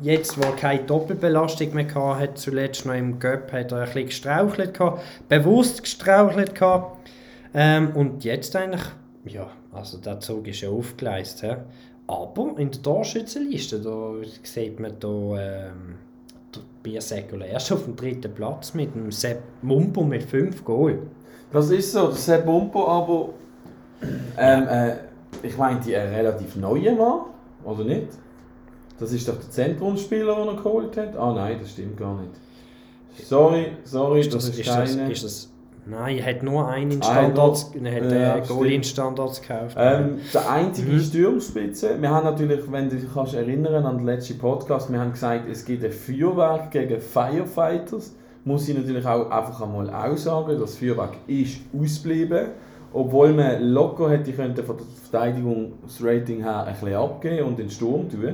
Jetzt, 0.02 0.38
wo 0.38 0.42
er 0.42 0.56
keine 0.56 0.84
Doppelbelastung 0.84 1.74
mehr 1.74 1.86
hatte, 1.94 2.20
hat 2.20 2.38
zuletzt 2.38 2.86
noch 2.86 2.96
im 2.96 3.20
Göpp 3.20 3.52
hat 3.52 3.72
er 3.72 3.80
ein 3.80 3.86
bisschen 3.86 4.06
gestrauchelt 4.08 4.74
gehabt, 4.74 5.02
bewusst 5.30 5.84
gestrauchelt 5.84 6.56
gehabt. 6.56 7.10
Ähm, 7.54 7.92
und 7.96 8.24
jetzt 8.24 8.56
eigentlich, 8.56 8.82
ja, 9.26 9.48
also 9.72 9.98
der 10.00 10.20
Zug 10.20 10.48
ist 10.48 10.62
ja 10.62 10.70
aufgeleistet. 10.70 11.60
Aber 12.12 12.58
in 12.58 12.70
der 12.70 12.82
Torschützenliste, 12.82 13.80
da 13.80 14.12
sieht 14.44 14.82
man 14.82 14.92
da, 15.00 15.08
ähm, 15.08 15.96
der 16.54 16.60
Biersäckel 16.84 17.42
erst 17.42 17.72
auf 17.72 17.86
dem 17.86 17.96
dritten 17.96 18.34
Platz 18.34 18.74
mit 18.74 18.94
dem 18.94 19.14
Sepp 19.14 19.42
Mumpo 19.62 20.04
mit 20.04 20.24
5 20.24 20.66
Goal. 20.66 21.00
Das 21.54 21.70
ist 21.70 21.94
so, 21.94 22.08
der 22.08 22.16
Sepp 22.18 22.46
Mumpo, 22.46 22.86
aber 22.86 23.30
ähm, 24.38 24.68
äh, 24.68 24.96
ich 25.42 25.58
meinte 25.58 25.98
ein 25.98 26.14
relativ 26.14 26.58
neuer 26.58 26.94
Mann, 26.96 27.22
oder 27.64 27.86
nicht? 27.86 28.08
Das 29.00 29.14
ist 29.14 29.28
doch 29.30 29.38
der 29.38 29.50
Zentrumsspieler, 29.50 30.36
den 30.36 30.48
er 30.50 30.56
geholt 30.62 30.98
hat? 30.98 31.16
Ah 31.16 31.34
nein, 31.34 31.60
das 31.62 31.72
stimmt 31.72 31.96
gar 31.96 32.20
nicht. 32.20 32.32
Sorry, 33.26 33.68
sorry, 33.86 34.20
Ist 34.20 34.34
das, 34.34 34.48
das, 34.48 34.54
ist 34.54 34.60
ist 34.60 34.68
das, 34.70 34.98
keine. 34.98 35.12
ist 35.12 35.24
das, 35.24 35.51
nein, 35.86 36.18
er 36.18 36.26
hat 36.26 36.44
nur 36.44 36.68
einen 36.68 36.92
in. 36.92 37.04
Standards, 37.04 37.72
er 37.84 37.96
hat 37.96 38.12
Ja, 38.12 38.38
äh, 38.38 38.42
Goal 38.48 38.72
in 38.72 38.84
Standards 38.84 39.42
gekauft. 39.42 39.76
Ähm, 39.80 40.20
der 40.34 40.50
einzige 40.50 40.92
Mhm. 40.92 41.00
Sturmspitze, 41.00 42.02
wir 42.02 42.10
haben 42.10 42.26
natürlich, 42.26 42.72
wenn 42.72 42.90
du 42.90 42.96
dich 42.98 43.14
kannst 43.14 43.34
erinnern 43.34 43.86
an 43.86 43.98
den 43.98 44.06
letzten 44.06 44.38
Podcast, 44.38 44.92
wir 44.92 45.00
haben 45.00 45.12
gesagt, 45.12 45.50
es 45.50 45.66
gibt 45.66 45.84
ein 45.84 45.92
Feuerwerk 45.92 46.72
gegen 46.72 47.00
Firefighters. 47.02 48.16
Muss 48.44 48.68
ich 48.68 48.76
natürlich 48.76 49.06
auch 49.06 49.30
einfach 49.30 49.62
einmal 49.62 49.90
aussagen, 49.90 50.60
das 50.60 50.78
Feuerwerk 50.78 51.14
ist 51.28 51.60
ausgeblieben. 51.80 52.48
Obwohl 52.94 53.32
man 53.34 53.62
locker 53.70 54.10
hätte 54.10 54.34
können 54.34 54.56
von 54.56 54.76
der 54.76 54.86
Verteidigungsrating 55.10 56.42
her 56.44 56.66
ein 56.66 56.74
bisschen 56.74 56.94
abgeben 56.96 57.48
und 57.48 57.60
den 57.60 57.70
Sturm 57.70 58.10
tun. 58.10 58.34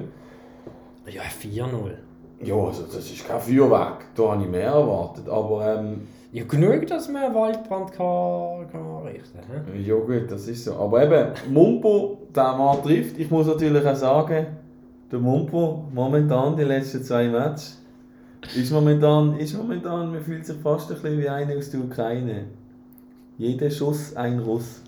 ja, 1.08 1.22
4-0. 1.22 1.68
Ja, 2.44 2.56
also 2.56 2.84
das 2.84 3.12
ist 3.12 3.28
kein 3.28 3.40
Feuerwerk, 3.40 4.06
da 4.16 4.32
habe 4.32 4.44
ich 4.44 4.50
mehr 4.50 4.70
erwartet. 4.72 5.28
Aber 5.30 5.76
ähm, 5.78 6.08
Ja, 6.34 6.44
genug, 6.44 6.86
dass 6.88 7.08
man 7.08 7.24
einen 7.24 7.36
Waldbrand 7.36 7.92
kann, 7.94 8.70
kann 8.70 8.98
richten 9.08 9.40
kann. 9.48 9.82
Ja 9.84 9.96
gut, 9.96 10.30
das 10.30 10.48
ist 10.48 10.66
so. 10.66 10.76
Aber 10.76 11.04
eben, 11.04 11.32
Mumpo, 11.54 12.18
der 12.36 12.54
Mann 12.54 12.84
trifft. 12.84 13.18
Ich 13.18 13.32
muss 13.32 13.48
natürlich 13.48 13.86
auch 13.86 13.96
sagen, 13.96 14.48
der 15.10 15.20
Mumpo, 15.20 15.86
momentan 15.94 16.58
die 16.58 16.64
letzten 16.64 17.02
zwei 17.04 17.30
Matches, 17.30 17.82
ist 18.56 18.72
momentan, 18.72 19.38
ist 19.40 19.56
momentan, 19.58 20.12
man 20.12 20.22
fühlt 20.22 20.46
sich 20.46 20.58
fast 20.58 20.92
ein 20.92 20.96
bisschen 21.02 21.20
wie 21.20 21.30
einer 21.30 21.56
aus 21.56 21.70
der 21.72 21.80
Ukraine. 21.80 22.46
Jeder 23.38 23.70
Schuss 23.70 24.16
ein 24.16 24.40
Russ. 24.40 24.82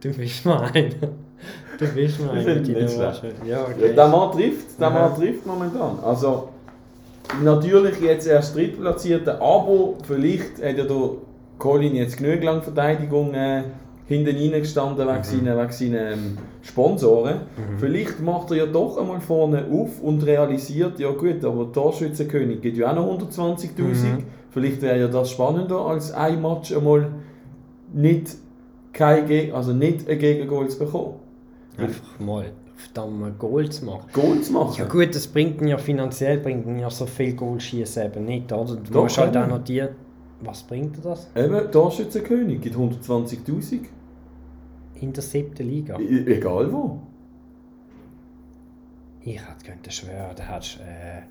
Du 0.00 0.12
bist 0.12 0.44
mal 0.44 0.62
einer. 0.72 0.94
Du 1.78 1.86
bist 1.94 2.20
mal 2.20 2.30
einer. 2.30 2.60
Ja, 2.60 3.12
Ja, 3.46 3.62
okay. 3.64 3.94
der 3.94 4.08
Mann 4.08 4.32
trifft, 4.32 4.80
der. 4.80 4.90
Mann 4.90 5.14
trifft 5.14 5.46
momentan. 5.46 5.98
Also, 6.00 6.48
natürlich 7.42 8.00
jetzt 8.00 8.26
erst 8.26 8.56
drittplatzierte, 8.56 9.40
aber 9.40 9.94
vielleicht 10.06 10.62
hat 10.62 10.76
ja 10.78 10.84
der 10.84 11.10
Colin 11.58 11.94
jetzt 11.94 12.16
genug 12.16 12.42
lang 12.42 12.62
Verteidigung 12.62 13.34
äh, 13.34 13.62
hinten 14.06 14.36
reingestanden 14.36 15.06
wegen 15.06 15.22
seinen, 15.22 15.58
wegen 15.58 15.72
seinen 15.72 16.12
ähm, 16.12 16.38
Sponsoren. 16.62 17.42
Vielleicht 17.78 18.20
macht 18.20 18.50
er 18.50 18.56
ja 18.56 18.66
doch 18.66 18.98
einmal 18.98 19.20
vorne 19.20 19.64
auf 19.70 20.02
und 20.02 20.26
realisiert, 20.26 20.98
ja 20.98 21.10
gut, 21.12 21.44
aber 21.44 21.64
der 21.64 21.72
Torschützenkönig 21.72 22.60
gibt 22.60 22.76
ja 22.76 22.90
auch 22.90 22.96
noch 22.96 23.18
120'000. 23.20 23.78
Mhm. 23.78 24.24
Vielleicht 24.50 24.82
wäre 24.82 24.98
ja 24.98 25.06
das 25.06 25.30
spannender 25.30 25.78
als 25.78 26.12
ein 26.12 26.42
Match 26.42 26.72
einmal 26.72 27.08
nicht, 27.92 28.36
kein 28.92 29.26
Geg 29.26 29.54
also 29.54 29.72
nicht 29.72 30.08
ein 30.08 30.18
Gegengol 30.18 30.68
zu 30.68 30.80
bekommen. 30.80 31.14
Einfach 31.76 32.18
mal 32.18 32.46
verdammt 32.80 33.20
mal 33.20 33.32
Goal 33.32 33.68
zu 33.70 33.84
machen. 33.84 34.08
Goal 34.12 34.40
zu 34.40 34.52
machen. 34.52 34.74
Ja 34.78 34.86
gut, 34.86 35.14
das 35.14 35.26
bringt 35.26 35.60
ihn 35.60 35.68
ja 35.68 35.78
finanziell 35.78 36.38
bringt 36.38 36.66
ihn 36.66 36.78
ja 36.78 36.90
so 36.90 37.06
viel 37.06 37.34
Goalschießen 37.34 38.04
eben 38.06 38.24
nicht, 38.24 38.52
oder? 38.52 38.76
Du 38.76 38.92
Doch, 38.92 39.02
musst 39.04 39.18
halt 39.18 39.36
auch 39.36 39.46
noch 39.46 39.62
die... 39.64 39.84
Was 40.42 40.62
bringt 40.62 40.96
dir 40.96 41.02
das? 41.02 41.28
Eben, 41.36 41.70
Torschützenkönig 41.70 42.60
gibt 42.62 42.74
120'000. 42.76 43.80
In 45.00 45.12
der 45.12 45.22
siebten 45.22 45.68
Liga? 45.68 45.98
E 45.98 46.24
egal 46.36 46.72
wo. 46.72 46.98
Ich 49.22 49.34
hätte 49.36 49.64
könnte 49.66 49.90
schwören, 49.90 50.34
da 50.34 50.42
hättest 50.44 50.76
du 50.78 50.82
äh, 50.82 51.22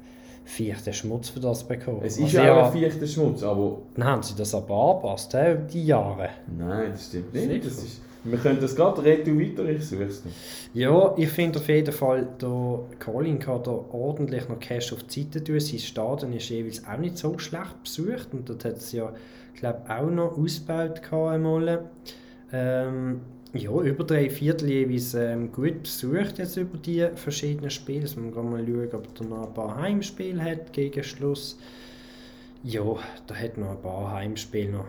vierten 0.43 0.93
Schmutz 0.93 1.29
für 1.29 1.39
das 1.39 1.63
bekommen. 1.67 2.01
Es 2.03 2.17
ist 2.17 2.23
Also 2.25 2.37
ja 2.37 2.61
auch 2.61 2.65
ein 2.67 2.71
vierter 2.73 3.07
Schmutz, 3.07 3.41
aber 3.43 3.79
Dann 3.95 4.05
haben 4.05 4.23
sie 4.23 4.35
das 4.35 4.53
aber 4.53 4.75
angepasst, 4.75 5.33
he, 5.33 5.55
die 5.73 5.85
Jahre. 5.87 6.29
nein, 6.55 6.91
das 6.91 7.07
stimmt 7.07 7.33
nicht. 7.33 7.65
Das 7.65 7.73
ist, 7.83 8.01
wir 8.23 8.37
können 8.37 8.59
das 8.59 8.75
gerade 8.75 9.03
retour 9.03 9.39
weiter, 9.39 9.65
ich 9.69 9.85
such's 9.87 10.23
dir. 10.23 10.31
Ja, 10.73 11.13
ich 11.17 11.29
finde 11.29 11.59
auf 11.59 11.67
jeden 11.67 11.93
Fall, 11.93 12.27
der 12.41 12.79
Colin 12.99 13.39
kann 13.39 13.63
da 13.63 13.71
ordentlich 13.71 14.47
noch 14.49 14.59
Cash 14.59 14.93
auf 14.93 15.03
die 15.03 15.23
Seite 15.23 15.43
tun. 15.43 15.59
Sein 15.59 15.79
Stadion 15.79 16.33
ist 16.33 16.49
jeweils 16.49 16.85
auch 16.85 16.97
nicht 16.97 17.17
so 17.17 17.37
schlecht 17.39 17.81
besucht 17.83 18.29
und 18.33 18.49
dort 18.49 18.65
hat 18.65 18.77
es 18.77 18.91
ja, 18.91 19.13
glaube 19.55 19.81
auch 19.87 20.09
noch 20.09 20.37
ausgebaut. 20.37 21.01
Ähm, 22.51 23.21
ja, 23.53 23.71
über 23.71 24.03
drei 24.03 24.29
Viertel 24.29 24.69
jeweils 24.69 25.13
ähm, 25.15 25.51
gut 25.51 25.83
besucht 25.83 26.37
jetzt 26.37 26.57
über 26.57 26.77
die 26.77 27.07
verschiedenen 27.15 27.71
Spiele. 27.71 28.01
Jetzt 28.01 28.15
müssen 28.17 28.35
wir 28.35 28.43
mal 28.43 28.65
schauen, 28.65 28.89
ob 28.93 29.19
er 29.19 29.25
noch 29.25 29.47
ein 29.47 29.53
paar 29.53 29.75
Heimspiele 29.81 30.43
hat 30.43 30.73
gegen 30.73 31.03
Schluss. 31.03 31.57
Ja, 32.63 32.83
da 33.25 33.35
hat 33.35 33.57
noch 33.57 33.71
ein 33.71 33.81
paar 33.81 34.11
Heimspiele 34.11 34.71
noch 34.71 34.85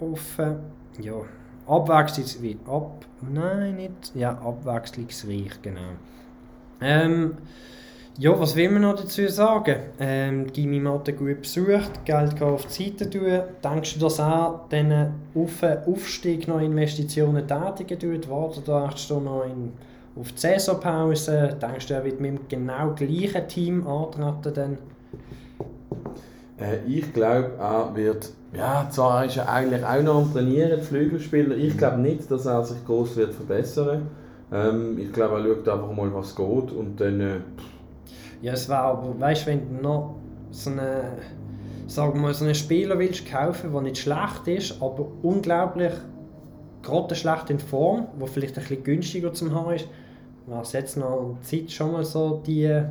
offen. 0.00 0.58
Ja, 1.00 1.24
abwechslungsreich. 1.66 2.56
Ab, 2.66 3.04
nein, 3.20 3.76
nicht. 3.76 4.12
Ja, 4.14 4.30
abwechslungsreich, 4.38 5.62
genau. 5.62 5.80
Ähm, 6.80 7.36
ja, 8.16 8.38
was 8.38 8.54
will 8.54 8.70
man 8.70 8.82
noch 8.82 8.94
dazu 8.94 9.26
sagen? 9.26 9.76
Ähm, 9.98 10.46
Gimmi 10.52 10.78
Mathe 10.78 11.14
gut 11.14 11.42
besucht, 11.42 12.04
Geld 12.04 12.40
auf 12.40 12.66
die 12.66 12.84
Seite 12.84 13.10
tun. 13.10 13.40
Denkst 13.62 13.94
du, 13.94 14.00
dass 14.00 14.20
er 14.20 14.60
diesen 14.70 15.14
auf 15.34 15.62
Aufstieg 15.86 16.46
noch 16.46 16.60
Investitionen 16.60 17.46
tätigen 17.48 17.98
tut? 17.98 18.30
Wartet 18.30 19.00
schon 19.00 19.24
noch 19.24 19.44
in, 19.44 19.72
auf 20.14 20.30
die 20.30 20.38
Saisonpause? 20.38 21.56
Denkst 21.60 21.88
du, 21.88 21.94
er 21.94 22.04
wird 22.04 22.20
mit 22.20 22.32
dem 22.32 22.48
genau 22.48 22.94
gleichen 22.94 23.48
Team 23.48 23.84
antreten? 23.84 24.78
Äh, 26.60 26.84
ich 26.86 27.12
glaube, 27.12 27.50
er 27.58 27.96
wird. 27.96 28.30
Ja, 28.56 28.88
zwar 28.90 29.24
ist 29.24 29.36
er 29.36 29.48
eigentlich 29.48 29.84
auch 29.84 30.02
noch 30.02 30.22
am 30.22 30.32
Trainieren, 30.32 30.80
Flügelspieler. 30.80 31.56
Ich 31.56 31.76
glaube 31.76 31.98
nicht, 31.98 32.30
dass 32.30 32.46
er 32.46 32.64
sich 32.64 32.84
groß 32.84 33.16
wird 33.16 33.34
verbessern. 33.34 34.08
Ähm, 34.52 34.98
ich 34.98 35.12
glaube, 35.12 35.40
er 35.40 35.44
schaut 35.44 35.68
einfach 35.68 35.92
mal, 35.92 36.14
was 36.14 36.36
geht 36.36 36.72
und 36.72 37.00
dann. 37.00 37.20
Äh, 37.20 37.40
Ja, 38.42 38.52
es 38.52 38.68
wäre 38.68 38.80
aber, 38.80 39.18
weißt 39.18 39.42
du, 39.42 39.50
wenn 39.50 39.76
du 39.76 39.82
noch 39.82 40.14
so 40.50 40.70
eine, 40.70 41.02
sagen 41.88 42.20
wir 42.20 42.32
so 42.32 42.44
einen 42.44 42.54
Spieler 42.54 42.98
willst 42.98 43.26
kaufen, 43.26 43.72
der 43.72 43.80
nicht 43.82 43.98
schlecht 43.98 44.46
ist, 44.46 44.80
aber 44.80 45.06
unglaublich 45.22 45.92
gerade 46.82 47.14
schlecht 47.14 47.50
in 47.50 47.58
Form, 47.58 48.06
der 48.20 48.28
vielleicht 48.28 48.56
ein 48.56 48.62
bisschen 48.62 48.84
günstiger 48.84 49.32
zum 49.32 49.54
haben 49.54 49.72
ist, 49.72 49.88
wäre 50.46 50.60
es 50.60 50.72
jetzt 50.72 50.96
noch 50.96 51.38
Zeit, 51.40 51.70
schon 51.72 51.92
mal 51.92 52.04
so 52.04 52.42
die 52.46 52.82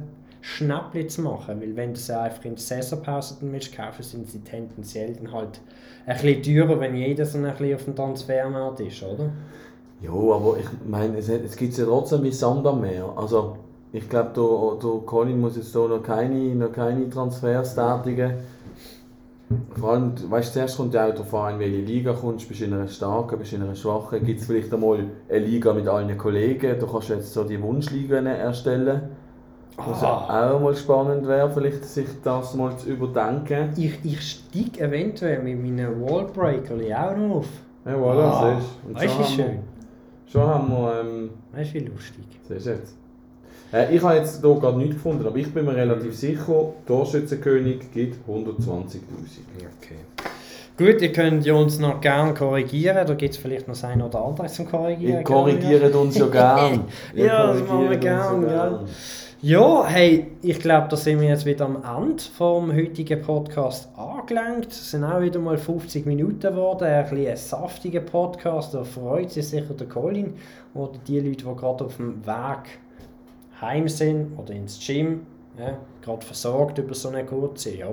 Schnäppchen 0.44 1.08
zu 1.08 1.22
machen, 1.22 1.62
weil 1.62 1.74
wenn 1.78 1.94
du 1.94 2.00
sie 2.00 2.20
einfach 2.20 2.44
in 2.44 2.56
der 2.56 2.62
Saisonpause 2.62 3.38
willst 3.40 3.74
kaufen, 3.74 4.04
sind 4.04 4.30
sie 4.30 4.40
tendenziell 4.40 5.14
dann 5.14 5.32
halt 5.32 5.62
ein 6.06 6.18
bisschen 6.18 6.44
teurer, 6.44 6.80
wenn 6.82 6.98
jeder 6.98 7.26
so 7.26 7.38
ein 7.38 7.46
bisschen 7.46 7.76
auf 7.76 7.86
dem 7.86 7.96
Transfermarkt 7.96 8.82
ist, 8.82 9.02
oder? 9.04 9.32
Ja, 10.02 10.12
aber 10.12 10.58
ich 10.60 10.66
meine, 10.86 11.18
es, 11.18 11.30
es 11.30 11.56
gibt 11.56 11.78
ja 11.78 11.86
trotzdem 11.86 12.24
wie 12.24 12.32
Sand 12.34 12.68
am 12.68 12.82
Meer. 12.82 13.14
Also, 13.16 13.56
ich 13.94 14.10
glaube, 14.10 14.32
der, 14.36 14.90
der 14.92 15.00
Colin 15.06 15.40
muss 15.40 15.56
jetzt 15.56 15.72
hier 15.72 15.88
noch 15.88 16.04
keine, 16.04 16.54
noch 16.56 16.74
keine 16.74 17.10
Transfers 17.10 17.76
tätigen. 17.76 18.34
Vor 19.80 19.94
allem, 19.94 20.14
weißt 20.30 20.50
du, 20.50 20.54
zuerst 20.56 20.76
kommt 20.76 20.94
ja 20.94 21.08
auch 21.08 21.14
darauf 21.14 21.34
an, 21.36 21.54
in 21.54 21.60
welche 21.62 21.78
Liga 21.78 22.12
kommst. 22.12 22.50
Bist 22.50 22.60
du 22.60 22.66
in 22.66 22.74
einer 22.74 22.90
starken, 22.90 23.40
bist 23.40 23.54
du 23.54 23.56
in 23.56 23.62
einer 23.62 23.76
schwachen? 23.76 24.26
Gibt 24.26 24.42
es 24.42 24.48
vielleicht 24.48 24.74
einmal 24.74 25.06
eine 25.30 25.40
Liga 25.40 25.72
mit 25.74 25.88
allen 25.88 26.18
Kollegen? 26.18 26.78
Da 26.82 26.86
kannst 26.86 27.10
du 27.10 27.14
jetzt 27.14 27.32
so 27.32 27.46
die 27.46 27.62
Wunschliga 27.62 28.18
erstellen. 28.18 29.04
Was 29.78 30.02
ja 30.02 30.54
auch 30.54 30.60
mal 30.60 30.76
spannend 30.76 31.28
wäre, 31.28 31.50
vielleicht 31.50 31.86
sich 31.86 32.08
das 32.24 32.54
mal 32.54 32.76
zu 32.78 32.90
überdenken. 32.90 33.70
Ich, 33.76 33.98
ich 34.04 34.22
steige 34.22 34.82
eventuell 34.82 35.42
mit 35.42 35.62
meinen 35.62 36.02
Wallbreaker 36.02 36.76
auch 36.76 37.18
noch 37.18 37.36
auf. 37.38 37.48
Ja, 37.86 37.94
voilà, 37.96 38.22
Ah, 38.22 38.56
siehst 38.60 38.70
du. 38.88 38.96
Weißt 38.96 39.20
du, 39.20 39.24
schön? 39.42 39.60
Schon 40.28 40.42
haben 40.48 40.70
wir... 40.70 41.02
Ähm, 41.02 41.30
Weißt 41.54 41.72
du, 41.72 41.74
wie 41.76 41.86
lustig? 41.86 42.26
Siehst 42.48 42.66
du 42.66 42.70
jetzt? 42.70 42.96
Äh, 43.74 43.96
ich 43.96 44.04
habe 44.04 44.16
jetzt 44.16 44.42
hier 44.42 44.56
gerade 44.56 44.78
nichts 44.78 44.96
gefunden, 44.96 45.26
aber 45.26 45.36
ich 45.38 45.52
bin 45.52 45.66
mir 45.66 45.76
relativ 45.76 46.16
sicher, 46.16 46.66
Torschützenkönig 46.86 47.92
gibt 47.92 48.28
120'000. 48.30 49.00
Okay. 49.82 49.98
Gut, 50.76 51.02
ihr 51.02 51.12
könnt 51.12 51.46
ja 51.46 51.54
uns 51.54 51.78
noch 51.78 52.02
gerne 52.02 52.34
korrigieren. 52.34 53.06
Da 53.06 53.14
gibt 53.14 53.36
es 53.36 53.40
vielleicht 53.40 53.68
noch 53.68 53.84
eine 53.84 54.06
oder 54.06 54.26
andere 54.26 54.48
zum 54.48 54.68
Korrigieren. 54.68 55.18
Ihr 55.20 55.24
korrigiert 55.24 55.96
uns 55.96 56.18
ja 56.18 56.26
gern. 56.28 56.86
Ihr 57.14 57.26
Ja, 57.26 57.48
das 57.48 57.60
machen 57.62 57.90
wir 57.90 58.00
korrigiert 58.00 58.32
uns 58.32 58.50
gern, 58.50 58.88
ja 59.44 59.86
hey, 59.86 60.28
ich 60.42 60.58
glaube, 60.60 60.88
da 60.88 60.96
sind 60.96 61.20
wir 61.20 61.28
jetzt 61.28 61.46
wieder 61.46 61.66
am 61.66 61.84
Ende 61.84 62.24
vom 62.24 62.74
heutigen 62.74 63.22
Podcast 63.22 63.90
angelangt. 63.98 64.68
Es 64.72 64.92
sind 64.92 65.04
auch 65.04 65.20
wieder 65.20 65.38
mal 65.40 65.58
50 65.58 66.06
Minuten 66.06 66.40
geworden. 66.40 66.86
Ein, 66.86 67.10
bisschen 67.10 67.28
ein 67.28 67.36
saftiger 67.36 68.00
Podcast. 68.00 68.74
Da 68.74 68.86
freut 68.86 69.32
sich 69.32 69.46
sicher 69.46 69.74
der 69.74 69.90
Colin 69.90 70.36
oder 70.74 70.98
die 71.06 71.20
Leute, 71.20 71.44
die 71.44 71.56
gerade 71.58 71.84
auf 71.84 71.98
dem 71.98 72.26
Weg 72.26 72.80
heim 73.60 73.90
sind 73.90 74.32
oder 74.40 74.54
ins 74.54 74.80
Gym. 74.80 75.26
Ja, 75.60 75.78
gerade 76.02 76.26
versorgt 76.26 76.78
über 76.78 76.96
so 76.96 77.10
eine 77.10 77.26
kurze, 77.26 77.76
ja, 77.76 77.90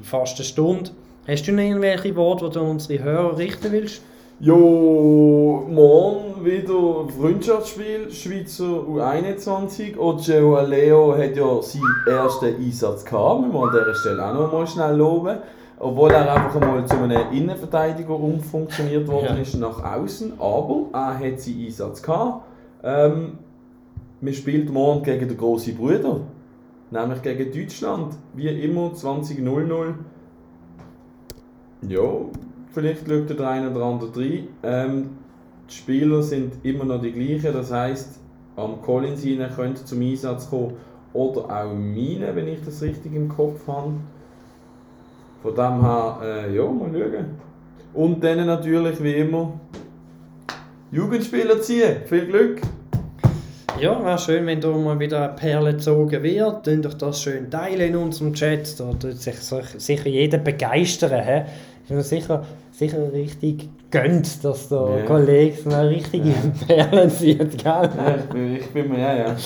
fast 0.00 0.38
eine 0.38 0.46
Stunde. 0.46 0.92
Hast 1.28 1.46
du 1.46 1.52
noch 1.52 1.62
irgendwelche 1.62 2.16
Worte, 2.16 2.46
die 2.46 2.52
du 2.52 2.60
an 2.60 2.70
unsere 2.70 3.04
Hörer 3.04 3.36
richten 3.36 3.70
willst? 3.70 4.00
Jo, 4.40 5.64
morgen 5.70 6.44
wieder 6.44 7.08
Freundschaftsspiel, 7.08 8.10
Schweizer 8.10 8.64
U21. 8.64 9.96
Ojo 9.96 10.60
Leo 10.66 11.16
hat 11.16 11.36
ja 11.36 11.62
seinen 11.62 11.84
ersten 12.06 12.46
Einsatz 12.56 13.04
gehabt, 13.04 13.42
müssen 13.42 13.52
wir 13.54 13.62
an 13.62 13.70
dieser 13.72 13.94
Stelle 13.94 14.26
auch 14.26 14.34
noch 14.34 14.52
mal 14.52 14.66
schnell 14.66 14.96
loben. 14.96 15.38
Obwohl 15.78 16.10
er 16.10 16.32
einfach 16.32 16.60
einmal 16.60 16.84
zu 16.86 16.96
einem 16.96 17.32
Innenverteidiger 17.32 18.10
umfunktioniert 18.18 19.06
worden 19.08 19.36
Ja. 19.36 19.42
ist 19.42 19.54
nach 19.54 19.82
außen, 19.82 20.32
aber 20.38 20.86
er 20.92 21.18
hat 21.18 21.40
seinen 21.40 21.66
Einsatz 21.66 22.02
gehabt. 22.02 22.44
Ähm, 22.82 23.38
wir 24.20 24.32
spielen 24.32 24.72
morgen 24.72 25.02
gegen 25.04 25.28
den 25.28 25.36
grossen 25.36 25.76
Bruder, 25.76 26.20
nämlich 26.90 27.22
gegen 27.22 27.52
Deutschland, 27.52 28.14
wie 28.34 28.48
immer 28.48 28.92
20.00. 28.94 29.94
Ja, 31.88 32.00
vielleicht 32.74 33.08
schaut 33.08 33.30
der 33.30 33.48
eine 33.48 33.70
oder 33.70 33.84
andere 33.84 34.14
rein. 34.20 34.48
Ähm, 34.62 35.10
die 35.70 35.74
Spieler 35.74 36.22
sind 36.22 36.54
immer 36.62 36.84
noch 36.84 37.00
die 37.00 37.12
gleichen, 37.12 37.52
das 37.54 37.72
heisst, 37.72 38.20
am 38.56 38.82
Collins 38.82 39.22
hinein 39.22 39.50
könnte 39.54 39.84
zum 39.84 40.00
Einsatz 40.02 40.48
kommen 40.50 40.74
oder 41.12 41.42
auch 41.44 41.72
meine, 41.74 42.30
wenn 42.34 42.48
ich 42.48 42.62
das 42.64 42.82
richtig 42.82 43.14
im 43.14 43.28
Kopf 43.28 43.66
habe. 43.66 43.92
Von 45.42 45.54
dem 45.54 45.80
her, 45.80 46.18
äh, 46.22 46.56
ja, 46.56 46.64
mal 46.64 46.90
schauen. 46.92 47.24
Und 47.94 48.22
dann 48.24 48.46
natürlich, 48.46 49.02
wie 49.02 49.12
immer, 49.14 49.52
Jugendspieler 50.90 51.60
ziehen. 51.60 51.96
Viel 52.06 52.26
Glück! 52.26 52.60
Ja, 53.80 54.04
wäre 54.04 54.18
schön, 54.18 54.46
wenn 54.46 54.60
da 54.60 54.70
mal 54.70 54.98
wieder 55.00 55.24
eine 55.28 55.34
Perle 55.34 55.72
gezogen 55.72 56.22
wird. 56.22 56.66
Dann 56.66 56.82
doch 56.82 56.94
das 56.94 57.20
schön 57.20 57.50
teilen 57.50 57.80
in 57.80 57.96
unserem 57.96 58.32
Chat. 58.32 58.78
Da 58.78 58.92
tut 58.92 59.16
sich 59.16 59.34
sich- 59.36 59.74
sicher 59.78 60.08
jeder 60.08 60.38
begeistern. 60.38 61.24
He? 61.24 61.42
Ist 61.82 61.90
mir 61.90 62.02
sicher, 62.02 62.44
sicher 62.76 63.12
richtig 63.12 63.68
gönnt, 63.90 64.44
dass 64.44 64.68
der 64.68 64.98
Ja. 64.98 65.04
Kollege 65.06 65.56
so 65.56 65.70
eine 65.70 65.88
richtige 65.88 66.32
Perle 66.66 67.08
zieht. 67.08 67.38
Gell? 67.38 67.64
Ja, 67.64 68.16
ich 68.18 68.24
bin, 68.24 68.56
ich 68.56 68.70
bin 68.70 68.88
mir, 68.88 68.98
ja, 68.98 69.14
ja. 69.16 69.36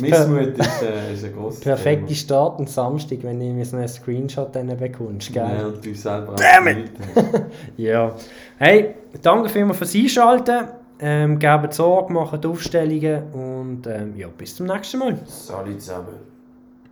Missmut 0.00 0.56
ist, 0.58 0.82
äh, 0.82 1.12
ist 1.14 1.24
ein 1.24 1.34
grosses 1.34 1.60
Perfekte 1.60 2.14
Start 2.14 2.58
am 2.58 2.66
Samstag, 2.66 3.18
wenn 3.22 3.38
du 3.38 3.46
mir 3.46 3.64
so 3.66 3.76
einen 3.76 3.88
Screenshot 3.88 4.54
dann 4.56 4.68
bekommst. 4.78 5.32
Gell? 5.32 5.42
Thema. 5.44 5.58
Ja, 5.58 5.66
und 5.66 5.84
du 5.84 5.94
selber 5.94 6.34
Damn 6.36 6.68
it! 6.68 6.90
Ja. 7.76 8.14
Hey, 8.56 8.94
danke 9.20 9.48
vielmals 9.50 9.78
fürs 9.78 9.94
Einschalten. 9.94 10.68
Ähm, 11.00 11.38
gebt 11.38 11.74
Sorge, 11.74 12.12
macht 12.12 12.44
Aufstellungen 12.44 13.22
und 13.32 13.86
ähm, 13.86 14.14
ja, 14.16 14.26
bis 14.36 14.56
zum 14.56 14.66
nächsten 14.66 14.98
Mal. 14.98 15.16
Salut 15.26 15.80
zusammen. 15.80 16.37